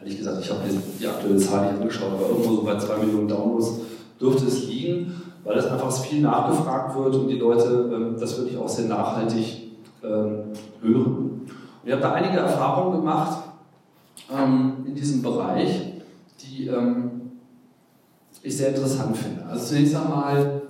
Ehrlich 0.00 0.18
gesagt, 0.18 0.40
ich 0.40 0.50
habe 0.50 0.60
mir 0.66 0.80
die 0.98 1.06
aktuelle 1.06 1.36
Zahl 1.36 1.66
nicht 1.66 1.80
angeschaut, 1.80 2.12
aber 2.12 2.28
irgendwo 2.28 2.56
so 2.56 2.62
bei 2.62 2.76
2 2.76 2.96
Millionen 3.04 3.28
Downloads 3.28 3.72
dürfte 4.20 4.46
es 4.46 4.66
liegen, 4.66 5.22
weil 5.44 5.58
es 5.58 5.66
einfach 5.66 5.92
viel 5.92 6.22
nachgefragt 6.22 6.96
wird 6.96 7.14
und 7.14 7.28
die 7.28 7.38
Leute 7.38 7.90
ähm, 7.94 8.16
das 8.18 8.36
wirklich 8.38 8.58
auch 8.58 8.68
sehr 8.68 8.86
nachhaltig 8.86 9.70
ähm, 10.02 10.52
hören. 10.82 11.46
Und 11.82 11.86
ich 11.86 11.92
habe 11.92 12.02
da 12.02 12.12
einige 12.12 12.38
Erfahrungen 12.38 13.00
gemacht 13.00 13.42
ähm, 14.34 14.84
in 14.86 14.94
diesem 14.94 15.22
Bereich, 15.22 15.92
die 16.42 16.70
ich 18.42 18.56
sehr 18.56 18.68
interessant 18.70 19.16
finde. 19.16 19.44
Also 19.46 19.66
zunächst 19.66 19.94
einmal 19.94 20.62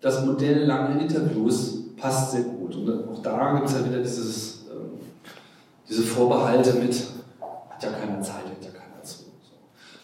das 0.00 0.24
Modell 0.24 0.64
lange 0.64 1.00
Interviews 1.00 1.77
passt 1.98 2.32
sehr 2.32 2.42
gut. 2.42 2.74
Und 2.76 3.08
auch 3.08 3.22
da 3.22 3.54
gibt 3.54 3.68
es 3.68 3.74
ja 3.74 3.84
wieder 3.84 3.98
dieses, 4.00 4.66
ähm, 4.70 4.98
diese 5.88 6.02
Vorbehalte 6.02 6.74
mit, 6.74 6.94
hat 7.70 7.82
ja 7.82 7.90
keiner 7.90 8.20
Zeit, 8.22 8.44
hört 8.46 8.64
ja 8.64 8.70
keiner 8.70 9.02
zu. 9.02 9.18
So. 9.18 9.56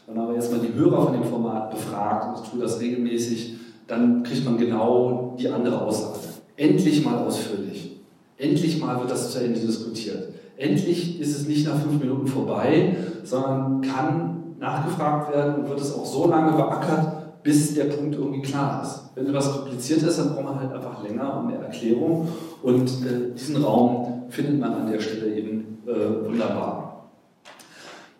Wenn 0.06 0.16
man 0.16 0.26
aber 0.26 0.34
jetzt 0.34 0.50
mal 0.50 0.60
die 0.60 0.74
Hörer 0.74 1.04
von 1.04 1.12
dem 1.12 1.24
Format 1.24 1.70
befragt, 1.70 2.28
und 2.28 2.44
ich 2.44 2.50
tue 2.50 2.60
das 2.60 2.80
regelmäßig, 2.80 3.54
dann 3.86 4.22
kriegt 4.22 4.44
man 4.44 4.56
genau 4.56 5.34
die 5.38 5.48
andere 5.48 5.80
Aussage. 5.82 6.20
Endlich 6.56 7.04
mal 7.04 7.18
ausführlich. 7.18 8.00
Endlich 8.36 8.80
mal 8.80 8.98
wird 9.00 9.10
das 9.10 9.32
zu 9.32 9.38
Ende 9.38 9.60
diskutiert. 9.60 10.34
Endlich 10.56 11.20
ist 11.20 11.36
es 11.36 11.48
nicht 11.48 11.66
nach 11.66 11.80
fünf 11.80 12.00
Minuten 12.00 12.26
vorbei, 12.26 12.96
sondern 13.24 13.80
kann 13.80 14.56
nachgefragt 14.58 15.34
werden 15.34 15.56
und 15.56 15.68
wird 15.68 15.80
es 15.80 15.92
auch 15.94 16.06
so 16.06 16.28
lange 16.28 16.52
beackert, 16.52 17.23
bis 17.44 17.74
der 17.74 17.84
Punkt 17.84 18.16
irgendwie 18.16 18.40
klar 18.40 18.82
ist. 18.82 19.10
Wenn 19.14 19.26
etwas 19.26 19.52
kompliziert 19.52 20.02
ist, 20.02 20.18
dann 20.18 20.34
braucht 20.34 20.44
man 20.44 20.60
halt 20.60 20.72
einfach 20.72 21.04
länger 21.04 21.38
und 21.38 21.48
mehr 21.48 21.60
Erklärung. 21.60 22.26
Und 22.62 22.88
äh, 22.88 23.34
diesen 23.36 23.62
Raum 23.62 24.24
findet 24.30 24.58
man 24.58 24.72
an 24.72 24.90
der 24.90 24.98
Stelle 24.98 25.36
eben 25.36 25.78
äh, 25.86 26.26
wunderbar. 26.26 27.10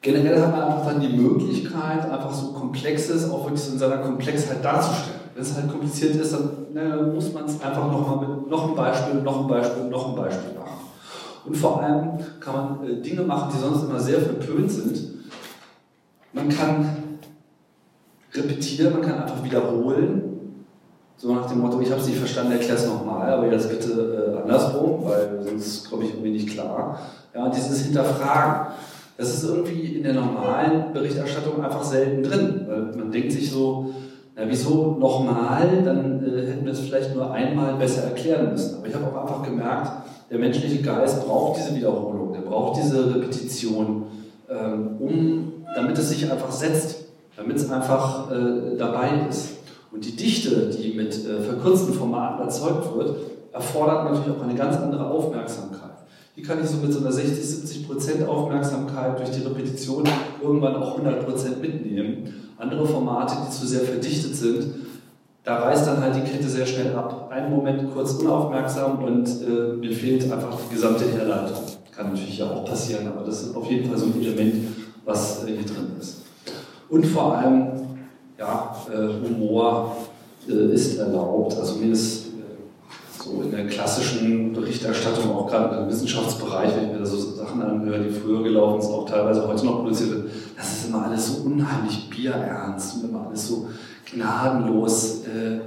Generell 0.03 0.43
hat 0.43 0.53
man 0.53 0.63
einfach 0.63 0.87
dann 0.87 1.01
die 1.01 1.17
Möglichkeit, 1.17 2.11
einfach 2.11 2.33
so 2.33 2.53
Komplexes 2.53 3.31
auch 3.31 3.47
wirklich 3.47 3.73
in 3.73 3.79
seiner 3.79 3.99
Komplexheit 3.99 4.63
darzustellen. 4.63 5.21
Wenn 5.35 5.43
es 5.43 5.57
halt 5.57 5.71
kompliziert 5.71 6.17
ist, 6.17 6.35
dann 6.35 6.51
ne, 6.75 7.11
muss 7.15 7.33
man 7.33 7.47
es 7.47 7.61
einfach 7.63 7.91
nochmal 7.91 8.29
mit 8.29 8.51
noch 8.51 8.69
ein 8.69 8.75
Beispiel, 8.77 9.23
noch 9.23 9.41
ein 9.41 9.49
Beispiel, 9.49 9.85
noch 9.85 10.11
ein 10.11 10.15
Beispiel 10.15 10.59
machen. 10.59 10.85
Und 11.47 11.57
vor 11.57 11.83
allem 11.83 12.19
kann 12.39 12.55
man 12.55 12.87
äh, 12.87 13.01
Dinge 13.01 13.23
machen, 13.23 13.51
die 13.55 13.59
sonst 13.59 13.85
immer 13.85 13.99
sehr 13.99 14.21
verpönt 14.21 14.71
sind. 14.71 15.01
Man 16.35 16.51
kann 16.51 17.04
repetieren, 18.37 18.93
man 18.93 19.03
kann 19.03 19.23
einfach 19.23 19.43
wiederholen. 19.45 20.35
So 21.17 21.33
nach 21.33 21.47
dem 21.49 21.61
Motto, 21.61 21.81
ich 21.81 21.91
habe 21.91 22.01
es 22.01 22.09
nicht 22.09 22.19
verstanden, 22.19 22.53
erklär 22.53 22.75
es 22.75 22.87
nochmal, 22.87 23.33
aber 23.33 23.51
jetzt 23.51 23.69
bitte 23.71 24.35
äh, 24.37 24.43
andersrum, 24.43 25.05
weil 25.05 25.43
sonst 25.45 25.89
komme 25.89 26.05
ich 26.05 26.11
irgendwie 26.11 26.33
nicht 26.33 26.51
klar. 26.51 26.99
Ja, 27.35 27.45
und 27.45 27.55
dieses 27.55 27.83
Hinterfragen, 27.83 28.73
das 29.17 29.33
ist 29.33 29.45
irgendwie 29.45 29.97
in 29.97 30.03
der 30.03 30.15
normalen 30.15 30.93
Berichterstattung 30.93 31.63
einfach 31.65 31.85
selten 31.85 32.25
drin, 32.25 32.65
weil 32.67 32.83
man 32.97 33.13
denkt 33.13 33.31
sich 33.31 33.51
so, 33.51 33.95
na 34.35 34.43
wieso 34.49 34.97
nochmal, 34.99 35.83
dann 35.85 36.25
äh, 36.25 36.49
hätten 36.49 36.65
wir 36.65 36.73
es 36.73 36.81
vielleicht 36.81 37.15
nur 37.15 37.33
einmal 37.33 37.75
besser 37.77 38.03
erklären 38.03 38.51
müssen. 38.51 38.79
Aber 38.79 38.87
ich 38.89 38.95
habe 38.95 39.07
auch 39.07 39.23
einfach 39.23 39.43
gemerkt, 39.45 39.93
der 40.31 40.41
menschliche 40.41 40.83
Geist 40.83 41.25
braucht 41.25 41.61
diese 41.61 41.77
Wiederholung, 41.77 42.33
der 42.33 42.41
braucht 42.41 42.83
diese 42.83 43.15
Repetition, 43.15 44.07
ähm, 44.51 44.97
um, 44.99 45.53
damit 45.77 45.97
es 45.97 46.09
sich 46.09 46.31
einfach 46.31 46.51
setzt, 46.51 47.04
damit 47.37 47.57
es 47.57 47.71
einfach 47.71 48.31
äh, 48.31 48.77
dabei 48.77 49.27
ist. 49.29 49.51
Und 49.93 50.05
die 50.05 50.17
Dichte, 50.17 50.71
die 50.71 50.95
mit 50.95 51.15
äh, 51.27 51.41
verkürzten 51.41 51.95
Formaten 51.95 52.43
erzeugt 52.43 52.97
wird, 52.97 53.17
erfordert 53.53 54.11
natürlich 54.11 54.37
auch 54.37 54.43
eine 54.43 54.55
ganz 54.55 54.77
andere 54.77 55.07
Aufmerksamkeit. 55.07 55.91
Die 56.37 56.43
kann 56.43 56.59
ich 56.61 56.69
so 56.69 56.79
mit 56.79 56.93
so 56.93 56.99
einer 56.99 57.13
60, 57.13 57.45
70 57.45 57.87
Prozent 57.87 58.29
Aufmerksamkeit 58.29 59.19
durch 59.21 59.31
die 59.31 59.43
Repetition 59.43 60.03
irgendwann 60.43 60.75
auch 60.77 60.99
100 60.99 61.25
Prozent 61.25 61.63
mitnehmen. 61.63 62.53
Andere 62.59 62.85
Formate, 62.87 63.37
die 63.47 63.53
zu 63.53 63.67
sehr 63.67 63.83
verdichtet 63.83 64.35
sind, 64.35 64.75
da 65.45 65.57
reißt 65.57 65.87
dann 65.87 66.01
halt 66.01 66.17
die 66.17 66.29
Kette 66.29 66.49
sehr 66.49 66.67
schnell 66.67 66.97
ab. 66.97 67.29
Einen 67.31 67.51
Moment 67.55 67.93
kurz 67.93 68.15
unaufmerksam 68.15 69.05
und 69.05 69.29
äh, 69.29 69.75
mir 69.77 69.93
fehlt 69.93 70.25
einfach 70.25 70.59
die 70.69 70.75
gesamte 70.75 71.05
Herleitung. 71.05 71.59
Kann 71.95 72.13
natürlich 72.13 72.39
ja 72.39 72.51
auch 72.51 72.65
passieren, 72.65 73.07
aber 73.07 73.25
das 73.25 73.43
ist 73.43 73.55
auf 73.55 73.71
jeden 73.71 73.89
Fall 73.89 73.99
so 73.99 74.07
ein 74.07 74.21
Element, 74.21 74.55
was 75.05 75.45
äh, 75.45 75.49
hier 75.49 75.67
drin 75.67 75.93
ist. 76.01 76.24
Und 76.95 77.05
vor 77.07 77.37
allem 77.37 77.67
ja, 78.39 78.77
äh, 78.89 79.29
Humor 79.29 79.97
äh, 80.49 80.73
ist 80.73 80.97
erlaubt. 80.97 81.57
Also 81.59 81.81
mir 81.81 81.91
ist 81.91 82.27
äh, 82.27 83.21
so 83.21 83.43
in 83.43 83.51
der 83.51 83.67
klassischen 83.67 84.53
Berichterstattung, 84.53 85.33
auch 85.33 85.49
gerade 85.49 85.77
im 85.79 85.89
Wissenschaftsbereich, 85.89 86.71
wenn 86.77 86.85
ich 86.85 86.93
mir 86.93 86.99
da 87.01 87.07
so 87.07 87.17
Sachen 87.17 87.61
anhöre, 87.63 88.05
die 88.05 88.11
früher 88.11 88.45
gelaufen 88.45 88.81
sind, 88.81 88.93
auch 88.93 89.11
teilweise 89.11 89.45
heute 89.49 89.67
noch 89.67 89.81
produziert 89.81 90.11
wird, 90.11 90.31
das 90.57 90.73
ist 90.73 90.89
immer 90.89 91.07
alles 91.07 91.27
so 91.27 91.43
unheimlich 91.43 92.09
bierernst 92.09 92.95
und 92.95 93.11
immer 93.11 93.27
alles 93.27 93.49
so 93.49 93.67
gnadenlos, 94.13 95.23
äh, 95.25 95.59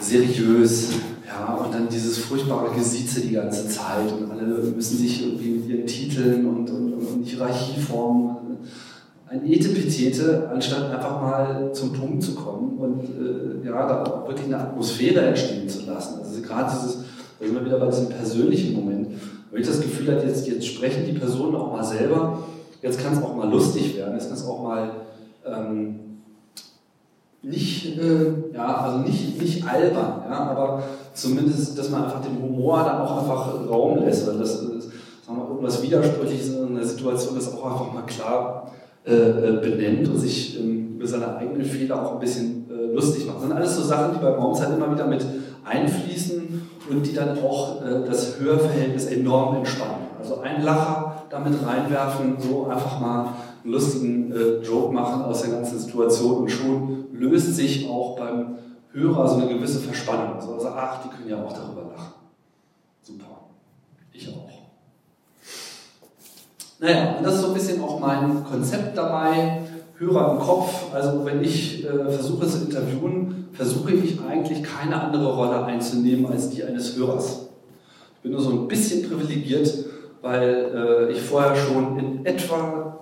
seriös. 0.00 0.88
Ja, 1.28 1.54
und 1.54 1.72
dann 1.72 1.88
dieses 1.88 2.18
furchtbare 2.18 2.74
Gesieze 2.74 3.20
die 3.20 3.34
ganze 3.34 3.68
Zeit 3.68 4.10
und 4.12 4.32
alle 4.32 4.46
müssen 4.46 4.98
sich 4.98 5.26
irgendwie 5.26 5.50
mit 5.50 5.68
ihren 5.68 5.86
Titeln 5.86 6.44
und, 6.44 6.70
und, 6.70 6.92
und 6.92 7.22
Hierarchieformen 7.24 8.43
ein 9.34 9.50
Etepetete, 9.50 10.48
anstatt 10.52 10.90
einfach 10.92 11.20
mal 11.20 11.70
zum 11.72 11.92
Punkt 11.92 12.22
zu 12.22 12.34
kommen 12.34 12.78
und 12.78 13.02
äh, 13.02 13.66
ja, 13.66 13.86
da 13.86 14.04
auch 14.04 14.28
wirklich 14.28 14.46
eine 14.46 14.58
Atmosphäre 14.58 15.22
entstehen 15.22 15.68
zu 15.68 15.86
lassen. 15.86 16.20
Also 16.20 16.40
gerade 16.40 16.70
dieses, 16.72 16.98
da 17.40 17.46
sind 17.46 17.54
wir 17.54 17.64
wieder 17.64 17.78
bei 17.78 17.86
diesem 17.86 18.08
persönlichen 18.10 18.74
Moment, 18.74 19.08
wenn 19.50 19.60
ich 19.60 19.66
das 19.66 19.80
Gefühl 19.80 20.14
habe, 20.14 20.26
jetzt, 20.26 20.46
jetzt 20.46 20.66
sprechen 20.66 21.04
die 21.06 21.18
Personen 21.18 21.56
auch 21.56 21.72
mal 21.72 21.82
selber, 21.82 22.38
jetzt 22.80 23.02
kann 23.02 23.12
es 23.12 23.22
auch 23.22 23.34
mal 23.34 23.50
lustig 23.50 23.96
werden, 23.96 24.14
jetzt 24.14 24.28
kann 24.28 24.36
es 24.36 24.46
auch 24.46 24.62
mal 24.62 24.90
ähm, 25.44 26.00
nicht, 27.42 27.98
äh, 27.98 28.54
ja, 28.54 28.76
also 28.76 28.98
nicht, 28.98 29.40
nicht 29.40 29.66
albern, 29.66 30.22
ja, 30.30 30.38
aber 30.50 30.82
zumindest, 31.12 31.76
dass 31.76 31.90
man 31.90 32.04
einfach 32.04 32.22
dem 32.22 32.40
Humor 32.40 32.84
dann 32.84 33.00
auch 33.00 33.22
einfach 33.22 33.68
Raum 33.68 33.98
lässt, 33.98 34.26
weil 34.28 34.38
das, 34.38 34.62
ist, 34.62 34.90
sagen 35.26 35.38
wir, 35.38 35.48
irgendwas 35.48 35.82
Widersprüchliches 35.82 36.50
in 36.50 36.76
einer 36.76 36.84
Situation 36.84 37.34
das 37.34 37.52
auch 37.52 37.64
einfach 37.64 37.92
mal 37.92 38.02
klar. 38.06 38.70
äh, 38.70 38.83
äh, 38.83 38.83
benennt 39.04 40.08
und 40.08 40.18
sich 40.18 40.58
ähm, 40.58 40.96
über 40.96 41.06
seine 41.06 41.36
eigenen 41.36 41.64
Fehler 41.64 42.02
auch 42.02 42.14
ein 42.14 42.20
bisschen 42.20 42.66
äh, 42.70 42.94
lustig 42.94 43.26
macht. 43.26 43.36
Das 43.36 43.42
sind 43.44 43.52
alles 43.52 43.76
so 43.76 43.82
Sachen, 43.82 44.14
die 44.14 44.20
bei 44.20 44.30
Raums 44.30 44.60
halt 44.60 44.74
immer 44.74 44.90
wieder 44.92 45.06
mit 45.06 45.24
einfließen 45.64 46.62
und 46.90 47.06
die 47.06 47.12
dann 47.12 47.38
auch 47.38 47.82
äh, 47.82 48.04
das 48.06 48.38
Hörverhältnis 48.40 49.06
enorm 49.06 49.56
entspannen. 49.56 50.06
Also 50.18 50.40
ein 50.40 50.62
Lacher 50.62 51.24
damit 51.30 51.54
reinwerfen, 51.66 52.36
so 52.38 52.66
einfach 52.66 53.00
mal 53.00 53.34
einen 53.62 53.72
lustigen 53.72 54.32
äh, 54.32 54.62
Joke 54.62 54.92
machen 54.92 55.22
aus 55.22 55.42
der 55.42 55.50
ganzen 55.50 55.78
Situation 55.78 56.42
und 56.42 56.50
schon 56.50 57.06
löst 57.12 57.54
sich 57.54 57.88
auch 57.88 58.16
beim 58.16 58.56
Hörer 58.92 59.28
so 59.28 59.36
eine 59.36 59.48
gewisse 59.48 59.80
Verspannung. 59.80 60.36
Also, 60.36 60.54
also 60.54 60.68
ach, 60.68 61.02
die 61.02 61.08
können 61.08 61.28
ja 61.28 61.44
auch 61.44 61.52
darüber 61.52 61.90
lachen. 61.94 62.14
Super. 63.02 63.24
Ich 64.12 64.28
auch. 64.28 64.44
Naja, 66.84 67.14
und 67.16 67.24
das 67.24 67.36
ist 67.36 67.40
so 67.40 67.46
ein 67.48 67.54
bisschen 67.54 67.82
auch 67.82 67.98
mein 67.98 68.44
Konzept 68.44 68.94
dabei. 68.94 69.60
Hörer 69.96 70.32
im 70.32 70.38
Kopf, 70.38 70.92
also 70.92 71.24
wenn 71.24 71.42
ich 71.42 71.82
äh, 71.82 72.10
versuche 72.10 72.46
zu 72.46 72.66
interviewen, 72.66 73.48
versuche 73.52 73.92
ich 73.92 74.18
eigentlich 74.20 74.62
keine 74.62 75.00
andere 75.00 75.34
Rolle 75.34 75.64
einzunehmen 75.64 76.30
als 76.30 76.50
die 76.50 76.62
eines 76.62 76.94
Hörers. 76.94 77.46
Ich 78.16 78.22
bin 78.22 78.32
nur 78.32 78.40
so 78.42 78.50
ein 78.50 78.68
bisschen 78.68 79.08
privilegiert, 79.08 79.72
weil 80.20 81.08
äh, 81.08 81.12
ich 81.12 81.22
vorher 81.22 81.56
schon 81.56 81.98
in 81.98 82.26
etwa, 82.26 82.98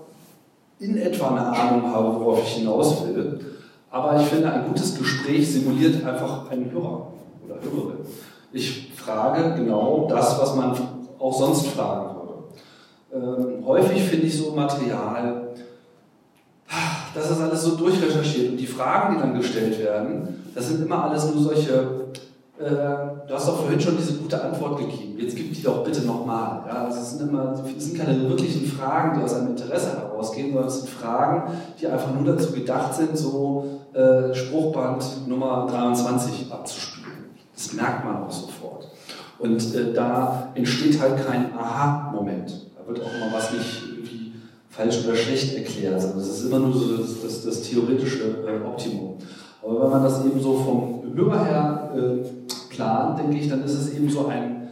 in 0.78 0.98
etwa 0.98 1.28
eine 1.30 1.46
Ahnung 1.46 1.92
habe, 1.92 2.20
worauf 2.20 2.40
ich 2.44 2.58
hinaus 2.58 3.04
will. 3.04 3.40
Aber 3.90 4.20
ich 4.20 4.28
finde, 4.28 4.52
ein 4.52 4.68
gutes 4.68 4.96
Gespräch 4.96 5.50
simuliert 5.50 6.06
einfach 6.06 6.48
einen 6.52 6.70
Hörer 6.70 7.08
oder 7.44 7.56
Hörerin. 7.56 8.06
Ich 8.52 8.92
frage 8.94 9.54
genau 9.56 10.06
das, 10.08 10.38
was 10.40 10.54
man 10.54 10.76
auch 11.18 11.36
sonst 11.36 11.66
fragen 11.66 12.14
würde. 12.14 12.21
Ähm, 13.14 13.64
häufig 13.66 14.02
finde 14.04 14.26
ich 14.26 14.38
so 14.38 14.52
Material, 14.52 15.48
das 17.14 17.30
ist 17.30 17.40
alles 17.40 17.62
so 17.62 17.76
durchrecherchiert 17.76 18.52
und 18.52 18.56
die 18.56 18.66
Fragen, 18.66 19.14
die 19.14 19.20
dann 19.20 19.34
gestellt 19.34 19.78
werden, 19.78 20.50
das 20.54 20.68
sind 20.68 20.86
immer 20.86 21.04
alles 21.04 21.32
nur 21.32 21.42
solche, 21.42 21.72
äh, 22.58 22.64
du 23.28 23.34
hast 23.34 23.48
doch 23.48 23.60
vorhin 23.60 23.78
schon 23.80 23.98
diese 23.98 24.14
gute 24.14 24.42
Antwort 24.42 24.78
gegeben, 24.78 25.18
jetzt 25.18 25.36
gib 25.36 25.52
die 25.52 25.62
doch 25.62 25.84
bitte 25.84 26.06
nochmal. 26.06 26.62
Ja, 26.66 26.86
das, 26.86 27.18
sind 27.18 27.28
immer, 27.28 27.54
das 27.54 27.84
sind 27.84 27.98
keine 27.98 28.28
wirklichen 28.28 28.64
Fragen, 28.64 29.18
die 29.18 29.24
aus 29.24 29.34
einem 29.34 29.48
Interesse 29.48 29.98
herausgehen, 29.98 30.52
sondern 30.52 30.68
es 30.68 30.78
sind 30.78 30.88
Fragen, 30.88 31.52
die 31.78 31.86
einfach 31.86 32.14
nur 32.14 32.24
dazu 32.24 32.52
gedacht 32.52 32.94
sind, 32.94 33.16
so 33.16 33.80
äh, 33.92 34.34
Spruchband 34.34 35.28
Nummer 35.28 35.66
23 35.70 36.50
abzuspielen. 36.50 37.12
Das 37.54 37.74
merkt 37.74 38.06
man 38.06 38.24
auch 38.24 38.30
sofort. 38.30 38.88
Und 39.38 39.74
äh, 39.74 39.92
da 39.92 40.48
entsteht 40.54 40.98
halt 41.00 41.26
kein 41.26 41.52
Aha-Moment. 41.52 42.71
Wird 42.86 43.00
auch 43.00 43.12
mal 43.20 43.32
was 43.32 43.52
nicht 43.52 43.92
falsch 44.72 45.04
oder 45.04 45.14
schlecht 45.14 45.54
erklärt, 45.54 46.00
sondern 46.00 46.20
es 46.20 46.28
ist 46.28 46.46
immer 46.46 46.58
nur 46.58 46.72
so 46.72 46.96
das, 46.96 47.22
das, 47.22 47.44
das 47.44 47.62
theoretische 47.62 48.22
äh, 48.46 48.66
Optimum. 48.66 49.16
Aber 49.62 49.84
wenn 49.84 49.90
man 49.90 50.02
das 50.02 50.24
eben 50.24 50.40
so 50.40 50.54
vom 50.54 51.02
Hörer 51.14 51.44
her 51.44 51.92
äh, 51.94 52.74
plant, 52.74 53.18
denke 53.18 53.36
ich, 53.36 53.48
dann 53.48 53.62
ist 53.62 53.74
es 53.74 53.94
eben 53.94 54.08
so 54.08 54.26
ein, 54.26 54.68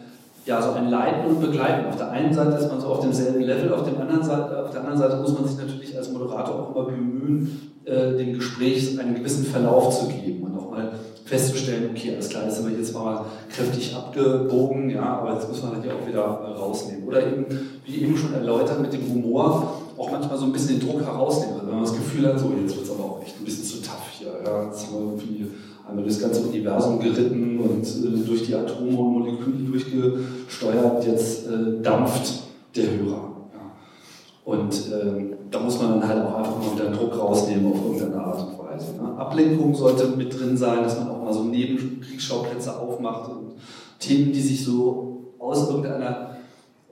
ja, 0.46 0.61
so 0.61 0.72
ein 0.72 0.88
Leiten 0.88 1.26
und 1.28 1.40
Begleiten. 1.40 1.86
Auf 1.86 1.96
der 1.96 2.11
einen 2.11 2.32
Seite 2.32 2.56
ist 2.56 2.68
man 2.68 2.80
so 2.80 2.88
auf 2.88 3.00
demselben 3.00 3.42
Level, 3.42 3.72
auf, 3.74 3.84
dem 3.84 4.00
anderen 4.00 4.22
Seite, 4.22 4.64
auf 4.64 4.70
der 4.70 4.80
anderen 4.80 4.98
Seite 4.98 5.16
muss 5.18 5.38
man 5.38 5.46
sich 5.46 5.58
natürlich 5.58 5.96
als 5.96 6.11
Moderator 6.11 6.54
auch 6.54 6.74
immer 6.74 6.86
bemühen, 6.86 7.72
äh, 7.84 8.16
dem 8.16 8.32
Gespräch 8.34 8.98
einen 8.98 9.14
gewissen 9.14 9.44
Verlauf 9.44 10.00
zu 10.00 10.08
geben 10.08 10.44
und 10.44 10.58
auch 10.58 10.70
mal 10.70 10.92
festzustellen, 11.31 11.91
okay, 11.95 12.12
alles 12.12 12.28
klar, 12.28 12.43
jetzt 12.45 12.57
sind 12.57 12.68
wir 12.68 12.76
jetzt 12.76 12.93
mal 12.93 13.24
kräftig 13.49 13.95
abgebogen, 13.95 14.91
ja, 14.91 15.20
aber 15.20 15.35
jetzt 15.35 15.49
müssen 15.49 15.70
wir 15.70 15.76
das 15.76 15.87
ja 15.87 15.93
auch 15.93 16.07
wieder 16.07 16.22
äh, 16.24 16.59
rausnehmen. 16.59 17.07
Oder 17.07 17.24
eben, 17.24 17.47
wie 17.87 18.03
eben 18.03 18.16
schon 18.16 18.35
erläutert, 18.35 18.81
mit 18.81 18.93
dem 18.93 19.09
Humor 19.09 19.81
auch 19.97 20.11
manchmal 20.11 20.37
so 20.37 20.47
ein 20.47 20.53
bisschen 20.53 20.81
den 20.81 20.89
Druck 20.89 21.01
herausnehmen. 21.03 21.55
Also 21.55 21.66
wenn 21.68 21.74
man 21.76 21.85
das 21.85 21.95
Gefühl 21.95 22.26
hat, 22.26 22.41
so 22.41 22.53
jetzt 22.61 22.74
wird 22.74 22.85
es 22.85 22.91
aber 22.91 23.05
auch 23.05 23.22
echt 23.22 23.41
ein 23.41 23.45
bisschen 23.45 23.64
zu 23.64 23.76
tough 23.76 24.11
hier. 24.11 24.33
Ja, 24.45 24.64
jetzt 24.64 24.87
haben 24.87 24.95
wir 24.95 25.01
irgendwie 25.01 25.47
einmal 25.89 26.05
das 26.05 26.20
ganze 26.20 26.41
Universum 26.43 26.99
geritten 26.99 27.61
und 27.61 27.85
äh, 27.85 28.26
durch 28.26 28.47
die 28.47 28.55
Atome 28.57 28.99
und 28.99 29.12
Moleküle 29.12 29.70
durchgesteuert, 29.70 31.07
jetzt 31.07 31.47
äh, 31.47 31.81
dampft 31.81 32.43
der 32.74 32.87
Hörer. 32.87 33.31
Ja. 33.55 34.53
Und 34.53 34.72
äh, 34.72 35.37
da 35.49 35.61
muss 35.61 35.81
man 35.81 36.01
dann 36.01 36.09
halt 36.09 36.26
auch 36.26 36.35
einfach 36.39 36.59
mal 36.59 36.74
wieder 36.74 36.87
den 36.87 36.95
Druck 36.95 37.16
rausnehmen 37.16 37.72
auf 37.72 37.78
irgendeine 37.85 38.24
Art 38.24 38.41
und 38.41 38.59
Weise. 38.59 38.59
Ne? 38.77 39.18
Ablenkung 39.18 39.75
sollte 39.75 40.09
mit 40.09 40.39
drin 40.39 40.57
sein, 40.57 40.83
dass 40.83 40.99
man 40.99 41.11
auch 41.11 41.23
mal 41.23 41.33
so 41.33 41.45
Nebenkriegsschauplätze 41.45 42.79
aufmacht 42.79 43.31
und 43.31 43.53
Themen, 43.99 44.33
die 44.33 44.41
sich 44.41 44.64
so 44.64 45.35
aus 45.39 45.68
irgendeiner 45.68 46.37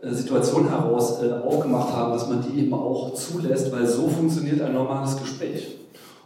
äh, 0.01 0.13
Situation 0.13 0.69
heraus 0.69 1.23
äh, 1.23 1.33
aufgemacht 1.33 1.93
haben, 1.93 2.13
dass 2.13 2.29
man 2.29 2.43
die 2.43 2.61
eben 2.61 2.75
auch 2.75 3.15
zulässt, 3.15 3.73
weil 3.73 3.87
so 3.87 4.09
funktioniert 4.09 4.61
ein 4.61 4.73
normales 4.73 5.17
Gespräch. 5.19 5.79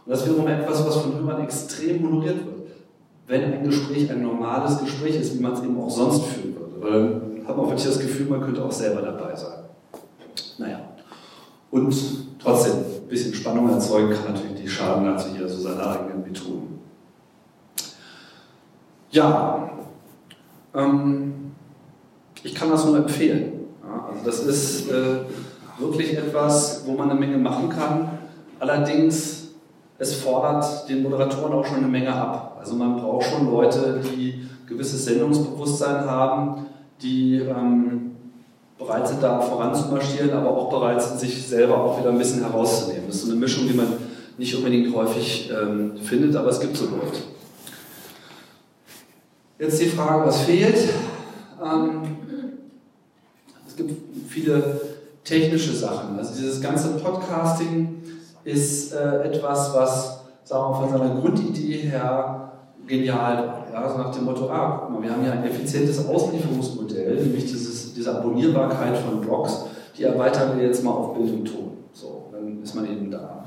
Und 0.05 0.11
das 0.11 0.21
ist 0.21 0.29
wiederum 0.29 0.47
etwas, 0.47 0.85
was 0.85 0.97
von 0.97 1.15
Hörern 1.15 1.43
extrem 1.43 2.03
honoriert 2.03 2.45
wird. 2.45 2.53
Wenn 3.25 3.53
ein 3.53 3.63
Gespräch 3.63 4.11
ein 4.11 4.21
normales 4.21 4.79
Gespräch 4.79 5.15
ist, 5.15 5.37
wie 5.37 5.41
man 5.41 5.53
es 5.53 5.63
eben 5.63 5.79
auch 5.79 5.89
sonst 5.89 6.23
führen 6.25 6.55
würde. 6.55 6.81
Weil 6.81 6.91
dann 6.91 7.47
hat 7.47 7.57
man 7.57 7.67
wirklich 7.67 7.85
das 7.85 7.99
Gefühl, 7.99 8.27
man 8.27 8.41
könnte 8.41 8.63
auch 8.63 8.71
selber 8.71 9.01
dabei 9.01 9.35
sein. 9.35 9.63
Naja. 10.57 10.81
Und 11.71 11.95
trotzdem, 12.37 12.73
bisschen 13.13 13.35
Spannung 13.35 13.69
erzeugen 13.69 14.11
kann 14.11 14.33
natürlich 14.33 14.63
die 14.63 14.67
Schaden, 14.67 15.07
also 15.07 15.29
hier 15.35 15.47
so 15.47 15.61
seine 15.61 15.87
eigenen 15.87 16.23
Methoden. 16.23 16.79
Ja, 19.11 19.69
ähm, 20.73 21.51
ich 22.41 22.55
kann 22.55 22.71
das 22.71 22.85
nur 22.85 22.97
empfehlen. 22.97 23.67
Also 23.83 24.25
das 24.25 24.39
ist 24.39 24.89
äh, 24.89 25.17
wirklich 25.77 26.17
etwas, 26.17 26.83
wo 26.87 26.93
man 26.93 27.11
eine 27.11 27.19
Menge 27.19 27.37
machen 27.37 27.69
kann. 27.69 28.09
Allerdings, 28.59 29.49
es 29.99 30.15
fordert 30.15 30.89
den 30.89 31.03
Moderatoren 31.03 31.53
auch 31.53 31.65
schon 31.65 31.77
eine 31.77 31.87
Menge 31.87 32.11
ab. 32.11 32.57
Also 32.59 32.75
man 32.75 32.95
braucht 32.95 33.25
schon 33.27 33.45
Leute, 33.45 34.01
die 34.03 34.47
gewisses 34.67 35.05
Sendungsbewusstsein 35.05 36.09
haben, 36.09 36.65
die 36.99 37.35
ähm, 37.37 38.12
bereit 38.85 39.07
sind, 39.07 39.21
da 39.23 39.39
voranzumarschieren, 39.39 40.31
aber 40.31 40.49
auch 40.49 40.69
bereit 40.69 41.01
sind, 41.01 41.19
sich 41.19 41.47
selber 41.47 41.77
auch 41.77 41.99
wieder 41.99 42.09
ein 42.09 42.17
bisschen 42.17 42.41
herauszunehmen. 42.41 43.03
Das 43.07 43.15
ist 43.17 43.23
so 43.23 43.31
eine 43.31 43.39
Mischung, 43.39 43.67
die 43.67 43.73
man 43.73 43.87
nicht 44.37 44.55
unbedingt 44.55 44.93
häufig 44.95 45.51
ähm, 45.51 45.97
findet, 45.97 46.35
aber 46.35 46.49
es 46.49 46.59
gibt 46.59 46.75
so 46.75 46.85
Leute. 46.85 47.19
Jetzt 49.59 49.81
die 49.81 49.87
Frage, 49.87 50.25
was 50.27 50.41
fehlt. 50.41 50.89
Ähm, 51.63 52.17
es 53.67 53.75
gibt 53.75 53.93
viele 54.27 54.81
technische 55.23 55.73
Sachen. 55.73 56.17
Also 56.17 56.33
dieses 56.35 56.61
ganze 56.61 56.89
Podcasting 56.89 58.01
ist 58.43 58.93
äh, 58.93 59.23
etwas, 59.23 59.73
was, 59.73 60.19
sagen 60.43 60.73
wir 60.73 60.75
von 60.75 60.89
seiner 60.89 61.21
Grundidee 61.21 61.77
her 61.77 62.51
genial 62.85 63.37
war. 63.37 63.67
Ja, 63.71 63.81
also 63.81 63.97
nach 63.97 64.13
dem 64.13 64.25
Motto, 64.25 64.49
ah, 64.49 64.81
guck 64.81 64.91
mal, 64.95 65.03
wir 65.03 65.11
haben 65.11 65.21
hier 65.23 65.31
ein 65.31 65.45
effizientes 65.45 66.05
Auslieferungsmodell, 66.05 67.15
nämlich 67.15 67.45
dieses, 67.45 67.72
diese 67.95 68.15
Abonnierbarkeit 68.15 68.97
von 68.97 69.21
Blogs, 69.21 69.65
die 69.97 70.03
erweitern 70.03 70.57
wir 70.57 70.65
jetzt 70.65 70.83
mal 70.83 70.91
auf 70.91 71.15
Bild 71.15 71.31
und 71.31 71.45
Ton. 71.45 71.71
So, 71.93 72.29
dann 72.31 72.61
ist 72.61 72.75
man 72.75 72.85
eben 72.85 73.11
da. 73.11 73.45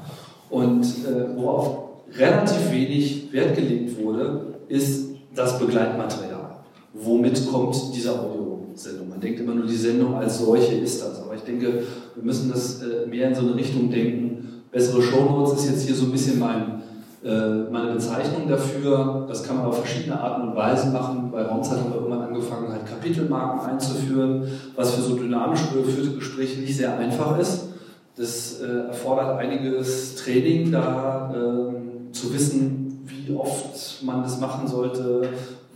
Und 0.51 0.85
äh, 0.85 1.37
worauf 1.37 1.79
relativ 2.17 2.71
wenig 2.71 3.33
Wert 3.33 3.57
gelegt 3.57 4.03
wurde, 4.03 4.55
ist 4.69 5.11
das 5.35 5.59
Begleitmaterial. 5.59 6.57
Womit 6.95 7.51
kommt 7.51 7.77
dieser 7.95 8.13
Audio 8.13 8.47
Sendung. 8.79 9.09
Man 9.09 9.21
denkt 9.21 9.41
immer 9.41 9.55
nur, 9.55 9.67
die 9.67 9.77
Sendung 9.77 10.15
als 10.15 10.39
solche 10.39 10.75
ist 10.75 11.03
das. 11.03 11.23
Aber 11.23 11.35
ich 11.35 11.43
denke, 11.43 11.83
wir 12.15 12.23
müssen 12.23 12.51
das 12.51 12.83
äh, 12.83 13.07
mehr 13.07 13.29
in 13.29 13.35
so 13.35 13.43
eine 13.43 13.57
Richtung 13.57 13.91
denken. 13.91 14.63
Bessere 14.71 15.03
Shownotes 15.03 15.55
ist 15.61 15.71
jetzt 15.71 15.87
hier 15.87 15.95
so 15.95 16.07
ein 16.07 16.13
bisschen 16.13 16.39
mein, 16.39 16.83
äh, 17.25 17.71
meine 17.71 17.93
Bezeichnung 17.93 18.49
dafür. 18.49 19.27
Das 19.29 19.43
kann 19.43 19.57
man 19.57 19.67
auf 19.67 19.79
verschiedene 19.79 20.21
Arten 20.21 20.49
und 20.49 20.57
Weisen 20.57 20.93
machen. 20.93 21.31
Bei 21.33 21.43
Raumzeit 21.43 21.79
haben 21.79 21.91
wir 21.91 22.01
irgendwann 22.01 22.29
angefangen, 22.29 22.73
Kapitelmarken 22.87 23.71
einzuführen, 23.71 24.45
was 24.75 24.95
für 24.95 25.03
so 25.03 25.17
dynamisch 25.17 25.61
geführte 25.73 26.17
Gespräche 26.17 26.61
nicht 26.61 26.77
sehr 26.77 26.97
einfach 26.99 27.39
ist. 27.39 27.69
Das 28.17 28.61
äh, 28.61 28.89
erfordert 28.89 29.39
einiges 29.39 30.15
Training, 30.15 30.73
da 30.73 31.35
ähm, 31.35 32.13
zu 32.13 32.33
wissen, 32.33 33.05
wie 33.05 33.35
oft 33.35 34.03
man 34.03 34.23
das 34.23 34.41
machen 34.41 34.67
sollte, 34.67 35.29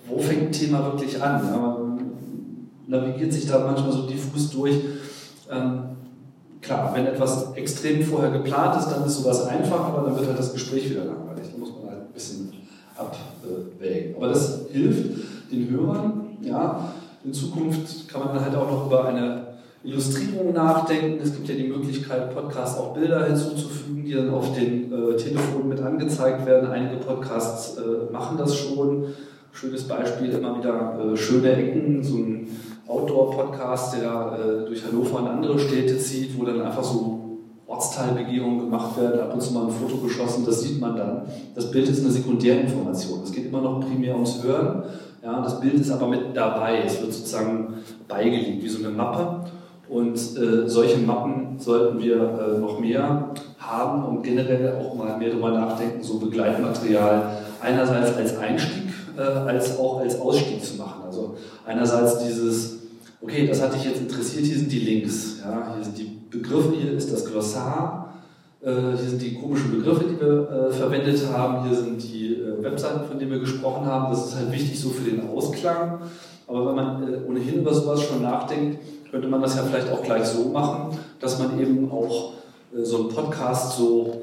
wo 0.06 0.18
fängt 0.18 0.42
ein 0.44 0.52
Thema 0.52 0.84
wirklich 0.84 1.22
an. 1.22 1.42
Ja, 1.46 1.76
navigiert 2.86 3.32
sich 3.32 3.46
da 3.46 3.58
manchmal 3.60 3.92
so 3.92 4.06
diffus 4.06 4.50
durch. 4.50 4.74
Ähm, 5.50 5.82
klar, 6.60 6.92
wenn 6.94 7.06
etwas 7.06 7.52
extrem 7.54 8.02
vorher 8.02 8.30
geplant 8.30 8.80
ist, 8.80 8.88
dann 8.88 9.04
ist 9.04 9.18
sowas 9.18 9.46
einfach, 9.46 9.80
aber 9.80 10.08
dann 10.08 10.16
wird 10.16 10.26
halt 10.26 10.38
das 10.38 10.52
Gespräch 10.52 10.90
wieder 10.90 11.04
langweilig. 11.04 11.48
Da 11.52 11.58
muss 11.58 11.70
man 11.70 11.90
halt 11.90 12.08
ein 12.08 12.12
bisschen 12.12 12.52
abwägen. 12.96 14.16
Aber 14.16 14.28
das 14.28 14.62
hilft 14.72 15.10
den 15.52 15.70
Hörern. 15.70 16.26
Ja, 16.42 16.92
in 17.24 17.32
Zukunft 17.32 18.08
kann 18.08 18.24
man 18.24 18.34
dann 18.34 18.44
halt 18.44 18.54
auch 18.56 18.70
noch 18.70 18.86
über 18.86 19.04
eine 19.06 19.46
Illustrierungen 19.82 20.54
nachdenken. 20.54 21.20
Es 21.22 21.34
gibt 21.34 21.48
ja 21.48 21.54
die 21.54 21.68
Möglichkeit, 21.68 22.34
Podcasts 22.34 22.78
auch 22.78 22.94
Bilder 22.94 23.26
hinzuzufügen, 23.26 24.04
die 24.04 24.12
dann 24.12 24.30
auf 24.30 24.54
den 24.54 24.92
äh, 24.92 25.16
Telefonen 25.16 25.68
mit 25.68 25.80
angezeigt 25.80 26.44
werden. 26.46 26.70
Einige 26.70 26.96
Podcasts 26.96 27.78
äh, 27.78 28.12
machen 28.12 28.36
das 28.36 28.56
schon. 28.56 29.06
Schönes 29.52 29.88
Beispiel, 29.88 30.30
immer 30.30 30.58
wieder 30.58 30.98
äh, 31.12 31.16
schöne 31.16 31.52
Ecken, 31.52 32.04
so 32.04 32.16
ein 32.16 32.48
Outdoor-Podcast, 32.86 33.96
der 33.96 34.38
äh, 34.38 34.66
durch 34.66 34.84
Hannover 34.84 35.20
und 35.20 35.28
andere 35.28 35.58
Städte 35.58 35.98
zieht, 35.98 36.38
wo 36.38 36.44
dann 36.44 36.60
einfach 36.60 36.84
so 36.84 37.20
Ortsteilbegehungen 37.66 38.60
gemacht 38.60 39.00
werden, 39.00 39.20
ab 39.20 39.32
und 39.32 39.40
zu 39.40 39.54
mal 39.54 39.66
ein 39.66 39.72
Foto 39.72 39.96
geschossen, 39.98 40.44
das 40.44 40.62
sieht 40.62 40.80
man 40.80 40.96
dann. 40.96 41.22
Das 41.54 41.70
Bild 41.70 41.88
ist 41.88 42.00
eine 42.00 42.10
Sekundärinformation. 42.10 43.22
Es 43.22 43.32
geht 43.32 43.46
immer 43.46 43.60
noch 43.60 43.80
primär 43.80 44.14
ums 44.14 44.42
Hören. 44.42 44.82
Ja, 45.22 45.42
das 45.42 45.60
Bild 45.60 45.74
ist 45.74 45.90
aber 45.90 46.08
mit 46.08 46.34
dabei. 46.34 46.82
Es 46.84 47.00
wird 47.00 47.12
sozusagen 47.12 47.74
beigelegt, 48.08 48.62
wie 48.62 48.68
so 48.68 48.78
eine 48.78 48.94
Mappe. 48.94 49.50
Und 49.88 50.14
äh, 50.14 50.68
solche 50.68 50.98
Mappen 50.98 51.58
sollten 51.58 51.98
wir 51.98 52.16
äh, 52.16 52.58
noch 52.58 52.78
mehr 52.78 53.30
haben 53.58 54.04
und 54.04 54.22
generell 54.22 54.76
auch 54.76 54.94
mal 54.94 55.18
mehr 55.18 55.30
darüber 55.30 55.50
nachdenken, 55.50 56.02
so 56.02 56.18
Begleitmaterial 56.18 57.38
einerseits 57.60 58.16
als 58.16 58.38
Einstieg, 58.38 58.84
äh, 59.18 59.20
als 59.20 59.78
auch 59.78 60.00
als 60.00 60.18
Ausstieg 60.20 60.64
zu 60.64 60.76
machen. 60.76 61.02
Also 61.04 61.34
einerseits 61.66 62.18
dieses, 62.24 62.78
okay, 63.20 63.46
das 63.46 63.60
hat 63.60 63.74
dich 63.74 63.84
jetzt 63.84 64.00
interessiert, 64.00 64.46
hier 64.46 64.58
sind 64.58 64.70
die 64.70 64.78
Links, 64.78 65.40
ja, 65.44 65.74
hier 65.74 65.84
sind 65.84 65.98
die 65.98 66.20
Begriffe, 66.30 66.72
hier 66.80 66.92
ist 66.92 67.12
das 67.12 67.24
Glossar, 67.24 68.09
äh, 68.62 68.96
hier 68.96 69.08
sind 69.08 69.22
die 69.22 69.34
komischen 69.34 69.70
Begriffe, 69.70 70.04
die 70.04 70.20
wir 70.20 70.50
äh, 70.50 70.72
verwendet 70.72 71.20
haben, 71.32 71.66
hier 71.66 71.76
sind 71.76 72.02
die 72.02 72.34
äh, 72.34 72.62
Webseiten, 72.62 73.06
von 73.08 73.18
denen 73.18 73.30
wir 73.30 73.38
gesprochen 73.38 73.86
haben. 73.86 74.12
Das 74.12 74.26
ist 74.26 74.36
halt 74.36 74.52
wichtig 74.52 74.78
so 74.78 74.90
für 74.90 75.10
den 75.10 75.28
Ausklang. 75.28 76.00
Aber 76.46 76.66
wenn 76.66 76.74
man 76.74 77.24
ohnehin 77.26 77.60
über 77.60 77.72
sowas 77.72 78.02
schon 78.02 78.22
nachdenkt, 78.22 78.78
könnte 79.10 79.28
man 79.28 79.40
das 79.40 79.56
ja 79.56 79.62
vielleicht 79.62 79.90
auch 79.90 80.02
gleich 80.02 80.24
so 80.24 80.48
machen, 80.50 80.98
dass 81.20 81.38
man 81.38 81.58
eben 81.60 81.90
auch 81.90 82.34
so 82.82 82.98
einen 82.98 83.08
Podcast 83.08 83.76
so 83.76 84.22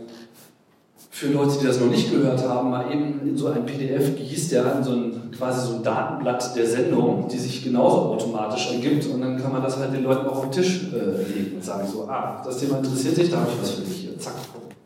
für 1.09 1.27
Leute, 1.29 1.57
die 1.59 1.65
das 1.65 1.79
noch 1.79 1.87
nicht 1.87 2.11
gehört 2.11 2.47
haben, 2.47 2.69
mal 2.69 2.91
eben 2.91 3.27
in 3.27 3.35
so 3.35 3.47
ein 3.47 3.65
PDF 3.65 4.15
gießt, 4.15 4.51
ja, 4.51 4.71
in 4.73 4.83
so 4.83 4.91
ein 4.91 5.31
quasi 5.35 5.67
so 5.67 5.77
ein 5.77 5.83
Datenblatt 5.83 6.55
der 6.55 6.67
Sendung, 6.67 7.27
die 7.27 7.37
sich 7.37 7.63
genauso 7.63 7.97
automatisch 8.13 8.71
ergibt 8.71 9.07
und 9.07 9.21
dann 9.21 9.41
kann 9.41 9.51
man 9.51 9.63
das 9.63 9.77
halt 9.77 9.93
den 9.93 10.03
Leuten 10.03 10.27
auf 10.27 10.41
den 10.41 10.51
Tisch 10.51 10.83
legen 10.91 11.55
und 11.55 11.63
sagen 11.63 11.87
so, 11.91 12.07
ah, 12.07 12.41
das 12.45 12.59
Thema 12.59 12.77
interessiert 12.77 13.17
dich, 13.17 13.31
da 13.31 13.37
habe 13.37 13.49
ich 13.51 13.61
was 13.61 13.71
für 13.71 13.81
dich 13.81 13.95
hier, 13.95 14.06
zack, 14.19 14.35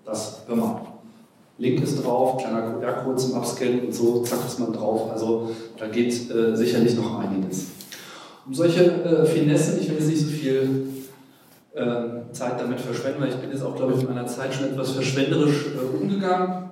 das, 0.06 0.42
hör 0.48 0.56
mal. 0.56 0.82
Link 1.58 1.84
ist 1.84 2.04
drauf, 2.04 2.38
kleiner 2.38 2.74
QR-Code 2.74 3.18
zum 3.18 3.36
Abscannen 3.36 3.86
und 3.86 3.94
so, 3.94 4.24
zack, 4.24 4.40
ist 4.48 4.60
man 4.60 4.74
drauf. 4.74 5.12
Also 5.12 5.52
da 5.78 5.88
geht 5.88 6.32
äh, 6.32 6.56
sicherlich 6.56 6.96
noch 6.96 7.20
einiges. 7.20 7.68
Um 8.48 8.54
solche 8.54 8.84
äh, 8.84 9.26
Finessen, 9.26 9.80
ich 9.80 9.88
will 9.90 9.98
jetzt 9.98 10.08
nicht 10.08 10.22
so 10.22 10.28
viel 10.28 10.88
ähm, 11.76 12.24
Zeit 12.32 12.60
damit 12.60 12.82
verschwenden, 12.82 13.22
weil 13.22 13.30
ich 13.30 13.36
bin 13.36 13.52
jetzt 13.52 13.64
auch, 13.64 13.76
glaube 13.76 13.94
ich, 13.94 14.02
in 14.02 14.08
meiner 14.08 14.28
Zeit 14.28 14.54
schon 14.54 14.66
etwas 14.66 14.92
verschwenderisch 14.92 15.68
äh, 15.68 16.04
umgegangen. 16.04 16.70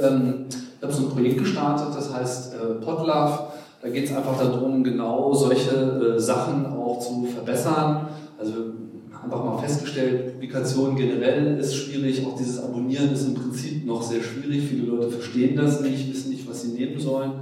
Ähm, 0.00 0.46
ich 0.48 0.82
habe 0.82 0.92
so 0.92 1.06
ein 1.06 1.10
Projekt 1.10 1.38
gestartet, 1.38 1.88
das 1.96 2.12
heißt 2.12 2.54
äh, 2.54 2.84
Podlove. 2.84 3.48
Da 3.82 3.88
geht 3.88 4.04
es 4.04 4.16
einfach 4.16 4.38
darum, 4.38 4.82
genau 4.82 5.34
solche 5.34 6.16
äh, 6.16 6.20
Sachen 6.20 6.66
auch 6.66 6.98
zu 7.00 7.26
verbessern. 7.26 8.08
Also 8.38 8.52
einfach 9.26 9.44
mal 9.44 9.58
festgestellt, 9.58 10.32
Publikation 10.32 10.96
generell 10.96 11.58
ist 11.58 11.74
schwierig, 11.74 12.24
auch 12.24 12.36
dieses 12.36 12.62
Abonnieren 12.62 13.12
ist 13.12 13.26
im 13.26 13.34
Prinzip 13.34 13.84
noch 13.84 14.02
sehr 14.02 14.22
schwierig. 14.22 14.68
Viele 14.68 14.86
Leute 14.86 15.10
verstehen 15.10 15.56
das 15.56 15.80
nicht, 15.80 16.10
wissen 16.10 16.30
nicht, 16.30 16.48
was 16.48 16.62
sie 16.62 16.68
nehmen 16.68 16.98
sollen. 16.98 17.32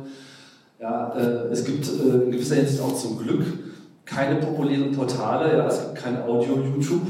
Ja, 0.80 1.14
äh, 1.14 1.49
es 1.53 1.64
gibt 1.64 1.87
äh, 1.87 2.24
in 2.24 2.30
gewisser 2.30 2.57
Hinsicht 2.57 2.80
auch 2.80 2.97
zum 2.97 3.18
Glück 3.18 3.45
keine 4.05 4.37
populären 4.37 4.93
Portale, 4.93 5.57
ja, 5.57 5.66
es 5.66 5.80
gibt 5.80 5.95
kein 5.95 6.22
Audio-YouTube, 6.22 7.03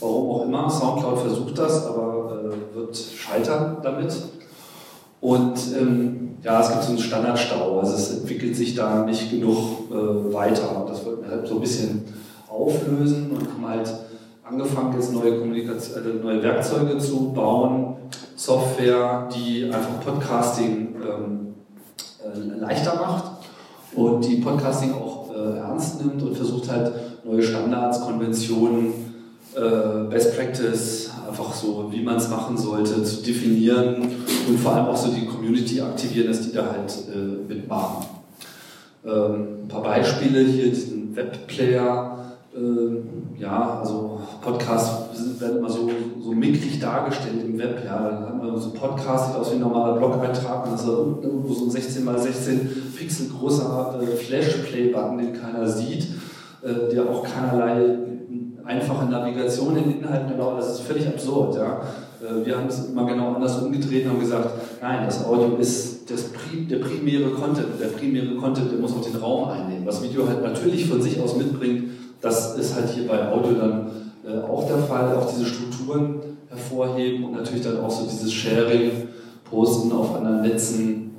warum 0.00 0.30
auch 0.30 0.44
immer. 0.44 0.68
Soundcloud 0.68 1.18
versucht 1.20 1.58
das, 1.58 1.86
aber 1.86 2.42
äh, 2.44 2.76
wird 2.76 2.96
scheitern 2.96 3.78
damit. 3.82 4.14
Und 5.20 5.58
ähm, 5.80 6.36
ja, 6.42 6.60
es 6.60 6.70
gibt 6.70 6.82
so 6.82 6.90
einen 6.90 6.98
Standardstau, 6.98 7.80
also 7.80 7.94
es 7.94 8.18
entwickelt 8.18 8.54
sich 8.54 8.74
da 8.74 9.04
nicht 9.04 9.30
genug 9.30 9.90
äh, 9.90 10.34
weiter. 10.34 10.84
Das 10.86 11.04
wird 11.06 11.22
wir 11.22 11.30
halt 11.30 11.48
so 11.48 11.54
ein 11.54 11.60
bisschen 11.60 12.04
auflösen 12.48 13.30
und 13.30 13.52
haben 13.52 13.68
halt 13.68 13.88
angefangen, 14.48 14.94
jetzt 14.94 15.12
neue, 15.12 15.38
Kommunikation, 15.38 15.96
also 15.96 16.18
neue 16.22 16.42
Werkzeuge 16.42 16.98
zu 16.98 17.32
bauen, 17.32 17.96
Software, 18.36 19.28
die 19.34 19.64
einfach 19.64 20.00
Podcasting 20.00 20.94
ähm, 21.02 21.54
äh, 22.22 22.58
leichter 22.60 22.94
macht 22.94 23.24
und 23.94 24.24
die 24.24 24.36
Podcasting 24.36 24.92
auch 24.92 25.30
äh, 25.34 25.58
ernst 25.58 26.04
nimmt 26.04 26.22
und 26.22 26.36
versucht 26.36 26.70
halt 26.70 26.92
neue 27.24 27.42
Standards, 27.42 28.00
Konventionen, 28.02 28.92
äh, 29.56 30.10
Best 30.10 30.36
Practice, 30.36 31.10
einfach 31.28 31.52
so, 31.52 31.88
wie 31.90 32.02
man 32.02 32.16
es 32.16 32.28
machen 32.28 32.56
sollte, 32.56 33.02
zu 33.02 33.22
definieren 33.22 33.96
und 34.48 34.60
vor 34.60 34.74
allem 34.74 34.86
auch 34.86 34.96
so 34.96 35.10
die 35.10 35.26
Community 35.26 35.80
aktivieren, 35.80 36.28
dass 36.28 36.42
die 36.42 36.52
da 36.52 36.66
halt 36.70 36.92
äh, 37.12 37.52
mitmachen. 37.52 38.06
Ähm, 39.04 39.64
ein 39.64 39.68
paar 39.68 39.82
Beispiele 39.82 40.40
hier, 40.40 40.70
diesen 40.70 41.16
Webplayer, 41.16 42.15
äh, 42.56 43.40
ja, 43.40 43.80
also 43.80 44.20
Podcasts 44.40 45.40
werden 45.40 45.58
immer 45.58 45.68
so, 45.68 45.90
so 46.22 46.32
mickrig 46.32 46.80
dargestellt 46.80 47.44
im 47.44 47.58
Web. 47.58 47.82
Ja, 47.84 48.08
dann 48.08 48.26
hat 48.26 48.42
man 48.42 48.58
so 48.58 48.70
ein 48.70 48.74
Podcast, 48.74 49.28
sieht 49.28 49.36
aus 49.40 49.50
wie 49.50 49.56
ein 49.56 49.60
normaler 49.60 49.96
Blog-Eintrag 49.96 50.64
und 50.64 50.72
das 50.72 50.82
ist 50.82 50.88
irgendwo 50.88 51.52
so 51.52 51.66
ein 51.66 51.70
16 51.70 52.08
x 52.08 52.22
16 52.22 52.92
Pixel 52.96 53.28
großer 53.28 54.00
äh, 54.00 54.06
Flash-Play-Button, 54.06 55.18
den 55.18 55.32
keiner 55.34 55.66
sieht, 55.68 56.08
äh, 56.62 56.92
der 56.92 57.08
auch 57.10 57.24
keinerlei 57.24 57.98
einfache 58.64 59.06
Navigation 59.06 59.76
in 59.76 60.00
Inhalten 60.00 60.32
erlaubt. 60.32 60.58
Das 60.58 60.72
ist 60.72 60.80
völlig 60.80 61.06
absurd. 61.06 61.56
Ja. 61.56 61.82
Äh, 62.22 62.46
wir 62.46 62.56
haben 62.56 62.68
es 62.68 62.88
immer 62.88 63.06
genau 63.06 63.34
anders 63.34 63.62
umgedreht 63.62 64.06
und 64.06 64.12
haben 64.12 64.20
gesagt, 64.20 64.50
nein, 64.80 65.04
das 65.04 65.24
Audio 65.24 65.56
ist 65.56 66.10
das, 66.10 66.30
der 66.70 66.78
primäre 66.78 67.30
Content. 67.30 67.68
Der 67.80 67.88
primäre 67.88 68.34
Content, 68.36 68.72
der 68.72 68.78
muss 68.78 68.92
auch 68.92 69.02
den 69.02 69.16
Raum 69.16 69.50
einnehmen. 69.50 69.84
Was 69.84 70.02
Video 70.02 70.26
halt 70.26 70.42
natürlich 70.42 70.88
von 70.88 71.02
sich 71.02 71.20
aus 71.20 71.36
mitbringt, 71.36 71.90
das 72.20 72.56
ist 72.56 72.74
halt 72.74 72.90
hier 72.90 73.06
bei 73.06 73.30
Audio 73.30 73.52
dann 73.52 73.90
äh, 74.26 74.40
auch 74.40 74.66
der 74.66 74.78
Fall, 74.78 75.14
auch 75.16 75.30
diese 75.30 75.46
Strukturen 75.46 76.20
hervorheben 76.48 77.24
und 77.24 77.32
natürlich 77.32 77.62
dann 77.62 77.80
auch 77.80 77.90
so 77.90 78.06
dieses 78.06 78.32
Sharing, 78.32 79.08
Posten 79.48 79.92
auf 79.92 80.16
anderen 80.16 80.42
Netzen 80.42 81.12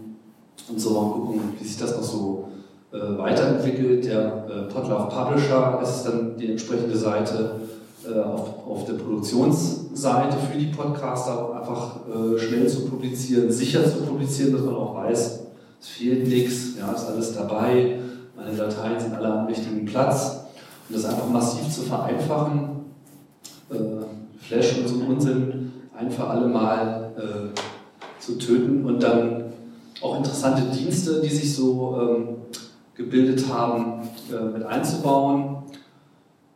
und 0.70 0.80
so 0.80 0.90
mal 0.90 1.12
gucken, 1.12 1.42
wie 1.58 1.66
sich 1.66 1.78
das 1.78 1.96
noch 1.96 2.04
so 2.04 2.48
äh, 2.92 3.18
weiterentwickelt. 3.18 4.06
Der 4.06 4.46
äh, 4.50 4.74
Podlove 4.74 5.08
Publisher 5.10 5.80
ist 5.82 6.04
dann 6.04 6.38
die 6.38 6.52
entsprechende 6.52 6.98
Seite 6.98 7.52
äh, 8.06 8.20
auf, 8.20 8.68
auf 8.68 8.86
der 8.86 8.94
Produktionsseite 8.94 10.38
für 10.52 10.58
die 10.58 10.68
Podcaster, 10.68 11.54
einfach 11.60 11.98
äh, 12.08 12.38
schnell 12.38 12.68
zu 12.68 12.86
publizieren, 12.86 13.52
sicher 13.52 13.84
zu 13.86 14.04
publizieren, 14.04 14.54
dass 14.54 14.62
man 14.62 14.76
auch 14.76 14.96
weiß, 14.96 15.40
es 15.80 15.88
fehlt 15.88 16.28
nichts, 16.28 16.78
ja, 16.80 16.92
ist 16.92 17.06
alles 17.06 17.34
dabei, 17.34 18.00
meine 18.36 18.56
Dateien 18.56 19.00
sind 19.00 19.16
alle 19.16 19.32
am 19.32 19.46
richtigen 19.46 19.86
Platz. 19.86 20.47
Und 20.88 20.96
das 20.96 21.06
einfach 21.06 21.30
massiv 21.30 21.70
zu 21.70 21.82
vereinfachen, 21.82 22.70
äh, 23.70 23.76
Flash 24.40 24.78
und 24.78 24.88
so 24.88 24.96
Unsinn 25.06 25.72
ein 25.98 26.12
für 26.12 26.26
alle 26.26 26.48
Mal 26.48 27.12
äh, 27.18 28.22
zu 28.22 28.38
töten 28.38 28.86
und 28.86 29.02
dann 29.02 29.46
auch 30.02 30.18
interessante 30.18 30.62
Dienste, 30.76 31.22
die 31.22 31.30
sich 31.30 31.56
so 31.56 31.98
ähm, 32.00 32.28
gebildet 32.96 33.46
haben, 33.52 34.08
äh, 34.32 34.44
mit 34.44 34.64
einzubauen. 34.64 35.58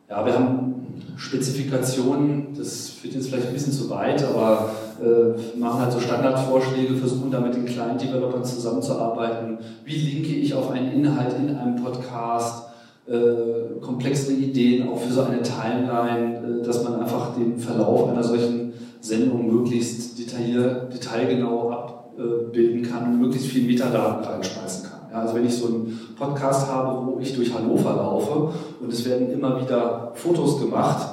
Ja, 0.10 0.26
wir 0.26 0.34
haben 0.34 0.72
Spezifikationen, 1.18 2.48
das 2.58 2.90
führt 2.90 3.14
jetzt 3.14 3.30
vielleicht 3.30 3.48
ein 3.48 3.54
bisschen 3.54 3.74
zu 3.74 3.90
weit, 3.90 4.24
aber 4.24 4.72
äh, 5.02 5.58
machen 5.58 5.82
halt 5.82 5.92
so 5.92 6.00
Standardvorschläge, 6.00 6.96
versuchen 6.96 7.32
da 7.32 7.40
mit 7.40 7.56
den 7.56 7.66
kleinen 7.66 7.98
Developern 7.98 8.44
zusammenzuarbeiten. 8.44 9.60
Wie 9.86 9.96
linke 9.96 10.34
ich 10.34 10.54
auf 10.54 10.72
einen 10.72 10.92
Inhalt 10.92 11.36
in 11.38 11.56
einem 11.56 11.84
Podcast? 11.84 12.71
Äh, 13.08 13.80
komplexere 13.82 14.34
Ideen 14.34 14.88
auch 14.88 15.00
für 15.00 15.12
so 15.12 15.24
eine 15.24 15.42
Timeline, 15.42 16.60
äh, 16.62 16.66
dass 16.66 16.84
man 16.84 17.02
einfach 17.02 17.36
den 17.36 17.58
Verlauf 17.58 18.10
einer 18.10 18.24
solchen 18.24 18.74
Sendung 19.00 19.48
möglichst 19.52 20.20
detail, 20.20 20.88
detailgenau 20.94 21.72
abbilden 21.72 22.84
kann 22.84 23.14
und 23.14 23.22
möglichst 23.22 23.48
viel 23.48 23.66
Metadaten 23.66 24.24
reinschmeißen 24.24 24.88
kann. 24.88 25.00
Ja, 25.12 25.22
also 25.22 25.34
wenn 25.34 25.46
ich 25.48 25.56
so 25.56 25.66
einen 25.66 26.00
Podcast 26.16 26.72
habe, 26.72 27.06
wo 27.08 27.20
ich 27.20 27.36
durch 27.36 27.52
Hannover 27.52 27.96
laufe 27.96 28.54
und 28.80 28.94
es 28.94 29.04
werden 29.04 29.32
immer 29.32 29.60
wieder 29.60 30.12
Fotos 30.14 30.60
gemacht, 30.60 31.08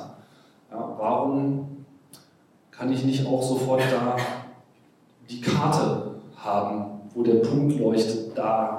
ja, 0.70 0.94
warum 0.98 1.84
kann 2.70 2.92
ich 2.92 3.02
nicht 3.04 3.26
auch 3.26 3.42
sofort 3.42 3.80
da 3.90 4.16
die 5.30 5.40
Karte 5.40 6.12
haben, 6.36 6.84
wo 7.14 7.22
der 7.22 7.36
Punkt 7.36 7.80
leuchtet, 7.80 8.36
da 8.36 8.77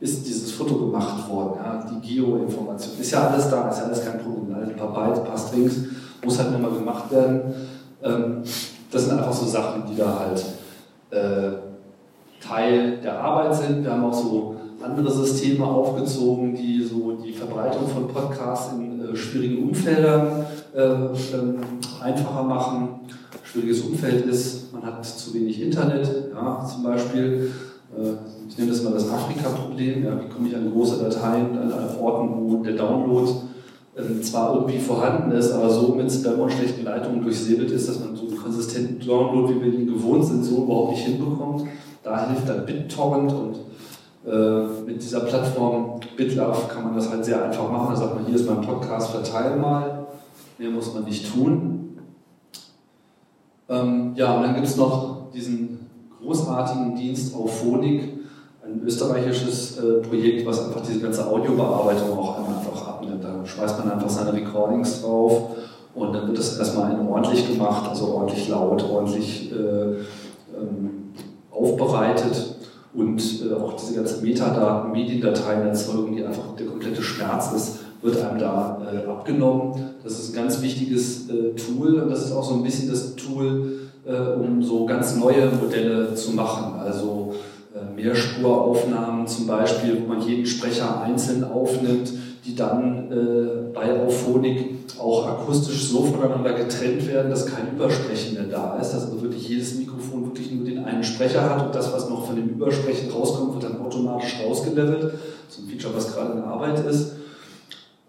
ist 0.00 0.26
dieses 0.26 0.52
Foto 0.52 0.76
gemacht 0.76 1.28
worden. 1.28 1.58
Ja? 1.62 1.86
Die 1.90 2.06
Geo-Information 2.06 2.92
ist 3.00 3.10
ja 3.10 3.28
alles 3.28 3.48
da, 3.48 3.68
ist 3.68 3.78
ja 3.78 3.84
alles 3.84 4.04
kein 4.04 4.18
Problem. 4.20 4.54
Ein 4.54 4.76
paar 4.76 4.92
Bytes, 4.92 5.20
ein 5.20 5.26
paar 5.26 5.38
Strings, 5.38 5.74
muss 6.24 6.38
halt 6.38 6.52
nochmal 6.52 6.72
gemacht 6.72 7.10
werden. 7.10 7.40
Ähm, 8.02 8.42
das 8.90 9.04
sind 9.04 9.18
einfach 9.18 9.32
so 9.32 9.46
Sachen, 9.46 9.84
die 9.90 9.96
da 9.96 10.18
halt 10.18 10.44
äh, 11.10 11.56
Teil 12.40 12.98
der 13.02 13.20
Arbeit 13.20 13.54
sind. 13.54 13.84
Wir 13.84 13.92
haben 13.92 14.04
auch 14.04 14.12
so 14.12 14.56
andere 14.82 15.10
Systeme 15.10 15.64
aufgezogen, 15.64 16.54
die 16.54 16.82
so 16.82 17.12
die 17.12 17.32
Verbreitung 17.32 17.88
von 17.88 18.08
Podcasts 18.08 18.72
in 18.74 19.00
äh, 19.00 19.16
schwierigen 19.16 19.68
Umfeldern 19.68 20.46
äh, 20.74 20.82
ähm, 20.82 21.58
einfacher 22.02 22.42
machen. 22.42 23.00
Schwieriges 23.42 23.80
Umfeld 23.80 24.26
ist, 24.26 24.72
man 24.72 24.84
hat 24.84 25.04
zu 25.04 25.32
wenig 25.34 25.62
Internet, 25.62 26.08
ja, 26.34 26.64
zum 26.66 26.82
Beispiel. 26.82 27.50
Äh, 27.94 28.12
ich 28.48 28.58
nenne 28.58 28.70
das 28.70 28.82
mal 28.82 28.92
das 28.92 29.10
Afrika-Problem. 29.10 30.04
Ja, 30.04 30.20
wie 30.20 30.28
komme 30.28 30.48
ich 30.48 30.56
an 30.56 30.70
große 30.70 31.02
Dateien, 31.02 31.58
an 31.58 31.72
Orten, 32.00 32.30
wo 32.34 32.62
der 32.62 32.74
Download 32.74 33.30
äh, 33.96 34.20
zwar 34.20 34.54
irgendwie 34.54 34.78
vorhanden 34.78 35.32
ist, 35.32 35.52
aber 35.52 35.70
so 35.70 35.94
mit 35.94 36.10
Spam 36.10 36.40
und 36.40 36.52
schlechten 36.52 36.84
Leitungen 36.84 37.22
durchsäbelt 37.22 37.70
ist, 37.70 37.88
dass 37.88 38.00
man 38.00 38.14
so 38.14 38.26
einen 38.26 38.36
konsistenten 38.36 39.04
Download, 39.04 39.54
wie 39.54 39.60
wir 39.60 39.72
ihn 39.72 39.86
gewohnt 39.86 40.24
sind, 40.24 40.44
so 40.44 40.64
überhaupt 40.64 40.92
nicht 40.92 41.06
hinbekommt. 41.06 41.64
Da 42.02 42.28
hilft 42.28 42.48
dann 42.48 42.66
BitTorrent 42.66 43.32
und 43.32 43.56
äh, 44.26 44.82
mit 44.86 45.02
dieser 45.02 45.20
Plattform 45.20 46.00
BitLove 46.16 46.68
kann 46.68 46.84
man 46.84 46.94
das 46.94 47.10
halt 47.10 47.24
sehr 47.24 47.44
einfach 47.44 47.70
machen. 47.70 47.88
Da 47.90 47.96
sagt 47.96 48.14
man, 48.16 48.26
hier 48.26 48.36
ist 48.36 48.48
mein 48.48 48.60
Podcast, 48.60 49.10
verteile 49.10 49.56
mal. 49.56 50.06
Mehr 50.58 50.70
muss 50.70 50.92
man 50.92 51.04
nicht 51.04 51.32
tun. 51.32 51.98
Ähm, 53.68 54.12
ja, 54.14 54.36
und 54.36 54.42
dann 54.42 54.54
gibt 54.54 54.66
es 54.66 54.76
noch 54.76 55.30
diesen 55.32 55.85
großartigen 56.26 56.96
Dienst 56.96 57.34
auf 57.34 57.60
Phonik, 57.60 58.18
ein 58.64 58.82
österreichisches 58.84 59.78
äh, 59.78 60.00
Projekt, 60.02 60.44
was 60.44 60.66
einfach 60.66 60.82
diese 60.82 61.00
ganze 61.00 61.26
Audiobearbeitung 61.26 62.18
auch 62.18 62.38
einfach 62.38 62.88
abnimmt. 62.88 63.22
Da 63.22 63.46
schmeißt 63.46 63.78
man 63.78 63.92
einfach 63.92 64.10
seine 64.10 64.32
Recordings 64.32 65.02
drauf 65.02 65.50
und 65.94 66.12
dann 66.12 66.26
wird 66.26 66.38
das 66.38 66.58
erstmal 66.58 66.98
ordentlich 67.08 67.46
gemacht, 67.46 67.88
also 67.88 68.08
ordentlich 68.08 68.48
laut, 68.48 68.82
ordentlich 68.82 69.52
äh, 69.52 69.54
ähm, 69.54 71.12
aufbereitet 71.52 72.56
und 72.92 73.22
äh, 73.42 73.54
auch 73.54 73.74
diese 73.74 73.94
ganzen 73.94 74.24
Metadaten, 74.24 74.90
Mediendateien 74.90 75.68
erzeugen, 75.68 76.16
die 76.16 76.24
einfach 76.24 76.56
der 76.58 76.66
komplette 76.66 77.02
Schmerz 77.02 77.52
ist, 77.52 77.78
wird 78.02 78.22
einem 78.22 78.38
da 78.40 78.82
äh, 78.92 79.08
abgenommen. 79.08 79.94
Das 80.02 80.18
ist 80.18 80.30
ein 80.30 80.42
ganz 80.42 80.60
wichtiges 80.60 81.30
äh, 81.30 81.54
Tool 81.54 82.00
und 82.00 82.10
das 82.10 82.24
ist 82.24 82.32
auch 82.32 82.44
so 82.44 82.54
ein 82.54 82.62
bisschen 82.62 82.90
das 82.90 83.14
Tool, 83.14 83.85
um 84.12 84.62
so 84.62 84.86
ganz 84.86 85.16
neue 85.16 85.50
Modelle 85.50 86.14
zu 86.14 86.32
machen. 86.32 86.80
Also 86.80 87.34
äh, 87.74 87.94
Mehrspuraufnahmen 87.94 89.26
zum 89.26 89.46
Beispiel, 89.46 90.02
wo 90.02 90.14
man 90.14 90.26
jeden 90.26 90.46
Sprecher 90.46 91.02
einzeln 91.02 91.44
aufnimmt, 91.44 92.12
die 92.44 92.54
dann 92.54 93.10
äh, 93.10 93.74
bei 93.74 94.00
Auphonic 94.00 94.76
auch 94.98 95.26
akustisch 95.26 95.88
so 95.88 96.04
voneinander 96.04 96.52
getrennt 96.52 97.06
werden, 97.08 97.30
dass 97.30 97.46
kein 97.46 97.74
Übersprechen 97.74 98.34
mehr 98.34 98.44
da 98.44 98.78
ist, 98.80 98.92
dass 98.92 99.06
also 99.06 99.20
wirklich 99.20 99.48
jedes 99.48 99.74
Mikrofon 99.74 100.26
wirklich 100.26 100.52
nur 100.52 100.64
den 100.64 100.84
einen 100.84 101.02
Sprecher 101.02 101.42
hat 101.42 101.66
und 101.66 101.74
das, 101.74 101.92
was 101.92 102.08
noch 102.08 102.26
von 102.26 102.36
dem 102.36 102.48
Übersprechen 102.48 103.10
rauskommt, 103.10 103.54
wird 103.54 103.64
dann 103.64 103.80
automatisch 103.84 104.36
rausgelevelt. 104.46 105.12
So 105.48 105.62
ein 105.62 105.68
Feature, 105.68 105.94
was 105.94 106.14
gerade 106.14 106.32
in 106.32 106.44
Arbeit 106.44 106.84
ist. 106.86 107.12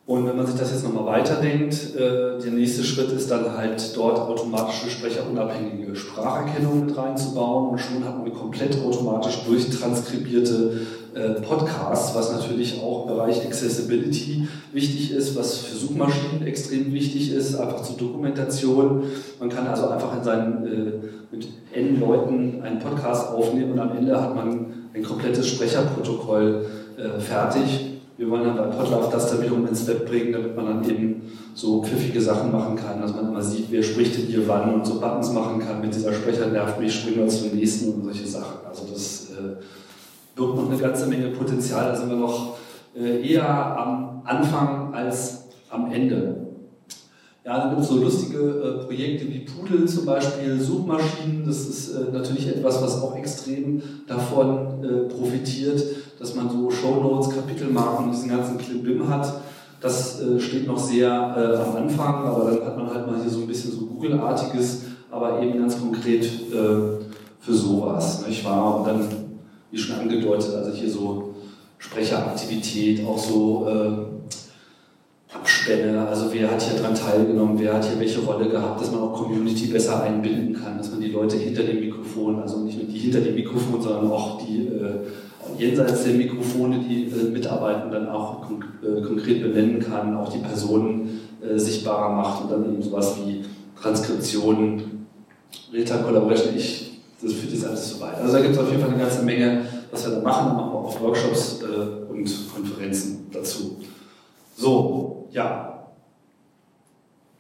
Und 0.08 0.26
wenn 0.26 0.38
man 0.38 0.48
sich 0.48 0.56
das 0.56 0.72
jetzt 0.72 0.86
nochmal 0.86 1.20
weiterdenkt, 1.20 1.94
äh, 1.98 2.40
der 2.42 2.52
nächste 2.54 2.82
Schritt 2.82 3.12
ist 3.12 3.30
dann 3.30 3.58
halt 3.58 3.92
dort 3.94 4.18
automatische 4.18 4.90
sprecherunabhängige 4.90 5.94
Spracherkennung 5.94 6.86
mit 6.86 6.98
reinzubauen 6.98 7.72
und 7.72 7.78
schon 7.78 8.06
hat 8.06 8.18
man 8.18 8.34
komplett 8.34 8.82
automatisch 8.82 9.44
durchtranskribierte 9.46 10.80
äh, 11.14 11.42
Podcasts, 11.42 12.16
was 12.16 12.32
natürlich 12.32 12.82
auch 12.82 13.02
im 13.02 13.16
Bereich 13.16 13.46
Accessibility 13.46 14.48
wichtig 14.72 15.12
ist, 15.12 15.36
was 15.36 15.58
für 15.58 15.76
Suchmaschinen 15.76 16.48
extrem 16.48 16.94
wichtig 16.94 17.34
ist, 17.34 17.56
einfach 17.56 17.84
zur 17.84 17.98
Dokumentation. 17.98 19.04
Man 19.42 19.50
kann 19.50 19.68
also 19.68 19.90
einfach 19.90 20.18
in 20.18 20.24
seinen, 20.24 20.68
äh, 20.68 21.36
mit 21.36 21.50
N 21.74 22.00
Leuten 22.00 22.62
einen 22.64 22.80
Podcast 22.80 23.34
aufnehmen 23.34 23.74
und 23.74 23.80
am 23.80 23.92
Ende 23.98 24.22
hat 24.22 24.34
man 24.34 24.68
ein 24.94 25.04
komplettes 25.04 25.50
Sprecherprotokoll 25.50 26.66
äh, 26.98 27.20
fertig 27.20 27.97
wir 28.18 28.30
wollen 28.30 28.44
dann 28.44 28.58
bei 28.58 28.64
Podlove 28.64 29.10
das 29.12 29.30
dann 29.30 29.44
wiederum 29.44 29.68
ins 29.68 29.88
Web 29.88 30.08
bringen, 30.08 30.34
damit 30.34 30.56
man 30.56 30.66
dann 30.66 30.90
eben 30.90 31.22
so 31.54 31.84
pfiffige 31.84 32.20
Sachen 32.20 32.52
machen 32.52 32.76
kann, 32.76 33.00
dass 33.02 33.14
man 33.14 33.28
immer 33.28 33.42
sieht, 33.42 33.68
wer 33.70 33.84
spricht 33.84 34.18
denn 34.18 34.26
hier 34.26 34.48
wann 34.48 34.74
und 34.74 34.86
so 34.86 35.00
Buttons 35.00 35.32
machen 35.34 35.60
kann 35.60 35.82
mit 35.82 35.94
dieser 35.94 36.14
Sprecher 36.14 36.48
nervt 36.48 36.80
mich, 36.80 36.94
springen 36.94 37.18
wir 37.18 37.28
zum 37.28 37.56
nächsten 37.56 37.94
und 37.94 38.04
solche 38.04 38.28
Sachen. 38.28 38.66
Also 38.68 38.88
das 38.92 39.32
äh, 39.32 39.64
birgt 40.36 40.56
noch 40.56 40.70
eine 40.70 40.80
ganze 40.80 41.06
Menge 41.08 41.28
Potenzial, 41.28 41.92
da 41.92 41.96
sind 41.96 42.10
wir 42.10 42.18
noch 42.18 42.58
äh, 42.96 43.22
eher 43.28 43.48
am 43.48 44.22
Anfang 44.26 44.94
als 44.94 45.48
am 45.70 45.92
Ende. 45.92 46.47
Ja, 47.48 47.60
dann 47.60 47.70
gibt 47.70 47.84
es 47.84 47.88
so 47.88 47.96
lustige 47.96 48.40
äh, 48.40 48.86
Projekte 48.86 49.26
wie 49.34 49.40
Pudel 49.40 49.88
zum 49.88 50.06
Beispiel, 50.06 50.60
Suchmaschinen. 50.60 51.46
Das 51.46 51.60
ist 51.60 51.96
äh, 51.96 52.12
natürlich 52.12 52.46
etwas, 52.50 52.82
was 52.82 53.02
auch 53.02 53.16
extrem 53.16 53.82
davon 54.06 54.84
äh, 54.84 55.08
profitiert, 55.08 55.82
dass 56.20 56.36
man 56.36 56.50
so 56.50 56.70
Shownotes, 56.70 57.34
Kapitelmarken 57.34 58.08
und 58.08 58.12
diesen 58.12 58.30
ganzen 58.32 58.58
Klimbim 58.58 59.08
hat. 59.08 59.34
Das 59.80 60.20
äh, 60.20 60.38
steht 60.42 60.68
noch 60.68 60.78
sehr 60.78 61.08
äh, 61.08 61.56
am 61.56 61.84
Anfang, 61.84 62.16
aber 62.26 62.52
dann 62.52 62.66
hat 62.66 62.78
man 62.78 62.94
halt 62.94 63.08
mal 63.08 63.22
hier 63.22 63.30
so 63.30 63.40
ein 63.40 63.48
bisschen 63.48 63.72
so 63.72 63.86
Google-artiges, 63.86 64.82
aber 65.10 65.42
eben 65.42 65.58
ganz 65.58 65.80
konkret 65.80 66.26
äh, 66.26 67.06
für 67.40 67.54
sowas, 67.54 68.28
nicht 68.28 68.44
wahr? 68.44 68.80
Und 68.80 68.88
dann, 68.88 69.08
wie 69.72 69.78
schon 69.78 69.96
angedeutet, 69.96 70.54
also 70.54 70.74
hier 70.74 70.92
so 70.92 71.34
Sprecheraktivität, 71.78 73.08
auch 73.08 73.18
so 73.18 74.07
Abspänne, 75.48 76.06
also 76.06 76.26
wer 76.34 76.52
hat 76.52 76.62
hier 76.62 76.78
dran 76.78 76.94
teilgenommen, 76.94 77.58
wer 77.58 77.76
hat 77.76 77.86
hier 77.86 77.98
welche 77.98 78.20
Rolle 78.20 78.50
gehabt, 78.50 78.82
dass 78.82 78.92
man 78.92 79.00
auch 79.00 79.14
Community 79.14 79.68
besser 79.68 80.04
einbinden 80.04 80.62
kann, 80.62 80.78
dass 80.78 80.92
man 80.92 81.00
die 81.00 81.08
Leute 81.08 81.38
hinter 81.38 81.64
dem 81.64 81.80
Mikrofon, 81.80 82.42
also 82.42 82.60
nicht 82.60 82.78
nur 82.78 82.86
die 82.86 83.00
hinter 83.00 83.22
dem 83.22 83.34
Mikrofon, 83.34 83.82
sondern 83.82 84.12
auch 84.12 84.42
die 84.46 84.68
äh, 84.68 85.58
jenseits 85.58 86.04
der 86.04 86.16
Mikrofone, 86.16 86.80
die 86.80 87.06
äh, 87.06 87.32
mitarbeiten, 87.32 87.90
dann 87.90 88.10
auch 88.10 88.42
konk 88.42 88.66
äh, 88.84 89.02
konkret 89.02 89.42
benennen 89.42 89.80
kann, 89.80 90.18
auch 90.18 90.28
die 90.28 90.40
Personen 90.40 91.22
äh, 91.42 91.58
sichtbarer 91.58 92.14
macht 92.14 92.44
und 92.44 92.52
dann 92.52 92.66
eben 92.66 92.82
sowas 92.82 93.16
wie 93.26 93.46
Transkription, 93.82 94.82
Real-Time 95.72 96.04
Collaboration, 96.04 96.58
ich, 96.58 97.00
das 97.22 97.32
führt 97.32 97.54
jetzt 97.54 97.66
alles 97.66 97.94
zu 97.94 98.02
weit. 98.02 98.16
Also 98.16 98.34
da 98.34 98.42
gibt 98.42 98.54
es 98.54 98.60
auf 98.60 98.70
jeden 98.70 98.82
Fall 98.82 98.90
eine 98.90 99.00
ganze 99.00 99.24
Menge, 99.24 99.62
was 99.92 100.06
wir 100.06 100.14
da 100.14 100.22
machen, 100.22 100.48
dann 100.48 100.58
machen 100.58 100.72
wir 100.74 100.80
auch 100.80 101.02
Workshops 101.02 101.62
äh, 101.62 102.12
und 102.12 102.30
Konferenzen 102.54 103.28
dazu. 103.32 103.78
So, 104.58 105.17
ja. 105.38 105.88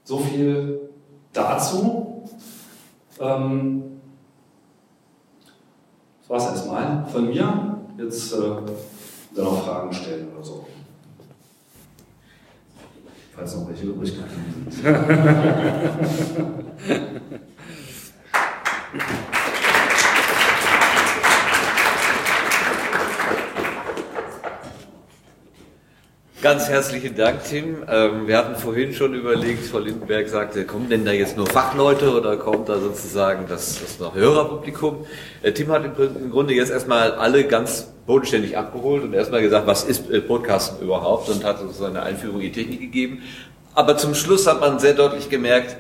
So 0.04 0.20
viel 0.20 0.92
dazu. 1.34 2.24
Ähm, 3.20 4.00
das 6.22 6.30
war 6.30 6.38
es 6.38 6.46
erstmal 6.46 7.06
von 7.08 7.28
mir. 7.28 7.80
Jetzt 7.98 8.34
äh, 8.34 8.38
dann 9.36 9.44
noch 9.44 9.66
Fragen 9.66 9.92
stellen 9.92 10.28
oder 10.34 10.44
so. 10.44 10.68
Falls 13.36 13.56
noch 13.56 13.68
welche 13.68 13.86
übrig 13.86 14.14
sind. 14.14 14.84
Ganz 26.40 26.70
herzlichen 26.70 27.16
Dank, 27.16 27.46
Tim. 27.46 27.78
Ähm, 27.90 28.28
wir 28.28 28.38
hatten 28.38 28.56
vorhin 28.56 28.94
schon 28.94 29.16
überlegt, 29.16 29.66
Frau 29.66 29.80
Lindenberg 29.80 30.30
sagte, 30.30 30.66
kommen 30.66 30.88
denn 30.88 31.04
da 31.04 31.12
jetzt 31.12 31.36
nur 31.36 31.48
Fachleute 31.48 32.16
oder 32.16 32.38
kommt 32.38 32.70
da 32.70 32.78
sozusagen 32.78 33.46
das, 33.50 33.82
das 33.82 34.00
noch 34.00 34.14
Hörerpublikum? 34.14 35.08
Äh, 35.42 35.54
Tim 35.54 35.72
hat 35.72 35.84
im 35.84 36.30
Grunde 36.30 36.54
jetzt 36.54 36.70
erstmal 36.70 37.14
alle 37.14 37.46
ganz 37.46 37.92
bodenständig 38.06 38.56
abgeholt 38.56 39.04
und 39.04 39.16
erstmal 39.16 39.42
gesagt, 39.42 39.66
was 39.66 39.84
ist 39.84 40.12
äh, 40.12 40.22
Podcasten 40.22 40.86
überhaupt 40.86 41.28
und 41.30 41.44
hat 41.44 41.60
uns 41.60 41.82
eine 41.82 42.04
Einführung 42.04 42.40
in 42.40 42.54
die 42.54 42.62
Technik 42.62 42.82
gegeben. 42.82 43.24
Aber 43.74 43.98
zum 43.98 44.14
Schluss 44.14 44.46
hat 44.46 44.62
man 44.62 44.78
sehr 44.78 44.94
deutlich 44.94 45.30
gemerkt, 45.30 45.76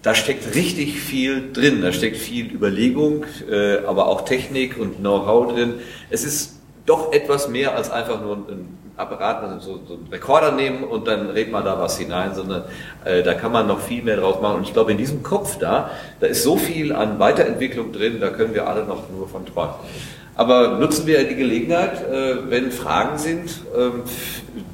da 0.00 0.14
steckt 0.14 0.54
richtig 0.54 0.98
viel 1.02 1.52
drin. 1.52 1.82
Da 1.82 1.92
steckt 1.92 2.16
viel 2.16 2.50
Überlegung, 2.50 3.26
äh, 3.50 3.84
aber 3.84 4.06
auch 4.06 4.22
Technik 4.22 4.78
und 4.78 5.00
Know-how 5.00 5.52
drin. 5.52 5.74
Es 6.08 6.24
ist 6.24 6.60
doch 6.86 7.12
etwas 7.12 7.50
mehr 7.50 7.76
als 7.76 7.90
einfach 7.90 8.22
nur 8.22 8.36
ein 8.36 8.87
Apparat, 8.98 9.42
also 9.42 9.60
so, 9.60 9.80
so 9.86 9.94
einen 9.94 10.08
Rekorder 10.10 10.52
nehmen 10.52 10.84
und 10.84 11.06
dann 11.06 11.30
redet 11.30 11.52
man 11.52 11.64
da 11.64 11.78
was 11.78 11.98
hinein, 11.98 12.34
sondern 12.34 12.64
äh, 13.04 13.22
da 13.22 13.34
kann 13.34 13.52
man 13.52 13.66
noch 13.66 13.80
viel 13.80 14.02
mehr 14.02 14.16
draus 14.16 14.40
machen. 14.40 14.56
Und 14.56 14.62
ich 14.64 14.72
glaube, 14.72 14.92
in 14.92 14.98
diesem 14.98 15.22
Kopf 15.22 15.58
da, 15.58 15.90
da 16.20 16.26
ist 16.26 16.42
so 16.42 16.56
viel 16.56 16.92
an 16.92 17.18
Weiterentwicklung 17.18 17.92
drin, 17.92 18.18
da 18.20 18.30
können 18.30 18.54
wir 18.54 18.66
alle 18.66 18.84
noch 18.84 19.08
nur 19.10 19.28
von 19.28 19.46
träumen. 19.46 19.74
Aber 20.34 20.78
nutzen 20.78 21.06
wir 21.06 21.24
die 21.24 21.34
Gelegenheit, 21.34 22.00
äh, 22.08 22.48
wenn 22.48 22.70
Fragen 22.70 23.18
sind, 23.18 23.50
äh, 23.76 23.90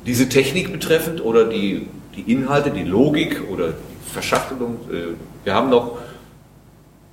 diese 0.07 0.29
Technik 0.29 0.73
betreffend 0.73 1.25
oder 1.25 1.47
die, 1.47 1.89
die 2.17 2.31
Inhalte, 2.31 2.71
die 2.71 2.85
Logik 2.85 3.43
oder 3.51 3.69
die 3.69 4.13
Verschachtelung. 4.13 4.77
Äh, 4.91 5.15
wir 5.45 5.55
haben 5.55 5.71
noch 5.71 5.99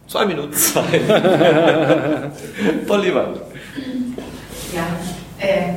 zwei 0.08 0.26
Minuten 0.26 0.52
Zeit. 0.52 1.02
Voll 2.88 3.02
lieber. 3.02 3.34
Ja, 4.76 4.88
äh, 5.40 5.76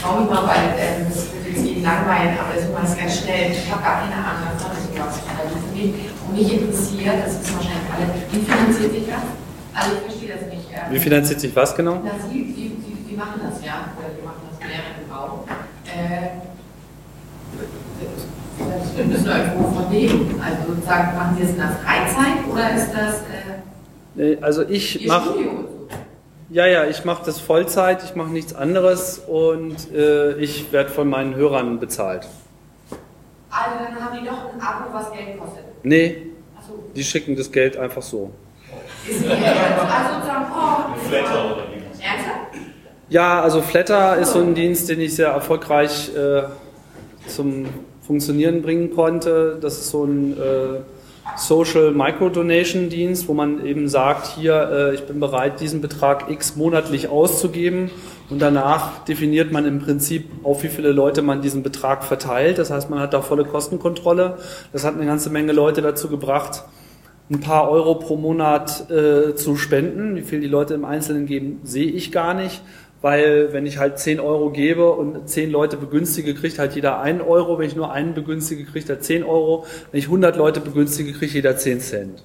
traue 0.00 0.20
mich 0.22 0.30
mal, 0.30 0.46
weil 0.46 0.74
ähm, 0.78 1.06
das 1.08 1.32
wird 1.32 1.44
jetzt 1.48 1.64
Ihnen 1.66 1.82
langweilen, 1.82 2.38
aber 2.38 2.52
ich 2.58 2.66
mache 2.72 2.86
es 2.86 2.96
ganz 2.96 3.18
schnell. 3.20 3.52
Ich 3.52 3.70
habe 3.70 3.82
gar 3.82 4.00
keine 4.00 4.14
Ahnung 4.14 4.54
von 4.58 4.70
sowas. 4.74 5.20
Und 6.24 6.34
mich 6.34 6.52
interessiert, 6.52 7.14
das 7.26 7.40
wissen 7.40 7.54
wahrscheinlich 7.56 7.90
alle, 7.92 8.06
wie 8.32 8.40
finanziert 8.40 8.92
sich 8.92 9.06
das? 9.06 9.24
Also 9.74 9.96
ich 9.96 10.02
verstehe 10.02 10.30
das 10.34 10.42
nicht. 10.48 10.66
Ähm, 10.72 10.92
wie 10.94 10.98
finanziert 10.98 11.40
sich 11.40 11.54
was 11.56 11.74
genau? 11.74 12.00
Na, 12.04 12.10
Sie, 12.30 12.44
Sie, 12.54 12.72
Sie, 12.82 12.96
Sie 13.10 13.16
machen 13.16 13.40
das 13.42 13.64
ja, 13.64 13.90
oder 13.98 14.08
Sie 14.14 14.24
machen 14.24 14.42
das 14.50 14.58
mehrere 14.60 15.02
im 15.04 15.12
Raum. 15.12 15.40
Äh, 15.86 16.42
Sie 18.96 19.02
müssen 19.02 19.26
irgendwo 19.26 19.68
von 19.68 19.90
leben. 19.92 20.40
Also 20.40 20.74
sozusagen, 20.74 21.16
machen 21.16 21.36
Sie 21.36 21.42
es 21.44 21.50
in 21.50 21.56
der 21.56 21.76
Freizeit 21.82 22.46
oder 22.50 22.70
ist 22.74 22.90
das 22.92 23.22
äh, 24.16 24.36
Also 24.40 24.62
ich 24.68 25.06
mache. 25.06 25.34
Ja, 26.54 26.66
ja, 26.66 26.84
ich 26.84 27.04
mache 27.04 27.24
das 27.26 27.40
Vollzeit, 27.40 28.04
ich 28.04 28.14
mache 28.14 28.28
nichts 28.28 28.54
anderes 28.54 29.18
und 29.18 29.92
äh, 29.92 30.36
ich 30.36 30.70
werde 30.70 30.88
von 30.88 31.08
meinen 31.08 31.34
Hörern 31.34 31.80
bezahlt. 31.80 32.28
Also 33.50 33.70
dann 33.82 34.00
haben 34.00 34.16
die 34.16 34.24
doch 34.24 34.54
ein 34.54 34.60
Abo, 34.60 34.94
was 34.94 35.10
Geld 35.10 35.36
kostet? 35.36 35.64
Nee, 35.82 36.28
so. 36.64 36.74
die 36.94 37.02
schicken 37.02 37.34
das 37.34 37.50
Geld 37.50 37.76
einfach 37.76 38.02
so. 38.02 38.30
Ist 39.04 39.24
also 39.24 39.34
sozusagen, 40.14 40.46
oh, 40.54 41.08
Flatter 41.08 41.56
oder 41.56 41.64
wie? 41.72 43.12
Ja, 43.12 43.42
also 43.42 43.60
Flatter 43.60 44.18
ist 44.18 44.30
so 44.30 44.38
ein 44.38 44.54
Dienst, 44.54 44.88
den 44.88 45.00
ich 45.00 45.16
sehr 45.16 45.30
erfolgreich 45.30 46.12
äh, 46.14 46.44
zum 47.26 47.66
Funktionieren 48.06 48.62
bringen 48.62 48.94
konnte. 48.94 49.58
Das 49.60 49.74
ist 49.74 49.90
so 49.90 50.04
ein 50.04 50.38
äh, 50.38 50.76
Social 51.36 51.90
Microdonation 51.90 52.88
Dienst, 52.88 53.28
wo 53.28 53.34
man 53.34 53.64
eben 53.64 53.88
sagt, 53.88 54.26
hier, 54.36 54.70
äh, 54.70 54.94
ich 54.94 55.02
bin 55.04 55.20
bereit, 55.20 55.60
diesen 55.60 55.80
Betrag 55.80 56.30
X 56.30 56.56
monatlich 56.56 57.08
auszugeben 57.08 57.90
und 58.30 58.40
danach 58.40 59.04
definiert 59.04 59.50
man 59.50 59.66
im 59.66 59.80
Prinzip, 59.80 60.28
auf 60.44 60.62
wie 60.62 60.68
viele 60.68 60.92
Leute 60.92 61.22
man 61.22 61.42
diesen 61.42 61.62
Betrag 61.62 62.04
verteilt. 62.04 62.58
Das 62.58 62.70
heißt, 62.70 62.88
man 62.88 63.00
hat 63.00 63.14
da 63.14 63.20
volle 63.20 63.44
Kostenkontrolle. 63.44 64.38
Das 64.72 64.84
hat 64.84 64.94
eine 64.94 65.06
ganze 65.06 65.30
Menge 65.30 65.52
Leute 65.52 65.82
dazu 65.82 66.08
gebracht, 66.08 66.64
ein 67.30 67.40
paar 67.40 67.70
Euro 67.70 67.96
pro 67.96 68.16
Monat 68.16 68.90
äh, 68.90 69.34
zu 69.34 69.56
spenden. 69.56 70.14
Wie 70.16 70.22
viel 70.22 70.40
die 70.40 70.46
Leute 70.46 70.74
im 70.74 70.84
Einzelnen 70.84 71.26
geben, 71.26 71.60
sehe 71.64 71.90
ich 71.90 72.12
gar 72.12 72.34
nicht 72.34 72.62
weil 73.04 73.52
wenn 73.52 73.66
ich 73.66 73.76
halt 73.76 73.98
10 73.98 74.18
Euro 74.18 74.48
gebe 74.48 74.90
und 74.90 75.28
10 75.28 75.50
Leute 75.50 75.76
begünstige, 75.76 76.32
kriegt 76.32 76.58
halt 76.58 76.74
jeder 76.74 77.02
1 77.02 77.20
Euro. 77.20 77.58
Wenn 77.58 77.66
ich 77.66 77.76
nur 77.76 77.92
einen 77.92 78.14
begünstige, 78.14 78.64
kriegt 78.64 78.88
er 78.88 78.98
10 78.98 79.24
Euro. 79.24 79.66
Wenn 79.90 79.98
ich 79.98 80.06
100 80.06 80.36
Leute 80.36 80.60
begünstige, 80.60 81.12
kriegt 81.12 81.34
jeder 81.34 81.54
10 81.54 81.80
Cent. 81.80 82.24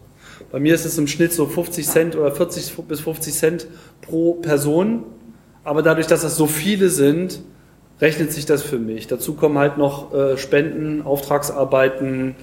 Bei 0.54 0.60
mir 0.62 0.74
ist 0.74 0.86
es 0.86 0.98
im 0.98 1.08
Schnitt 1.08 1.34
so 1.34 1.48
50 1.48 1.86
Cent 1.86 2.16
oder 2.16 2.32
40 2.32 2.78
bis 2.88 3.02
50 3.02 3.34
Cent 3.34 3.68
pro 4.00 4.36
Person. 4.36 5.04
Aber 5.66 5.82
dadurch, 5.82 6.08
dass 6.08 6.22
das 6.22 6.38
so 6.38 6.48
viele 6.48 6.88
sind, 6.88 7.42
rechnet 8.00 8.32
sich 8.32 8.46
das 8.46 8.64
für 8.64 8.80
mich. 8.80 9.08
Dazu 9.08 9.34
kommen 9.34 9.58
halt 9.58 9.78
noch 9.78 10.14
äh, 10.14 10.38
Spenden, 10.38 11.02
Auftragsarbeiten, 11.02 12.38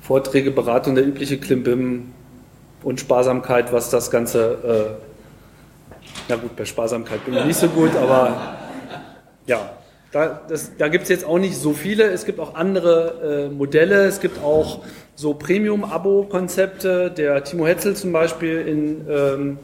Vorträge, 0.00 0.52
Beratung, 0.52 0.94
der 0.94 1.04
übliche 1.04 1.38
Klimbim 1.38 2.12
und 2.84 3.00
Sparsamkeit, 3.00 3.72
was 3.72 3.90
das 3.90 4.12
Ganze 4.12 4.98
äh, 5.00 5.09
na 6.30 6.36
gut, 6.36 6.56
bei 6.56 6.64
Sparsamkeit 6.64 7.24
bin 7.24 7.34
ich 7.36 7.44
nicht 7.44 7.58
so 7.58 7.68
gut, 7.68 7.94
aber 7.96 8.56
ja, 9.46 9.70
da, 10.12 10.40
da 10.78 10.88
gibt 10.88 11.04
es 11.04 11.08
jetzt 11.08 11.24
auch 11.24 11.38
nicht 11.38 11.56
so 11.56 11.72
viele. 11.72 12.04
Es 12.04 12.24
gibt 12.24 12.40
auch 12.40 12.54
andere 12.54 13.48
äh, 13.48 13.54
Modelle. 13.54 14.06
Es 14.06 14.20
gibt 14.20 14.42
auch 14.42 14.80
so 15.14 15.34
Premium-Abo-Konzepte. 15.34 17.10
Der 17.10 17.44
Timo 17.44 17.66
Hetzel 17.66 17.94
zum 17.94 18.12
Beispiel 18.12 18.60
in 18.60 19.06
ähm, 19.08 19.58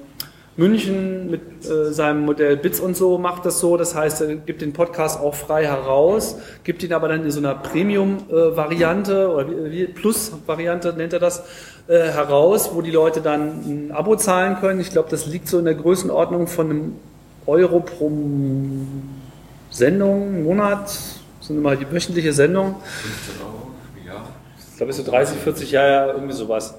München 0.56 1.30
mit 1.30 1.66
äh, 1.66 1.92
seinem 1.92 2.24
Modell 2.24 2.56
Bits 2.56 2.80
und 2.80 2.96
so 2.96 3.18
macht 3.18 3.44
das 3.44 3.60
so. 3.60 3.76
Das 3.76 3.94
heißt, 3.94 4.22
er 4.22 4.36
gibt 4.36 4.62
den 4.62 4.72
Podcast 4.72 5.20
auch 5.20 5.34
frei 5.34 5.66
heraus, 5.66 6.38
gibt 6.64 6.82
ihn 6.82 6.94
aber 6.94 7.08
dann 7.08 7.24
in 7.24 7.30
so 7.30 7.40
einer 7.40 7.54
Premium-Variante 7.54 9.12
äh, 9.12 9.26
oder 9.26 9.92
Plus-Variante 9.94 10.94
nennt 10.94 11.12
er 11.12 11.18
das 11.18 11.44
äh, 11.88 11.98
heraus, 11.98 12.70
wo 12.72 12.80
die 12.80 12.90
Leute 12.90 13.20
dann 13.20 13.40
ein 13.66 13.92
Abo 13.92 14.16
zahlen 14.16 14.56
können. 14.58 14.80
Ich 14.80 14.90
glaube, 14.90 15.10
das 15.10 15.26
liegt 15.26 15.48
so 15.48 15.58
in 15.58 15.66
der 15.66 15.74
Größenordnung 15.74 16.46
von 16.46 16.70
einem 16.70 16.92
Euro 17.46 17.80
pro 17.80 18.10
Sendung, 19.70 20.44
Monat. 20.44 20.86
Das 20.86 21.48
sind 21.48 21.58
immer 21.58 21.76
die 21.76 21.90
wöchentliche 21.90 22.32
Sendung. 22.32 22.76
15 22.82 23.46
Euro, 23.46 23.70
ja. 24.06 24.24
Ich 24.70 24.76
glaube, 24.78 24.92
so 24.94 25.04
30, 25.04 25.38
40 25.38 25.70
Jahre, 25.70 26.12
irgendwie 26.12 26.32
sowas. 26.34 26.74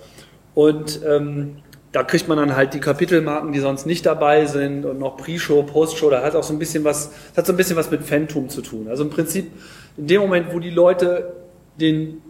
Und 0.55 0.99
ähm, 1.07 1.57
da 1.91 2.03
kriegt 2.03 2.27
man 2.27 2.37
dann 2.37 2.55
halt 2.55 2.73
die 2.73 2.79
Kapitelmarken, 2.79 3.53
die 3.53 3.59
sonst 3.59 3.85
nicht 3.85 4.05
dabei 4.05 4.45
sind 4.45 4.85
und 4.85 4.99
noch 4.99 5.17
Pre-Show, 5.17 5.63
Post-Show. 5.63 6.09
Da 6.09 6.21
hat 6.21 6.35
auch 6.35 6.43
so 6.43 6.53
ein 6.53 6.59
bisschen 6.59 6.83
was, 6.83 7.11
hat 7.35 7.45
so 7.45 7.53
ein 7.53 7.57
bisschen 7.57 7.77
was 7.77 7.89
mit 7.89 8.03
Phantom 8.03 8.49
zu 8.49 8.61
tun. 8.61 8.87
Also 8.89 9.03
im 9.03 9.09
Prinzip 9.09 9.51
in 9.95 10.07
dem 10.07 10.21
Moment, 10.21 10.53
wo 10.53 10.59
die 10.59 10.69
Leute 10.69 11.33
den, 11.79 12.21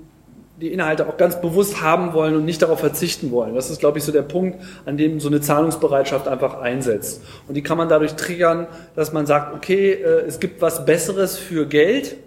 die 0.62 0.72
Inhalte 0.72 1.08
auch 1.08 1.18
ganz 1.18 1.42
bewusst 1.42 1.82
haben 1.82 2.14
wollen 2.14 2.36
und 2.36 2.46
nicht 2.46 2.62
darauf 2.62 2.80
verzichten 2.80 3.32
wollen. 3.32 3.56
Das 3.56 3.72
ist, 3.72 3.80
glaube 3.80 3.98
ich, 3.98 4.04
so 4.04 4.12
der 4.12 4.22
Punkt, 4.22 4.62
an 4.86 4.96
dem 4.96 5.20
so 5.20 5.28
eine 5.28 5.42
Zahlungsbereitschaft 5.42 6.28
einfach 6.28 6.60
einsetzt. 6.62 7.24
Und 7.48 7.56
die 7.56 7.64
kann 7.64 7.78
man 7.78 7.90
dadurch 7.90 8.14
triggern, 8.14 8.68
dass 8.96 9.12
man 9.12 9.26
sagt, 9.26 9.56
okay, 9.56 9.94
äh, 9.94 10.26
es 10.28 10.40
gibt 10.40 10.62
was 10.62 10.86
Besseres 10.86 11.38
für 11.38 11.66
Geld. 11.66 12.18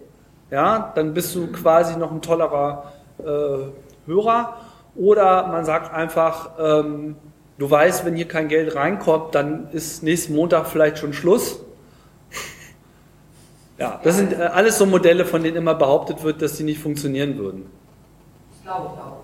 Ja, 0.51 0.93
dann 0.97 1.15
bist 1.15 1.35
du 1.37 1.47
quasi 1.47 1.97
noch 1.97 2.11
ein 2.11 2.23
tollerer 2.23 2.93
äh, 3.21 4.07
Hörer 4.07 4.57
oder 5.01 5.49
man 5.49 5.65
sagt 5.65 5.95
einfach, 5.95 6.51
ähm, 6.59 7.17
du 7.59 7.71
weißt, 7.71 8.05
wenn 8.05 8.17
hier 8.17 8.29
kein 8.29 8.49
Geld 8.49 8.75
reinkommt, 8.75 9.35
dann 9.35 9.71
ist 9.73 10.03
nächsten 10.03 10.35
Montag 10.35 10.67
vielleicht 10.67 10.99
schon 10.99 11.15
Schluss. 11.15 11.61
ja, 13.79 13.99
das 14.05 14.17
sind 14.17 14.35
äh, 14.35 14.43
alles 14.43 14.77
so 14.77 14.85
Modelle, 14.85 15.25
von 15.25 15.43
denen 15.43 15.57
immer 15.57 15.75
behauptet 15.75 16.23
wird, 16.23 16.43
dass 16.43 16.59
sie 16.59 16.65
nicht 16.65 16.81
funktionieren 16.81 17.39
würden. 17.39 17.71
Ich 18.55 18.63
glaube, 18.63 18.91
glaube. 18.95 19.17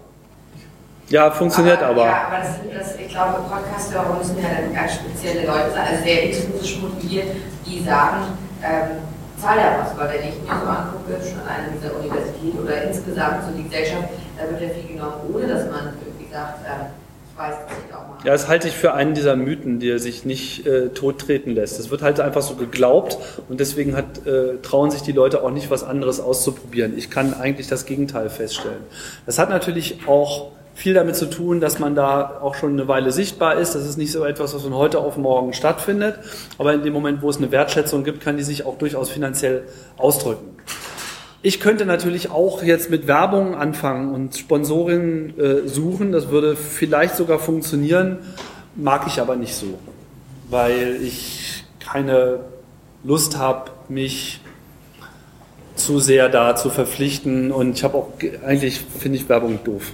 Ja, 1.08 1.30
funktioniert 1.30 1.82
aber. 1.82 1.90
aber. 1.90 2.06
Ja, 2.06 2.26
aber 2.26 2.38
das, 2.38 2.88
das, 2.88 2.96
ich 2.98 3.08
glaube, 3.08 3.34
Podcaster 3.48 4.16
müssen 4.18 4.38
ja 4.42 4.48
dann 4.58 4.74
ganz 4.74 4.94
spezielle 4.94 5.46
Leute 5.46 5.70
sein, 5.72 5.88
also 5.90 6.02
sehr 6.02 6.22
intrinsisch 6.22 6.80
motiviert, 6.80 7.36
die 7.66 7.80
sagen, 7.82 8.22
ähm, 8.62 9.15
zahl 9.40 9.58
ja 9.58 9.78
was, 9.80 9.96
weil 9.98 10.18
wenn 10.18 10.28
ich 10.28 10.36
mir 10.40 10.48
so 10.48 10.66
angucke, 10.66 11.18
schon 11.22 11.40
an 11.40 11.72
dieser 11.74 11.94
Universität 11.96 12.54
oder 12.62 12.82
insgesamt 12.82 13.44
so 13.44 13.56
die 13.56 13.64
Gesellschaft, 13.64 14.08
da 14.36 14.50
wird 14.50 14.60
ja 14.60 14.68
viel 14.68 14.96
genommen, 14.96 15.14
ohne 15.32 15.46
dass 15.46 15.70
man 15.70 15.94
irgendwie 16.04 16.32
sagt, 16.32 16.64
äh, 16.64 16.86
ich 17.30 17.38
weiß, 17.38 17.54
dass 17.68 17.78
ich 17.86 17.94
auch 17.94 18.08
mal. 18.08 18.18
Ja, 18.24 18.32
das 18.32 18.48
halte 18.48 18.68
ich 18.68 18.74
für 18.74 18.94
einen 18.94 19.14
dieser 19.14 19.36
Mythen, 19.36 19.78
der 19.78 19.98
sich 19.98 20.24
nicht 20.24 20.66
äh, 20.66 20.88
tottreten 20.88 21.54
lässt. 21.54 21.78
Es 21.78 21.90
wird 21.90 22.02
halt 22.02 22.18
einfach 22.20 22.42
so 22.42 22.54
geglaubt 22.54 23.18
und 23.48 23.60
deswegen 23.60 23.94
hat, 23.94 24.26
äh, 24.26 24.56
trauen 24.62 24.90
sich 24.90 25.02
die 25.02 25.12
Leute 25.12 25.42
auch 25.42 25.50
nicht, 25.50 25.70
was 25.70 25.84
anderes 25.84 26.20
auszuprobieren. 26.20 26.96
Ich 26.96 27.10
kann 27.10 27.34
eigentlich 27.34 27.68
das 27.68 27.84
Gegenteil 27.84 28.30
feststellen. 28.30 28.84
Das 29.26 29.38
hat 29.38 29.50
natürlich 29.50 30.06
auch 30.06 30.52
viel 30.76 30.92
damit 30.92 31.16
zu 31.16 31.24
tun, 31.24 31.58
dass 31.58 31.78
man 31.78 31.94
da 31.94 32.38
auch 32.42 32.54
schon 32.54 32.72
eine 32.72 32.86
Weile 32.86 33.10
sichtbar 33.10 33.56
ist. 33.56 33.74
Das 33.74 33.86
ist 33.86 33.96
nicht 33.96 34.12
so 34.12 34.24
etwas, 34.26 34.54
was 34.54 34.62
von 34.62 34.74
heute 34.74 34.98
auf 34.98 35.16
morgen 35.16 35.54
stattfindet. 35.54 36.18
Aber 36.58 36.74
in 36.74 36.82
dem 36.82 36.92
Moment, 36.92 37.22
wo 37.22 37.30
es 37.30 37.38
eine 37.38 37.50
Wertschätzung 37.50 38.04
gibt, 38.04 38.20
kann 38.20 38.36
die 38.36 38.42
sich 38.42 38.66
auch 38.66 38.76
durchaus 38.76 39.08
finanziell 39.08 39.64
ausdrücken. 39.96 40.54
Ich 41.40 41.60
könnte 41.60 41.86
natürlich 41.86 42.30
auch 42.30 42.62
jetzt 42.62 42.90
mit 42.90 43.06
Werbung 43.06 43.54
anfangen 43.54 44.14
und 44.14 44.36
Sponsoren 44.36 45.38
äh, 45.38 45.66
suchen. 45.66 46.12
Das 46.12 46.28
würde 46.28 46.56
vielleicht 46.56 47.16
sogar 47.16 47.38
funktionieren, 47.38 48.18
mag 48.74 49.06
ich 49.06 49.18
aber 49.18 49.34
nicht 49.34 49.54
so, 49.54 49.78
weil 50.50 50.98
ich 51.02 51.64
keine 51.80 52.40
Lust 53.02 53.38
habe, 53.38 53.70
mich 53.88 54.40
zu 55.74 56.00
sehr 56.00 56.28
da 56.28 56.54
zu 56.54 56.68
verpflichten 56.68 57.50
und 57.50 57.78
ich 57.78 57.84
habe 57.84 57.96
auch 57.96 58.08
eigentlich 58.44 58.80
finde 58.80 59.16
ich 59.16 59.28
Werbung 59.28 59.60
doof. 59.64 59.92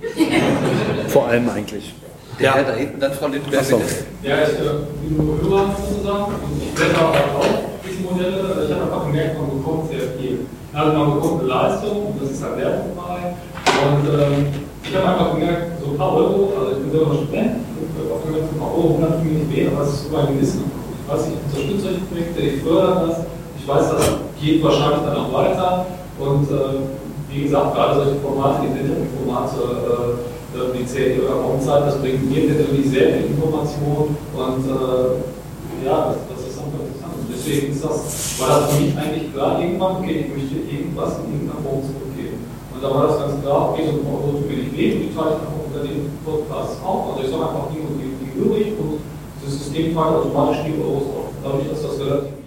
Vor 1.08 1.26
allem 1.28 1.48
eigentlich. 1.50 1.94
Der 2.38 2.56
ja. 2.56 2.62
da 2.62 2.72
hinten 2.72 3.00
dann 3.00 3.12
von 3.12 3.32
den 3.32 3.42
so. 3.42 3.80
Ja, 4.22 4.36
ich 4.42 4.56
bin 4.56 5.16
nur 5.16 5.36
Hörer 5.42 5.76
sozusagen 5.76 6.24
und 6.24 6.62
ich 6.62 6.80
werde 6.80 6.98
auch 6.98 7.44
diese 7.84 8.02
Modelle, 8.02 8.48
also 8.48 8.62
ich 8.62 8.72
habe 8.72 8.82
einfach 8.84 9.06
gemerkt, 9.06 9.38
man 9.38 9.58
bekommt 9.58 9.90
sehr 9.90 10.16
viel. 10.18 10.46
Also 10.72 10.98
man 10.98 11.14
bekommt 11.14 11.40
eine 11.40 11.48
Leistung 11.48 12.06
und 12.06 12.22
das 12.22 12.30
ist 12.30 12.42
halt 12.42 12.56
werbefrei. 12.56 13.34
Und 13.80 14.04
ähm, 14.08 14.46
ich 14.84 14.96
habe 14.96 15.08
einfach 15.08 15.34
gemerkt, 15.34 15.82
so 15.84 15.90
ein 15.90 15.98
paar 15.98 16.14
Euro, 16.16 16.52
also 16.58 16.72
ich 16.72 16.78
bin 16.78 16.92
selber 16.92 17.14
Student, 17.14 17.52
und 17.60 17.90
habe 17.98 18.14
auch 18.14 18.24
gemerkt, 18.24 18.46
so 18.48 18.56
ein 18.56 18.60
paar 18.60 18.74
Euro 18.74 18.88
hundert 18.94 19.24
mir 19.24 19.32
nicht 19.32 19.50
weh, 19.52 19.66
aber 19.68 19.84
es 19.84 19.90
ist 19.90 20.10
so 20.10 20.16
ein 20.16 20.26
Gewissen. 20.34 20.64
Ich 20.64 21.12
weiß, 21.12 21.28
ich 21.28 21.36
unterstütze 21.44 21.82
solche 21.82 22.00
Projekte, 22.08 22.40
ich 22.40 22.62
fördere 22.62 23.06
das, 23.06 23.16
ich 23.58 23.68
weiß, 23.68 23.90
das 23.90 24.04
geht 24.40 24.64
wahrscheinlich 24.64 25.00
dann 25.04 25.16
auch 25.16 25.32
weiter 25.32 25.86
und 26.18 26.50
äh, 26.50 27.09
wie 27.30 27.42
gesagt, 27.44 27.74
gerade 27.74 27.94
solche 27.94 28.20
Formate, 28.20 28.66
die 28.66 28.80
Interviewformate, 28.80 29.56
äh, 29.56 30.76
die 30.76 30.86
zählt 30.86 31.22
oder 31.22 31.34
Raumzeit, 31.34 31.86
das 31.86 31.98
bringt 31.98 32.26
mir 32.26 32.50
natürlich 32.50 32.90
sehr 32.90 33.14
viel 33.14 33.26
Information 33.30 34.16
und 34.34 34.62
äh, 34.66 35.86
ja, 35.86 36.10
das, 36.10 36.18
das, 36.26 36.40
ist 36.50 36.58
einfach 36.58 36.82
interessant. 36.82 37.22
Deswegen 37.30 37.72
ist 37.72 37.84
das, 37.84 38.40
war 38.40 38.60
das 38.60 38.74
für 38.74 38.82
mich 38.82 38.96
eigentlich 38.98 39.32
klar, 39.32 39.62
irgendwann, 39.62 40.02
okay, 40.02 40.26
ich 40.26 40.28
möchte 40.34 40.58
irgendwas 40.66 41.22
in 41.22 41.32
irgendeiner 41.32 41.62
Form 41.62 41.80
zurückgeben. 41.86 42.42
Und 42.74 42.78
da 42.82 42.88
war 42.90 43.06
das 43.06 43.18
ganz 43.22 43.34
klar, 43.40 43.70
okay, 43.70 43.86
so 43.86 44.02
ein 44.02 44.04
tut 44.04 44.48
mir 44.50 44.58
nicht 44.58 44.74
weh, 44.76 44.90
die 45.06 45.14
teile 45.14 45.38
ich 45.38 45.42
einfach 45.46 45.62
unter 45.64 45.82
den 45.86 46.10
Podcasts 46.26 46.76
auf. 46.82 47.14
Also 47.14 47.24
ich 47.24 47.30
sage 47.30 47.46
einfach, 47.46 47.70
die 47.70 47.80
und 47.80 47.94
die, 47.96 48.10
die 48.18 48.30
übrig 48.34 48.74
und 48.74 49.00
das 49.40 49.54
System 49.54 49.94
teilt 49.94 50.18
automatisch 50.18 50.66
die 50.66 50.76
Euros 50.82 51.06
auf. 51.14 51.28
Dadurch, 51.40 51.70
dass 51.70 51.80
das 51.80 51.94
relativ 51.96 52.39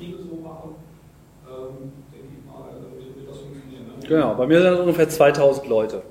Genau, 4.07 4.35
bei 4.35 4.47
mir 4.47 4.61
sind 4.61 4.73
es 4.73 4.79
ungefähr 4.79 5.09
2000 5.09 5.67
Leute. 5.67 6.01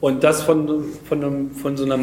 Und 0.00 0.24
das 0.24 0.42
von, 0.42 0.84
von, 1.08 1.22
einem, 1.24 1.50
von 1.50 1.76
so 1.76 1.84
einer 1.84 1.98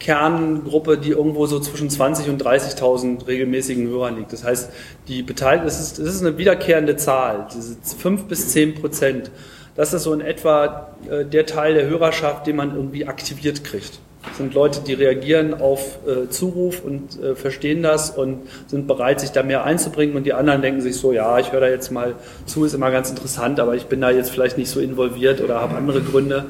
Kerngruppe, 0.00 0.98
die 0.98 1.10
irgendwo 1.10 1.46
so 1.46 1.58
zwischen 1.60 1.90
20 1.90 2.28
und 2.28 2.42
30.000 2.42 3.26
regelmäßigen 3.26 3.88
Hörern 3.88 4.16
liegt. 4.16 4.32
Das 4.32 4.44
heißt, 4.44 4.70
die 5.08 5.22
Beteiligten, 5.22 5.66
das 5.66 5.80
ist, 5.80 5.98
das 5.98 6.06
ist 6.06 6.20
eine 6.20 6.38
wiederkehrende 6.38 6.96
Zahl, 6.96 7.48
diese 7.54 7.76
5 7.76 8.24
bis 8.24 8.50
10 8.50 8.76
Prozent. 8.76 9.30
Das 9.74 9.92
ist 9.92 10.02
so 10.02 10.12
in 10.12 10.20
etwa 10.20 10.88
äh, 11.08 11.24
der 11.24 11.46
Teil 11.46 11.74
der 11.74 11.86
Hörerschaft, 11.86 12.46
den 12.46 12.56
man 12.56 12.74
irgendwie 12.74 13.06
aktiviert 13.06 13.64
kriegt. 13.64 14.00
Das 14.26 14.36
sind 14.36 14.52
Leute, 14.52 14.80
die 14.80 14.94
reagieren 14.94 15.54
auf 15.60 15.98
äh, 16.06 16.28
Zuruf 16.28 16.82
und 16.84 17.22
äh, 17.22 17.36
verstehen 17.36 17.82
das 17.82 18.10
und 18.10 18.40
sind 18.66 18.88
bereit, 18.88 19.20
sich 19.20 19.30
da 19.30 19.42
mehr 19.42 19.64
einzubringen. 19.64 20.16
Und 20.16 20.24
die 20.24 20.32
anderen 20.32 20.60
denken 20.60 20.80
sich 20.80 20.96
so, 20.96 21.12
ja, 21.12 21.38
ich 21.38 21.52
höre 21.52 21.60
da 21.60 21.68
jetzt 21.68 21.92
mal 21.92 22.14
zu, 22.44 22.64
ist 22.64 22.74
immer 22.74 22.90
ganz 22.90 23.10
interessant, 23.10 23.60
aber 23.60 23.76
ich 23.76 23.86
bin 23.86 24.00
da 24.00 24.10
jetzt 24.10 24.30
vielleicht 24.30 24.58
nicht 24.58 24.70
so 24.70 24.80
involviert 24.80 25.40
oder 25.40 25.60
habe 25.60 25.76
andere 25.76 26.00
Gründe 26.02 26.46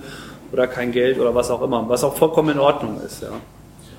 oder 0.51 0.67
kein 0.67 0.93
Geld 0.93 1.19
oder 1.19 1.35
was 1.35 1.51
auch 1.51 1.61
immer, 1.61 1.87
was 1.89 2.05
auch 2.05 2.17
vollkommen 2.17 2.51
in 2.51 2.59
Ordnung 2.59 3.01
ist. 3.05 3.23
Ja. 3.23 3.29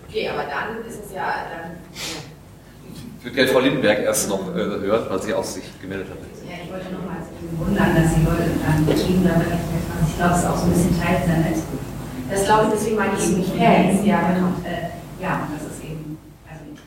Okay, 0.10 0.28
aber 0.28 0.44
dann 0.44 0.84
ist 0.88 1.06
es 1.06 1.14
ja 1.14 1.22
dann. 1.22 1.72
Ich 3.20 3.26
würde 3.26 3.36
gerne 3.36 3.52
Frau 3.52 3.60
Lindenberg 3.60 4.00
erst 4.00 4.30
noch 4.30 4.56
äh, 4.56 4.60
hören, 4.60 5.06
weil 5.10 5.22
sie 5.22 5.34
auch 5.34 5.44
sich 5.44 5.64
gemeldet 5.80 6.08
hat. 6.10 6.18
Ja, 6.50 6.56
ich 6.64 6.72
wollte 6.72 6.86
nochmal 6.86 7.18
wundern, 7.60 7.96
dass 7.96 8.16
die 8.16 8.26
Leute 8.26 8.50
dann 8.66 8.86
betrieben 8.86 9.24
damit, 9.28 9.48
ich 10.08 10.18
glaube, 10.18 10.34
es 10.34 10.40
ist 10.40 10.48
auch 10.48 10.58
so 10.58 10.66
ein 10.66 10.72
bisschen 10.72 11.00
Teil 11.00 11.20
Netzkultur. 11.28 11.89
Das 12.30 12.46
glaube 12.46 12.66
ich, 12.66 12.74
deswegen 12.74 12.96
meine 12.96 13.14
ich 13.14 13.24
es 13.24 13.32
nicht 13.32 13.50
Fans, 13.56 14.06
ja, 14.06 14.22
genau. 14.32 14.54
Äh, 14.64 14.94
ja, 15.22 15.48
das 15.52 15.66
ist 15.74 15.84
eben, 15.84 16.18
also 16.46 16.62
diese 16.70 16.86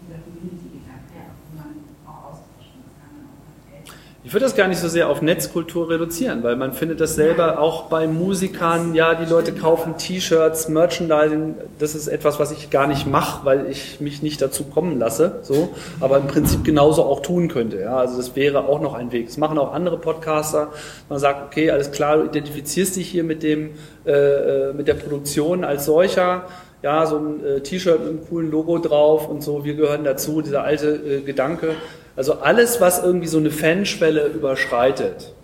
dieser 0.00 0.18
Community-Gedanke, 0.24 1.12
ja. 1.12 1.28
wo 1.28 1.60
man 1.60 1.76
auch 2.08 2.32
austauschen 2.32 2.88
kann. 2.96 3.12
Man 3.20 3.28
auch 3.28 4.17
Ich 4.28 4.34
würde 4.34 4.44
das 4.44 4.56
gar 4.56 4.68
nicht 4.68 4.78
so 4.78 4.88
sehr 4.88 5.08
auf 5.08 5.22
Netzkultur 5.22 5.88
reduzieren, 5.88 6.42
weil 6.42 6.54
man 6.54 6.74
findet 6.74 7.00
das 7.00 7.14
selber 7.14 7.60
auch 7.60 7.84
bei 7.84 8.06
Musikern, 8.06 8.94
ja, 8.94 9.14
die 9.14 9.24
Leute 9.24 9.54
kaufen 9.54 9.96
T-Shirts, 9.96 10.68
Merchandising, 10.68 11.54
das 11.78 11.94
ist 11.94 12.08
etwas, 12.08 12.38
was 12.38 12.52
ich 12.52 12.68
gar 12.68 12.86
nicht 12.86 13.06
mache, 13.06 13.46
weil 13.46 13.70
ich 13.70 14.02
mich 14.02 14.20
nicht 14.20 14.42
dazu 14.42 14.64
kommen 14.64 14.98
lasse, 14.98 15.38
so, 15.40 15.70
aber 15.98 16.18
im 16.18 16.26
Prinzip 16.26 16.62
genauso 16.62 17.04
auch 17.04 17.22
tun 17.22 17.48
könnte, 17.48 17.80
ja, 17.80 17.96
also 17.96 18.18
das 18.18 18.36
wäre 18.36 18.68
auch 18.68 18.82
noch 18.82 18.92
ein 18.92 19.12
Weg. 19.12 19.28
Das 19.28 19.38
machen 19.38 19.56
auch 19.56 19.72
andere 19.72 19.96
Podcaster, 19.96 20.72
man 21.08 21.18
sagt, 21.18 21.46
okay, 21.46 21.70
alles 21.70 21.90
klar, 21.90 22.18
du 22.18 22.24
identifizierst 22.26 22.96
dich 22.96 23.08
hier 23.08 23.24
mit 23.24 23.42
dem, 23.42 23.70
äh, 24.04 24.10
äh 24.10 24.72
mit 24.74 24.88
der 24.88 24.94
Produktion 24.94 25.64
als 25.64 25.86
solcher, 25.86 26.44
ja, 26.82 27.06
so 27.06 27.16
ein 27.16 27.44
äh, 27.46 27.60
T-Shirt 27.60 28.00
mit 28.00 28.08
einem 28.08 28.28
coolen 28.28 28.50
Logo 28.50 28.76
drauf 28.76 29.26
und 29.26 29.42
so, 29.42 29.64
wir 29.64 29.72
gehören 29.72 30.04
dazu, 30.04 30.42
dieser 30.42 30.64
alte 30.64 30.88
äh, 30.88 31.20
Gedanke. 31.22 31.76
Also 32.18 32.40
alles, 32.40 32.80
was 32.80 33.00
irgendwie 33.00 33.28
so 33.28 33.38
eine 33.38 33.52
Fanschwelle 33.52 34.26
überschreitet, 34.26 35.34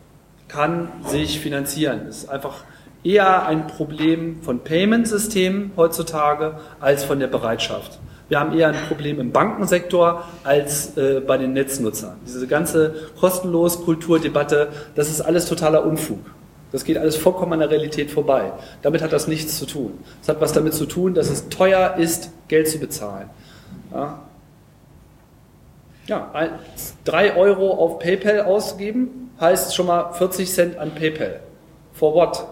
kann 0.48 0.88
sich 1.06 1.38
finanzieren. 1.38 2.00
Das 2.06 2.24
ist 2.24 2.28
einfach 2.28 2.64
eher 3.04 3.46
ein 3.46 3.68
Problem 3.68 4.42
von 4.42 4.58
Payment-Systemen 4.58 5.70
heutzutage 5.76 6.56
als 6.80 7.04
von 7.04 7.20
der 7.20 7.28
Bereitschaft. 7.28 8.00
Wir 8.28 8.40
haben 8.40 8.58
eher 8.58 8.66
ein 8.66 8.88
Problem 8.88 9.20
im 9.20 9.30
Bankensektor 9.30 10.24
als 10.42 10.96
äh, 10.96 11.20
bei 11.24 11.38
den 11.38 11.52
Netznutzern. 11.52 12.16
Diese 12.26 12.48
ganze 12.48 12.92
kostenlos 13.20 13.84
Kulturdebatte, 13.84 14.70
das 14.96 15.10
ist 15.10 15.20
alles 15.20 15.46
totaler 15.46 15.86
Unfug. 15.86 16.18
Das 16.72 16.82
geht 16.82 16.98
alles 16.98 17.14
vollkommen 17.14 17.52
an 17.52 17.60
der 17.60 17.70
Realität 17.70 18.10
vorbei. 18.10 18.50
Damit 18.82 19.00
hat 19.00 19.12
das 19.12 19.28
nichts 19.28 19.60
zu 19.60 19.66
tun. 19.66 19.92
Es 20.20 20.28
hat 20.28 20.40
was 20.40 20.52
damit 20.52 20.74
zu 20.74 20.86
tun, 20.86 21.14
dass 21.14 21.30
es 21.30 21.48
teuer 21.50 21.94
ist, 21.98 22.32
Geld 22.48 22.66
zu 22.66 22.80
bezahlen. 22.80 23.30
Ja, 23.92 24.24
ja 26.06 26.30
ein, 26.32 26.50
3 27.04 27.36
Euro 27.36 27.72
auf 27.72 27.98
PayPal 27.98 28.42
ausgeben 28.42 29.30
heißt 29.40 29.74
schon 29.74 29.86
mal 29.86 30.12
40 30.12 30.52
Cent 30.52 30.78
an 30.78 30.94
PayPal. 30.94 31.40
For 31.92 32.14
what? 32.14 32.46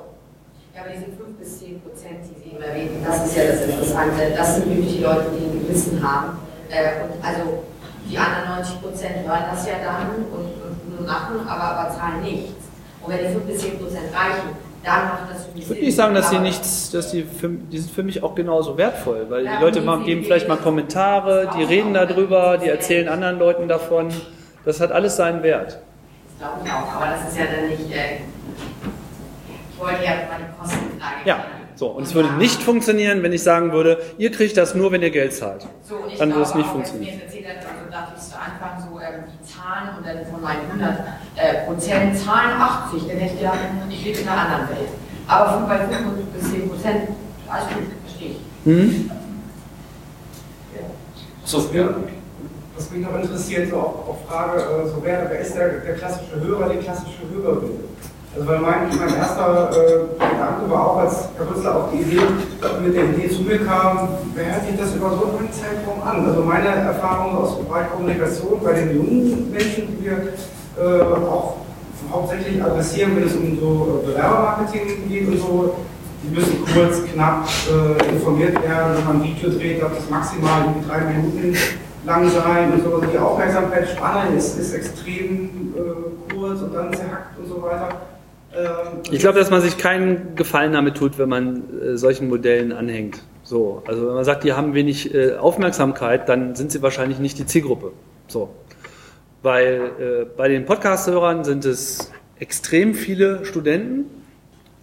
Ja, 0.74 0.82
aber 0.82 0.90
diese 0.90 1.06
5 1.06 1.38
bis 1.38 1.58
10 1.60 1.80
Prozent, 1.82 2.18
die 2.24 2.40
Sie 2.42 2.54
eben 2.54 2.62
erwähnten, 2.62 3.04
das 3.04 3.26
ist 3.26 3.36
ja 3.36 3.44
das 3.46 3.62
Interessante. 3.62 4.32
Das 4.36 4.56
sind 4.56 4.68
wirklich 4.68 4.96
die 4.96 5.02
Leute, 5.02 5.26
die 5.38 5.44
ein 5.44 5.66
Gewissen 5.66 6.02
haben. 6.02 6.38
Äh, 6.70 7.04
und 7.04 7.24
also 7.24 7.62
die 8.10 8.18
anderen 8.18 8.56
90 8.56 8.82
Prozent 8.82 9.16
hören 9.26 9.44
das 9.50 9.66
ja 9.66 9.74
dann 9.84 10.24
und, 10.32 10.98
und 10.98 11.06
machen, 11.06 11.46
aber, 11.46 11.62
aber 11.62 11.94
zahlen 11.94 12.22
nichts. 12.22 12.52
Und 13.02 13.12
wenn 13.12 13.26
die 13.26 13.32
5 13.32 13.44
bis 13.44 13.58
10 13.58 13.78
Prozent 13.78 14.14
reichen, 14.14 14.56
dann 14.84 15.08
macht 15.08 15.30
das 15.30 15.48
Ich 15.54 15.68
würde 15.68 15.80
nicht 15.80 15.96
sagen, 15.96 16.14
dass 16.14 16.30
die 16.30 16.38
nichts, 16.38 16.90
dass 16.90 17.10
die, 17.10 17.22
für, 17.22 17.48
die 17.48 17.78
sind 17.78 17.92
für 17.92 18.02
mich 18.02 18.22
auch 18.22 18.34
genauso 18.34 18.76
wertvoll, 18.76 19.26
weil 19.28 19.44
die 19.44 19.62
Leute 19.62 19.80
machen, 19.80 20.04
geben 20.04 20.24
vielleicht 20.24 20.48
mal 20.48 20.56
Kommentare, 20.56 21.50
die 21.56 21.62
reden 21.62 21.94
darüber, 21.94 22.58
die 22.58 22.68
erzählen 22.68 23.08
anderen 23.08 23.38
Leuten 23.38 23.68
davon. 23.68 24.08
Das 24.64 24.80
hat 24.80 24.92
alles 24.92 25.16
seinen 25.16 25.42
Wert. 25.42 25.78
Das 26.38 26.48
glaube 26.48 26.60
ich 26.64 26.72
auch, 26.72 26.94
aber 26.94 27.06
das 27.06 27.32
ist 27.32 27.38
ja 27.38 27.44
dann 27.46 27.68
nicht. 27.68 27.90
Äh, 27.92 28.18
ich 29.72 29.80
wollte 29.80 30.04
ja 30.04 30.12
die 30.12 30.60
Kostenfrage. 30.60 31.16
Ja. 31.24 31.44
So, 31.74 31.88
und 31.88 32.04
es 32.04 32.14
würde 32.14 32.32
nicht 32.34 32.62
funktionieren, 32.62 33.22
wenn 33.22 33.32
ich 33.32 33.42
sagen 33.42 33.72
würde, 33.72 33.98
ihr 34.18 34.30
kriegt 34.30 34.56
das 34.56 34.74
nur, 34.74 34.92
wenn 34.92 35.02
ihr 35.02 35.10
Geld 35.10 35.34
zahlt. 35.34 35.66
So, 35.82 35.96
und 35.96 36.12
ich 36.12 36.18
Dann 36.18 36.30
würde 36.30 36.42
es 36.42 36.54
nicht 36.54 36.68
funktionieren. 36.68 37.14
Wenn 37.14 37.18
mir 37.18 37.24
jetzt 37.24 37.34
erzählt 37.34 37.48
hat, 37.48 37.66
also 37.66 37.90
dachte 37.90 38.12
ich 38.16 38.22
zu 38.22 38.36
Anfang 38.36 38.88
so 38.88 39.00
ähm, 39.00 39.24
Zahlen 39.72 39.96
und 39.96 40.06
dann 40.06 40.26
von 40.26 40.42
meinen 40.42 40.70
100 40.70 40.98
äh, 41.36 41.66
Prozent 41.66 42.18
Zahlen 42.18 42.60
80, 42.60 43.08
dann 43.08 43.16
hätte 43.16 43.34
ich 43.34 43.40
gedacht, 43.40 43.58
ich 43.88 44.04
lebe 44.04 44.18
in 44.20 44.28
einer 44.28 44.40
anderen 44.42 44.68
Welt. 44.68 44.88
Aber 45.26 45.52
von 45.52 45.68
bei 45.68 45.78
5 45.78 45.90
bis 46.34 46.50
10 46.50 46.68
Prozent, 46.68 47.08
alles 47.48 47.64
gut, 47.68 47.84
verstehe 48.04 48.30
ich. 48.30 48.40
Hm? 48.64 49.10
So, 51.44 51.70
Ja, 51.72 51.88
was 52.76 52.90
mich 52.90 53.04
noch 53.04 53.14
interessiert, 53.14 53.70
so 53.70 53.76
auf, 53.76 54.08
auf 54.08 54.16
Frage, 54.28 54.60
äh, 54.60 54.88
so 54.88 54.96
wer, 55.02 55.26
wer 55.30 55.40
ist 55.40 55.54
der, 55.54 55.68
der 55.80 55.94
klassische 55.94 56.40
Hörer, 56.40 56.68
die 56.68 56.78
klassische 56.78 57.22
Hörerin? 57.32 57.80
Also 58.34 58.48
weil 58.48 58.58
mein, 58.60 58.96
mein 58.96 59.14
erster 59.14 59.70
äh, 59.72 60.21
Rüssler 61.62 61.76
auf 61.76 61.90
die 61.92 62.02
Idee, 62.02 62.20
mit 62.84 62.94
der 62.94 63.04
Idee 63.04 63.30
zu 63.30 63.42
mir 63.42 63.64
kam, 63.64 64.08
wer 64.34 64.46
hört 64.46 64.66
sich 64.66 64.76
das 64.76 64.94
über 64.94 65.10
so 65.10 65.38
einen 65.38 65.52
Zeitraum 65.52 66.02
an? 66.02 66.26
Also 66.26 66.42
meine 66.42 66.68
Erfahrung 66.68 67.36
aus 67.36 67.56
dem 67.56 67.68
Bereich 67.68 67.90
Kommunikation 67.90 68.60
bei 68.62 68.72
den 68.72 68.96
jungen 68.96 69.50
Menschen, 69.50 69.88
die 69.88 70.04
wir 70.04 70.32
äh, 70.78 71.02
auch 71.02 71.58
hauptsächlich 72.10 72.62
adressieren, 72.62 73.16
wenn 73.16 73.24
es 73.24 73.34
um 73.34 73.58
so 73.60 74.02
äh, 74.02 74.06
Bewerbermarketing 74.08 75.08
geht 75.08 75.28
und 75.28 75.38
so, 75.38 75.76
die 76.24 76.34
müssen 76.34 76.64
kurz, 76.72 77.04
knapp 77.12 77.46
äh, 77.68 78.12
informiert 78.12 78.54
werden, 78.62 78.96
wenn 78.96 79.04
man 79.04 79.16
ein 79.16 79.24
Video 79.24 79.50
dreht, 79.50 79.82
darf 79.82 79.92
das 79.96 80.10
maximal 80.10 80.62
irgendwie 80.62 80.88
drei 80.88 81.00
Minuten 81.00 81.56
lang 82.04 82.28
sein 82.28 82.72
und 82.72 82.82
so. 82.82 83.00
Die 83.12 83.18
Aufmerksamkeitsspanne 83.18 84.36
ist, 84.36 84.58
ist 84.58 84.74
extrem 84.74 85.74
äh, 85.76 86.34
kurz 86.34 86.60
und 86.60 86.74
dann 86.74 86.92
zerhackt 86.92 87.38
und 87.38 87.48
so 87.48 87.62
weiter. 87.62 88.11
Ich 89.10 89.20
glaube, 89.20 89.38
dass 89.38 89.50
man 89.50 89.62
sich 89.62 89.78
keinen 89.78 90.34
Gefallen 90.36 90.72
damit 90.72 90.96
tut, 90.96 91.18
wenn 91.18 91.28
man 91.28 91.62
äh, 91.80 91.96
solchen 91.96 92.28
Modellen 92.28 92.72
anhängt. 92.72 93.22
So, 93.42 93.82
also 93.86 94.06
wenn 94.08 94.14
man 94.14 94.24
sagt, 94.24 94.44
die 94.44 94.52
haben 94.52 94.74
wenig 94.74 95.14
äh, 95.14 95.36
Aufmerksamkeit, 95.36 96.28
dann 96.28 96.54
sind 96.54 96.70
sie 96.70 96.82
wahrscheinlich 96.82 97.18
nicht 97.18 97.38
die 97.38 97.46
Zielgruppe. 97.46 97.92
So, 98.28 98.50
weil 99.42 99.90
äh, 99.98 100.24
bei 100.36 100.48
den 100.48 100.66
Podcast-Hörern 100.66 101.44
sind 101.44 101.64
es 101.64 102.12
extrem 102.38 102.94
viele 102.94 103.44
Studenten, 103.44 104.04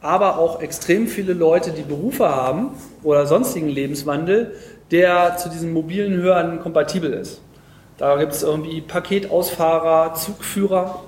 aber 0.01 0.37
auch 0.37 0.61
extrem 0.61 1.07
viele 1.07 1.33
Leute, 1.33 1.71
die 1.71 1.83
Berufe 1.83 2.29
haben 2.29 2.71
oder 3.03 3.25
sonstigen 3.25 3.69
Lebenswandel, 3.69 4.53
der 4.91 5.37
zu 5.37 5.49
diesen 5.49 5.73
mobilen 5.73 6.21
Hörern 6.21 6.61
kompatibel 6.61 7.13
ist. 7.13 7.41
Da 7.97 8.17
gibt 8.17 8.31
es 8.31 8.43
irgendwie 8.43 8.81
Paketausfahrer, 8.81 10.13
Zugführer, 10.13 11.03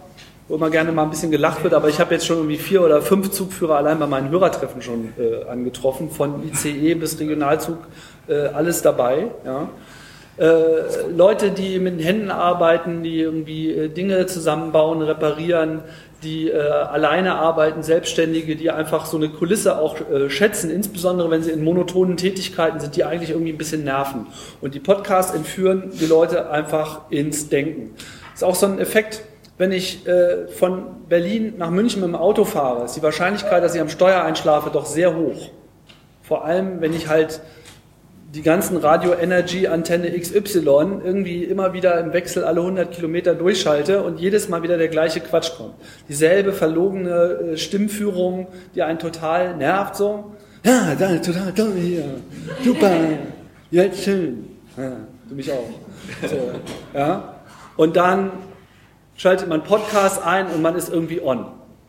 wo 0.51 0.57
immer 0.57 0.69
gerne 0.69 0.91
mal 0.91 1.03
ein 1.03 1.09
bisschen 1.09 1.31
gelacht 1.31 1.63
wird, 1.63 1.73
aber 1.73 1.87
ich 1.87 2.01
habe 2.01 2.13
jetzt 2.13 2.25
schon 2.25 2.35
irgendwie 2.35 2.57
vier 2.57 2.83
oder 2.83 3.01
fünf 3.01 3.31
Zugführer 3.31 3.77
allein 3.77 3.99
bei 3.99 4.05
meinen 4.05 4.29
Hörertreffen 4.29 4.81
schon 4.81 5.13
äh, 5.17 5.45
angetroffen, 5.49 6.11
von 6.11 6.43
ICE 6.45 6.95
bis 6.95 7.17
Regionalzug, 7.17 7.77
äh, 8.27 8.47
alles 8.47 8.81
dabei. 8.81 9.27
Ja. 9.45 9.69
Äh, 10.37 11.09
Leute, 11.15 11.51
die 11.51 11.79
mit 11.79 11.93
den 11.93 12.05
Händen 12.05 12.31
arbeiten, 12.31 13.01
die 13.01 13.21
irgendwie 13.21 13.71
äh, 13.71 13.87
Dinge 13.87 14.25
zusammenbauen, 14.25 15.01
reparieren, 15.01 15.83
die 16.21 16.49
äh, 16.49 16.59
alleine 16.59 17.35
arbeiten, 17.35 17.81
Selbstständige, 17.81 18.57
die 18.57 18.71
einfach 18.71 19.05
so 19.05 19.15
eine 19.15 19.29
Kulisse 19.29 19.79
auch 19.79 20.01
äh, 20.01 20.29
schätzen, 20.29 20.69
insbesondere 20.69 21.31
wenn 21.31 21.43
sie 21.43 21.51
in 21.51 21.63
monotonen 21.63 22.17
Tätigkeiten 22.17 22.81
sind, 22.81 22.97
die 22.97 23.05
eigentlich 23.05 23.29
irgendwie 23.29 23.53
ein 23.53 23.57
bisschen 23.57 23.85
nerven. 23.85 24.27
Und 24.59 24.75
die 24.75 24.81
Podcasts 24.81 25.33
entführen 25.33 25.91
die 25.97 26.07
Leute 26.07 26.49
einfach 26.49 27.09
ins 27.09 27.47
Denken. 27.47 27.95
ist 28.33 28.43
auch 28.43 28.55
so 28.55 28.65
ein 28.65 28.77
Effekt, 28.77 29.23
wenn 29.57 29.71
ich 29.71 30.07
äh, 30.07 30.47
von 30.47 31.07
Berlin 31.07 31.53
nach 31.57 31.69
München 31.69 32.01
mit 32.01 32.09
dem 32.09 32.15
Auto 32.15 32.45
fahre, 32.45 32.85
ist 32.85 32.95
die 32.95 33.03
Wahrscheinlichkeit, 33.03 33.63
dass 33.63 33.75
ich 33.75 33.81
am 33.81 33.89
Steuer 33.89 34.23
einschlafe, 34.23 34.69
doch 34.71 34.85
sehr 34.85 35.15
hoch. 35.15 35.49
Vor 36.23 36.45
allem, 36.45 36.81
wenn 36.81 36.93
ich 36.93 37.07
halt 37.07 37.41
die 38.33 38.41
ganzen 38.41 38.77
Radio 38.77 39.13
Energy 39.13 39.67
Antenne 39.67 40.17
XY 40.17 41.01
irgendwie 41.03 41.43
immer 41.43 41.73
wieder 41.73 41.99
im 41.99 42.13
Wechsel 42.13 42.45
alle 42.45 42.61
100 42.61 42.91
Kilometer 42.91 43.35
durchschalte 43.35 44.03
und 44.03 44.19
jedes 44.19 44.47
Mal 44.47 44.63
wieder 44.63 44.77
der 44.77 44.87
gleiche 44.87 45.19
Quatsch 45.19 45.51
kommt. 45.57 45.73
Dieselbe 46.07 46.53
verlogene 46.53 47.09
äh, 47.53 47.57
Stimmführung, 47.57 48.47
die 48.73 48.83
einen 48.83 48.99
total 48.99 49.57
nervt 49.57 49.97
so. 49.97 50.31
Ja, 50.63 50.95
da, 50.97 51.17
total 51.17 51.51
toll 51.53 51.73
hier. 51.75 52.05
Super. 52.63 52.91
Jetzt 53.69 54.03
schön. 54.03 54.47
Ja, 54.77 54.91
du 55.27 55.35
mich 55.35 55.51
auch. 55.51 55.69
So, 56.29 56.51
ja. 56.93 57.35
Und 57.75 57.97
dann 57.97 58.31
schaltet 59.15 59.47
man 59.47 59.63
Podcast 59.63 60.23
ein 60.25 60.47
und 60.47 60.61
man 60.61 60.75
ist 60.75 60.91
irgendwie 60.91 61.21
on. 61.21 61.45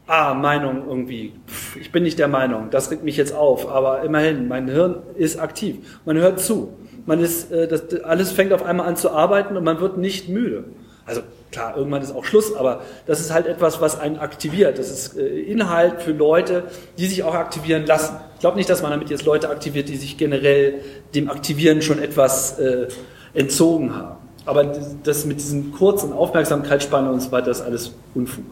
Ah, 0.06 0.34
Meinung 0.34 0.82
irgendwie. 0.88 1.32
Pff, 1.46 1.76
ich 1.76 1.92
bin 1.92 2.02
nicht 2.02 2.18
der 2.18 2.28
Meinung. 2.28 2.70
Das 2.70 2.90
regt 2.90 3.04
mich 3.04 3.16
jetzt 3.16 3.34
auf. 3.34 3.68
Aber 3.70 4.02
immerhin, 4.02 4.48
mein 4.48 4.68
Hirn 4.68 5.02
ist 5.14 5.38
aktiv. 5.38 5.76
Man 6.04 6.18
hört 6.18 6.40
zu. 6.40 6.76
Man 7.06 7.20
ist, 7.20 7.50
äh, 7.52 7.68
das, 7.68 8.02
alles 8.02 8.32
fängt 8.32 8.52
auf 8.52 8.64
einmal 8.64 8.86
an 8.86 8.96
zu 8.96 9.10
arbeiten 9.10 9.56
und 9.56 9.64
man 9.64 9.80
wird 9.80 9.98
nicht 9.98 10.28
müde. 10.28 10.64
Also 11.06 11.22
klar, 11.50 11.76
irgendwann 11.76 12.02
ist 12.02 12.14
auch 12.14 12.24
Schluss, 12.24 12.54
aber 12.54 12.82
das 13.06 13.20
ist 13.20 13.32
halt 13.32 13.46
etwas, 13.46 13.80
was 13.80 13.98
einen 13.98 14.18
aktiviert. 14.18 14.78
Das 14.78 14.90
ist 14.90 15.16
äh, 15.16 15.26
Inhalt 15.26 16.02
für 16.02 16.12
Leute, 16.12 16.64
die 16.98 17.06
sich 17.06 17.22
auch 17.22 17.34
aktivieren 17.34 17.86
lassen. 17.86 18.16
Ich 18.34 18.40
glaube 18.40 18.56
nicht, 18.56 18.70
dass 18.70 18.82
man 18.82 18.90
damit 18.90 19.10
jetzt 19.10 19.24
Leute 19.24 19.50
aktiviert, 19.50 19.88
die 19.88 19.96
sich 19.96 20.16
generell 20.16 20.80
dem 21.14 21.30
Aktivieren 21.30 21.82
schon 21.82 22.00
etwas 22.00 22.58
äh, 22.58 22.88
entzogen 23.34 23.94
haben. 23.94 24.21
Aber 24.44 24.64
das- 24.64 25.24
mit 25.24 25.38
diesen 25.38 25.72
kurzen 25.72 26.12
Aufmerksamkeitsspanne 26.12 27.10
und 27.10 27.20
so 27.20 27.30
weiter 27.32 27.50
ist 27.50 27.60
alles 27.60 27.92
Unfug, 28.14 28.44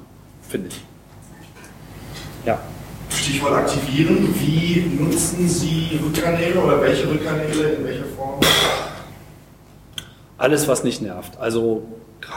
finde 0.48 0.68
ich. 0.68 0.80
Ja. 2.46 2.58
Stichwort 3.10 3.52
aktivieren. 3.52 4.32
Wie 4.38 4.80
nutzen 5.02 5.48
Sie 5.48 6.00
Rückkanäle 6.02 6.60
oder 6.60 6.80
welche 6.80 7.10
Rückkanäle 7.10 7.68
in 7.70 7.84
welcher 7.84 8.04
Form? 8.16 8.40
Alles, 10.38 10.68
was 10.68 10.84
nicht 10.84 11.02
nervt. 11.02 11.38
Also 11.38 11.82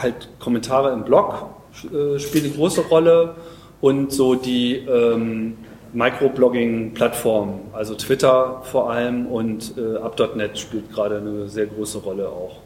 halt 0.02 0.28
Kommentare 0.40 0.92
im 0.92 1.04
Blog 1.04 1.46
äh, 1.84 2.18
spielen 2.18 2.46
eine 2.46 2.54
große 2.54 2.82
Rolle 2.82 3.34
und 3.80 4.12
so 4.12 4.34
die 4.34 4.76
ähm, 4.76 5.56
Microblogging-Plattformen, 5.92 7.60
also 7.72 7.94
Twitter 7.94 8.62
vor 8.64 8.90
allem 8.90 9.26
und 9.26 9.74
äh, 9.78 9.96
Up.net 9.98 10.58
spielt 10.58 10.92
gerade 10.92 11.18
eine 11.18 11.48
sehr 11.48 11.66
große 11.66 11.98
Rolle 11.98 12.28
auch. 12.28 12.56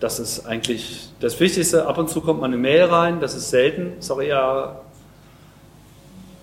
Das 0.00 0.18
ist 0.18 0.46
eigentlich 0.46 1.08
das 1.20 1.40
Wichtigste. 1.40 1.86
Ab 1.86 1.98
und 1.98 2.10
zu 2.10 2.20
kommt 2.20 2.40
mal 2.40 2.46
eine 2.46 2.58
Mail 2.58 2.84
rein, 2.84 3.20
das 3.20 3.34
ist 3.34 3.50
selten, 3.50 3.98
ist 3.98 4.10
auch 4.10 4.20
eher, 4.20 4.80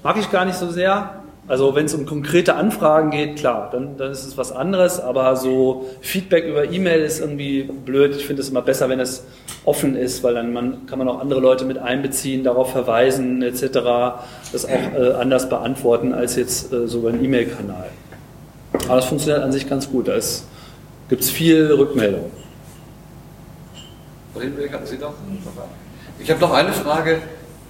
mag 0.02 0.18
ich 0.18 0.32
gar 0.32 0.46
nicht 0.46 0.58
so 0.58 0.70
sehr. 0.70 1.24
Also 1.46 1.76
wenn 1.76 1.86
es 1.86 1.94
um 1.94 2.06
konkrete 2.06 2.56
Anfragen 2.56 3.12
geht, 3.12 3.36
klar, 3.36 3.70
dann, 3.70 3.98
dann 3.98 4.12
ist 4.12 4.24
es 4.24 4.38
was 4.38 4.54
anderes, 4.54 5.02
aber 5.02 5.36
so 5.36 5.90
Feedback 6.00 6.46
über 6.46 6.72
E-Mail 6.72 7.02
ist 7.02 7.20
irgendwie 7.20 7.64
blöd. 7.64 8.16
Ich 8.16 8.26
finde 8.26 8.42
es 8.42 8.50
immer 8.50 8.62
besser, 8.62 8.88
wenn 8.88 9.02
es 9.02 9.26
offen 9.66 9.98
ist, 9.98 10.24
weil 10.24 10.36
dann 10.36 10.54
man, 10.54 10.86
kann 10.86 11.00
man 11.00 11.10
auch 11.10 11.20
andere 11.20 11.42
Leute 11.42 11.66
mit 11.66 11.78
einbeziehen, 11.78 12.46
darauf 12.46 12.72
verweisen 12.72 13.42
etc., 13.42 13.62
das 14.54 14.66
auch 14.66 14.94
äh, 14.98 15.14
anders 15.20 15.50
beantworten 15.50 16.14
als 16.14 16.38
jetzt 16.38 16.72
äh, 16.72 16.88
so 16.88 17.00
über 17.00 17.10
einen 17.10 17.24
E-Mail-Kanal. 17.24 17.90
Aber 18.88 18.96
das 18.96 19.06
funktioniert 19.06 19.44
an 19.44 19.52
sich 19.52 19.70
ganz 19.70 19.90
gut, 19.92 20.08
da 20.08 20.18
gibt 21.10 21.22
es 21.22 21.30
viel 21.30 21.72
Rückmeldung. 21.74 22.32
Frau 24.34 24.42
Hindenberg, 24.42 24.74
hatten 24.74 24.86
Sie 24.88 24.98
noch? 24.98 25.14
Ich 26.20 26.30
habe 26.32 26.40
noch 26.40 26.54
eine 26.54 26.74
Frage. 26.74 27.22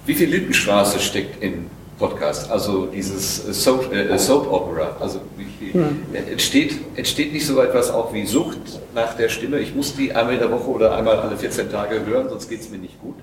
Wie 0.06 0.14
viel 0.14 0.30
Lindenstraße 0.30 0.98
steckt 0.98 1.42
in 1.42 1.70
Podcast? 1.98 2.50
Also 2.50 2.86
dieses 2.86 3.46
äh, 3.46 3.52
Soap, 3.52 3.92
äh, 3.92 4.18
Soap 4.18 4.50
Opera. 4.50 4.96
Also 4.98 5.20
wie 5.36 5.44
viel, 5.44 5.80
äh, 6.14 6.32
entsteht, 6.32 6.78
entsteht 6.96 7.34
nicht 7.34 7.46
so 7.46 7.60
etwas 7.60 7.90
auch 7.90 8.14
wie 8.14 8.24
Sucht 8.24 8.80
nach 8.94 9.14
der 9.14 9.28
Stimme? 9.28 9.58
Ich 9.58 9.74
muss 9.74 9.94
die 9.94 10.14
einmal 10.14 10.34
in 10.34 10.40
der 10.40 10.50
Woche 10.50 10.70
oder 10.70 10.96
einmal 10.96 11.18
alle 11.18 11.36
14 11.36 11.70
Tage 11.70 12.04
hören, 12.06 12.30
sonst 12.30 12.48
geht 12.48 12.60
es 12.60 12.70
mir 12.70 12.78
nicht 12.78 12.98
gut. 13.00 13.16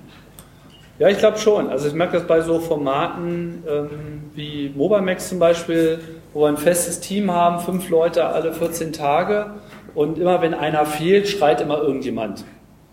Ja, 1.00 1.08
ich 1.08 1.18
glaube 1.18 1.38
schon. 1.38 1.68
Also 1.68 1.88
ich 1.88 1.94
merke 1.94 2.18
das 2.18 2.26
bei 2.28 2.42
so 2.42 2.60
Formaten 2.60 3.64
ähm, 3.68 3.90
wie 4.34 4.72
Mobamax 4.76 5.30
zum 5.30 5.40
Beispiel, 5.40 5.98
wo 6.32 6.42
wir 6.42 6.48
ein 6.48 6.56
festes 6.56 7.00
Team 7.00 7.32
haben, 7.32 7.58
fünf 7.60 7.88
Leute 7.88 8.24
alle 8.24 8.52
14 8.52 8.92
Tage 8.92 9.54
und 9.94 10.18
immer 10.18 10.42
wenn 10.42 10.54
einer 10.54 10.86
fehlt, 10.86 11.28
schreit 11.28 11.60
immer 11.60 11.78
irgendjemand. 11.78 12.44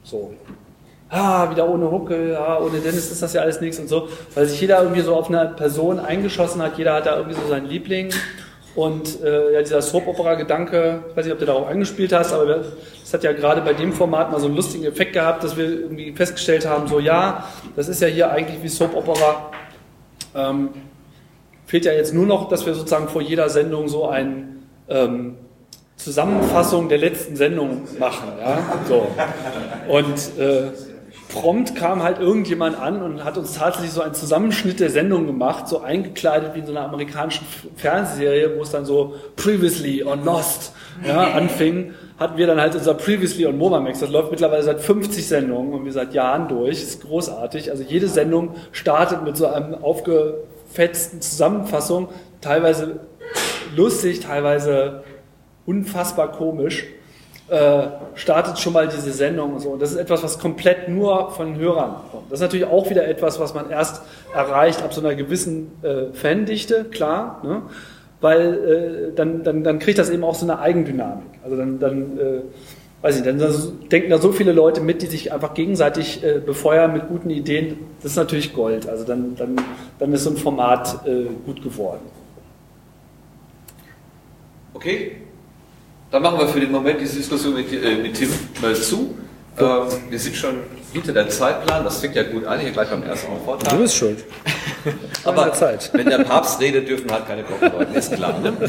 So. 0.10 0.34
Ah, 1.10 1.52
wieder 1.52 1.70
ohne 1.70 1.90
Huckel, 1.92 2.36
ah, 2.36 2.60
ohne 2.60 2.80
Dennis 2.80 3.12
ist 3.12 3.22
das 3.22 3.34
ja 3.34 3.42
alles 3.42 3.62
nichts 3.62 3.80
und 3.80 3.88
so, 3.88 4.10
weil 4.34 4.46
sich 4.48 4.60
jeder 4.60 4.82
irgendwie 4.82 5.02
so 5.02 5.16
auf 5.16 5.30
eine 5.30 5.54
Person 5.56 6.00
eingeschossen 6.00 6.62
hat, 6.62 6.78
jeder 6.78 6.96
hat 6.96 7.06
da 7.06 7.18
irgendwie 7.18 7.40
so 7.40 7.48
seinen 7.48 7.68
Liebling 7.68 8.12
und 8.76 9.22
äh, 9.24 9.54
ja, 9.54 9.62
dieser 9.62 9.82
Soap-Opera-Gedanke, 9.82 11.04
ich 11.10 11.18
weiß 11.18 11.26
nicht, 11.26 11.34
ob 11.34 11.40
du 11.40 11.46
darauf 11.46 11.68
angespielt 11.68 12.14
hast, 12.14 12.34
aber 12.34 12.46
das 12.46 13.14
hat 13.14 13.24
ja 13.24 13.34
gerade 13.34 13.62
bei 13.62 13.74
dem 13.74 13.92
Format 13.94 14.32
mal 14.32 14.40
so 14.40 14.48
einen 14.48 14.56
lustigen 14.56 14.86
Effekt 14.86 15.14
gehabt, 15.14 15.44
dass 15.44 15.58
wir 15.58 15.66
irgendwie 15.66 16.12
festgestellt 16.12 16.68
haben, 16.68 16.88
so 16.88 17.00
ja, 17.00 17.48
das 17.76 17.88
ist 17.88 18.02
ja 18.02 18.08
hier 18.08 18.32
eigentlich 18.32 18.62
wie 18.64 18.68
Soap-Opera. 18.68 19.52
Ähm, 20.36 20.70
fehlt 21.66 21.86
ja 21.86 21.94
jetzt 21.94 22.14
nur 22.14 22.26
noch, 22.26 22.50
dass 22.50 22.66
wir 22.66 22.74
sozusagen 22.74 23.10
vor 23.10 23.22
jeder 23.22 23.50
Sendung 23.50 23.88
so 23.88 24.08
eine 24.08 24.46
ähm, 24.88 25.38
Zusammenfassung 26.00 26.88
der 26.88 26.98
letzten 26.98 27.36
Sendung 27.36 27.82
machen. 28.00 28.30
Ja? 28.40 28.58
So. 28.88 29.08
Und 29.90 30.40
äh, 30.40 30.72
prompt 31.28 31.76
kam 31.76 32.02
halt 32.02 32.20
irgendjemand 32.20 32.80
an 32.80 33.02
und 33.02 33.26
hat 33.26 33.38
uns 33.38 33.54
tatsächlich 33.54 33.92
so 33.92 34.02
einen 34.02 34.14
Zusammenschnitt 34.14 34.80
der 34.80 34.90
Sendung 34.90 35.28
gemacht, 35.28 35.68
so 35.68 35.82
eingekleidet 35.82 36.56
wie 36.56 36.60
in 36.60 36.66
so 36.66 36.72
einer 36.72 36.86
amerikanischen 36.86 37.46
Fernsehserie, 37.76 38.58
wo 38.58 38.62
es 38.62 38.72
dann 38.72 38.86
so 38.86 39.16
Previously 39.36 40.04
on 40.04 40.24
Lost 40.24 40.72
ja, 41.06 41.32
anfing, 41.32 41.94
hatten 42.18 42.38
wir 42.38 42.48
dann 42.48 42.62
halt 42.62 42.76
unser 42.76 42.94
Previously 42.94 43.46
on 43.46 43.58
Mobamax. 43.58 44.00
Das 44.00 44.10
läuft 44.10 44.32
mittlerweile 44.32 44.64
seit 44.64 44.80
50 44.80 45.28
Sendungen 45.28 45.74
und 45.74 45.84
wir 45.84 45.92
seit 45.92 46.14
Jahren 46.14 46.48
durch. 46.48 46.82
ist 46.82 47.02
großartig. 47.04 47.72
Also 47.72 47.84
jede 47.84 48.08
Sendung 48.08 48.56
startet 48.72 49.24
mit 49.24 49.36
so 49.36 49.48
einem 49.48 49.76
aufgefetzten 49.76 51.22
Zusammenfassung, 51.22 52.08
teilweise 52.40 53.02
lustig, 53.76 54.22
teilweise 54.22 55.04
unfassbar 55.70 56.32
komisch, 56.32 56.88
äh, 57.50 57.88
startet 58.16 58.60
schon 58.60 58.74
mal 58.74 58.88
diese 58.88 59.12
Sendung 59.12 59.54
und 59.54 59.60
so. 59.60 59.70
Und 59.70 59.82
das 59.82 59.92
ist 59.92 59.98
etwas, 59.98 60.24
was 60.24 60.40
komplett 60.40 60.90
nur 60.90 61.32
von 61.32 61.58
Hörern 61.58 61.96
kommt. 62.12 62.32
Das 62.32 62.40
ist 62.40 62.42
natürlich 62.42 62.66
auch 62.66 62.90
wieder 62.90 63.08
etwas, 63.08 63.40
was 63.40 63.54
man 63.54 63.70
erst 63.70 64.02
erreicht 64.34 64.82
ab 64.82 64.94
so 64.94 65.02
einer 65.02 65.16
gewissen 65.16 65.72
äh, 65.84 66.14
Fandichte, 66.14 66.86
klar, 66.86 67.42
ne? 67.44 67.62
weil 68.22 69.12
äh, 69.12 69.16
dann, 69.16 69.44
dann, 69.44 69.64
dann 69.64 69.80
kriegt 69.80 70.00
das 70.00 70.10
eben 70.10 70.24
auch 70.24 70.36
so 70.36 70.46
eine 70.46 70.60
Eigendynamik. 70.60 71.26
Also 71.44 71.56
dann, 71.56 71.80
dann 71.80 72.20
äh, 72.20 72.42
weiß 73.02 73.18
ich, 73.18 73.24
dann 73.24 73.40
denken 73.92 74.10
da 74.10 74.18
so 74.18 74.32
viele 74.32 74.52
Leute 74.52 74.82
mit, 74.82 75.02
die 75.02 75.08
sich 75.08 75.32
einfach 75.32 75.54
gegenseitig 75.54 76.24
äh, 76.24 76.40
befeuern 76.40 76.94
mit 76.94 77.08
guten 77.08 77.30
Ideen. 77.30 77.78
Das 78.02 78.12
ist 78.12 78.18
natürlich 78.18 78.54
Gold. 78.54 78.90
Also 78.90 79.06
dann, 79.06 79.36
dann, 79.36 79.56
dann 80.00 80.14
ist 80.14 80.24
so 80.24 80.32
ein 80.32 80.38
Format 80.38 81.06
äh, 81.08 81.26
gut 81.46 81.64
geworden. 81.64 82.02
Okay, 84.74 85.14
dann 86.12 86.22
machen 86.22 86.40
wir 86.40 86.48
für 86.48 86.60
den 86.60 86.72
Moment 86.72 87.00
diese 87.00 87.18
Diskussion 87.18 87.56
mit, 87.56 87.72
äh, 87.72 87.96
mit 87.96 88.16
Tim 88.16 88.30
mal 88.62 88.76
zu. 88.76 89.16
Ähm, 89.60 89.88
wir 90.10 90.20
sind 90.20 90.36
schon 90.36 90.58
hinter 90.94 91.14
der 91.14 91.30
Zeitplan, 91.30 91.84
das 91.84 92.00
fängt 92.00 92.16
ja 92.16 92.24
gut 92.24 92.46
an, 92.46 92.60
hier 92.60 92.72
gleich 92.72 92.90
beim 92.90 93.04
ersten 93.04 93.28
Vortrag. 93.44 93.78
bist 93.78 93.96
schuld. 93.96 94.24
Aber 95.24 95.46
der 95.46 95.54
Zeit. 95.54 95.90
wenn 95.94 96.10
der 96.10 96.20
Papst 96.20 96.60
redet, 96.62 96.88
dürfen 96.88 97.12
halt 97.12 97.28
keine 97.28 97.44
Glocken 97.44 97.72
läuten, 97.72 97.94
ist 97.94 98.14
klar. 98.14 98.40
Ne? 98.40 98.54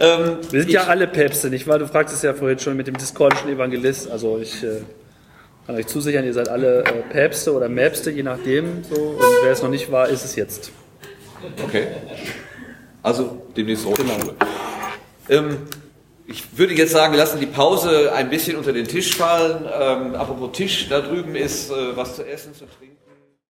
ähm, 0.00 0.38
Wir 0.50 0.60
sind 0.62 0.70
ja 0.70 0.84
alle 0.84 1.06
Päpste, 1.06 1.50
nicht 1.50 1.66
wahr? 1.66 1.78
Du 1.78 1.86
fragtest 1.86 2.22
ja 2.22 2.32
vorhin 2.34 2.58
schon 2.58 2.76
mit 2.76 2.86
dem 2.86 2.96
discordischen 2.96 3.50
Evangelist. 3.50 4.10
Also 4.10 4.38
ich 4.38 4.62
äh, 4.62 4.82
kann 5.66 5.76
euch 5.76 5.88
zusichern, 5.88 6.24
ihr 6.24 6.32
seid 6.32 6.48
alle 6.48 6.84
äh, 6.84 7.02
Päpste 7.10 7.52
oder 7.52 7.68
Mäpste, 7.68 8.10
je 8.10 8.22
nachdem. 8.22 8.84
So. 8.84 8.94
Und 8.94 9.24
wer 9.42 9.52
es 9.52 9.62
noch 9.62 9.70
nicht 9.70 9.90
war, 9.90 10.08
ist 10.08 10.24
es 10.24 10.36
jetzt. 10.36 10.70
Okay. 11.62 11.88
Also 13.02 13.42
demnächst 13.56 13.84
Rotschule. 13.84 14.34
Ähm, 15.28 15.58
ich 16.26 16.58
würde 16.58 16.74
jetzt 16.74 16.92
sagen, 16.92 17.14
lassen 17.14 17.38
die 17.38 17.46
Pause 17.46 18.12
ein 18.12 18.30
bisschen 18.30 18.56
unter 18.56 18.72
den 18.72 18.86
Tisch 18.86 19.14
fallen. 19.14 19.64
Ähm, 19.64 20.14
apropos 20.14 20.52
Tisch, 20.52 20.88
da 20.88 21.00
drüben 21.00 21.36
ist 21.36 21.70
äh, 21.70 21.96
was 21.96 22.16
zu 22.16 22.26
essen, 22.26 22.52
zu 22.54 22.66
trinken. 22.66 22.96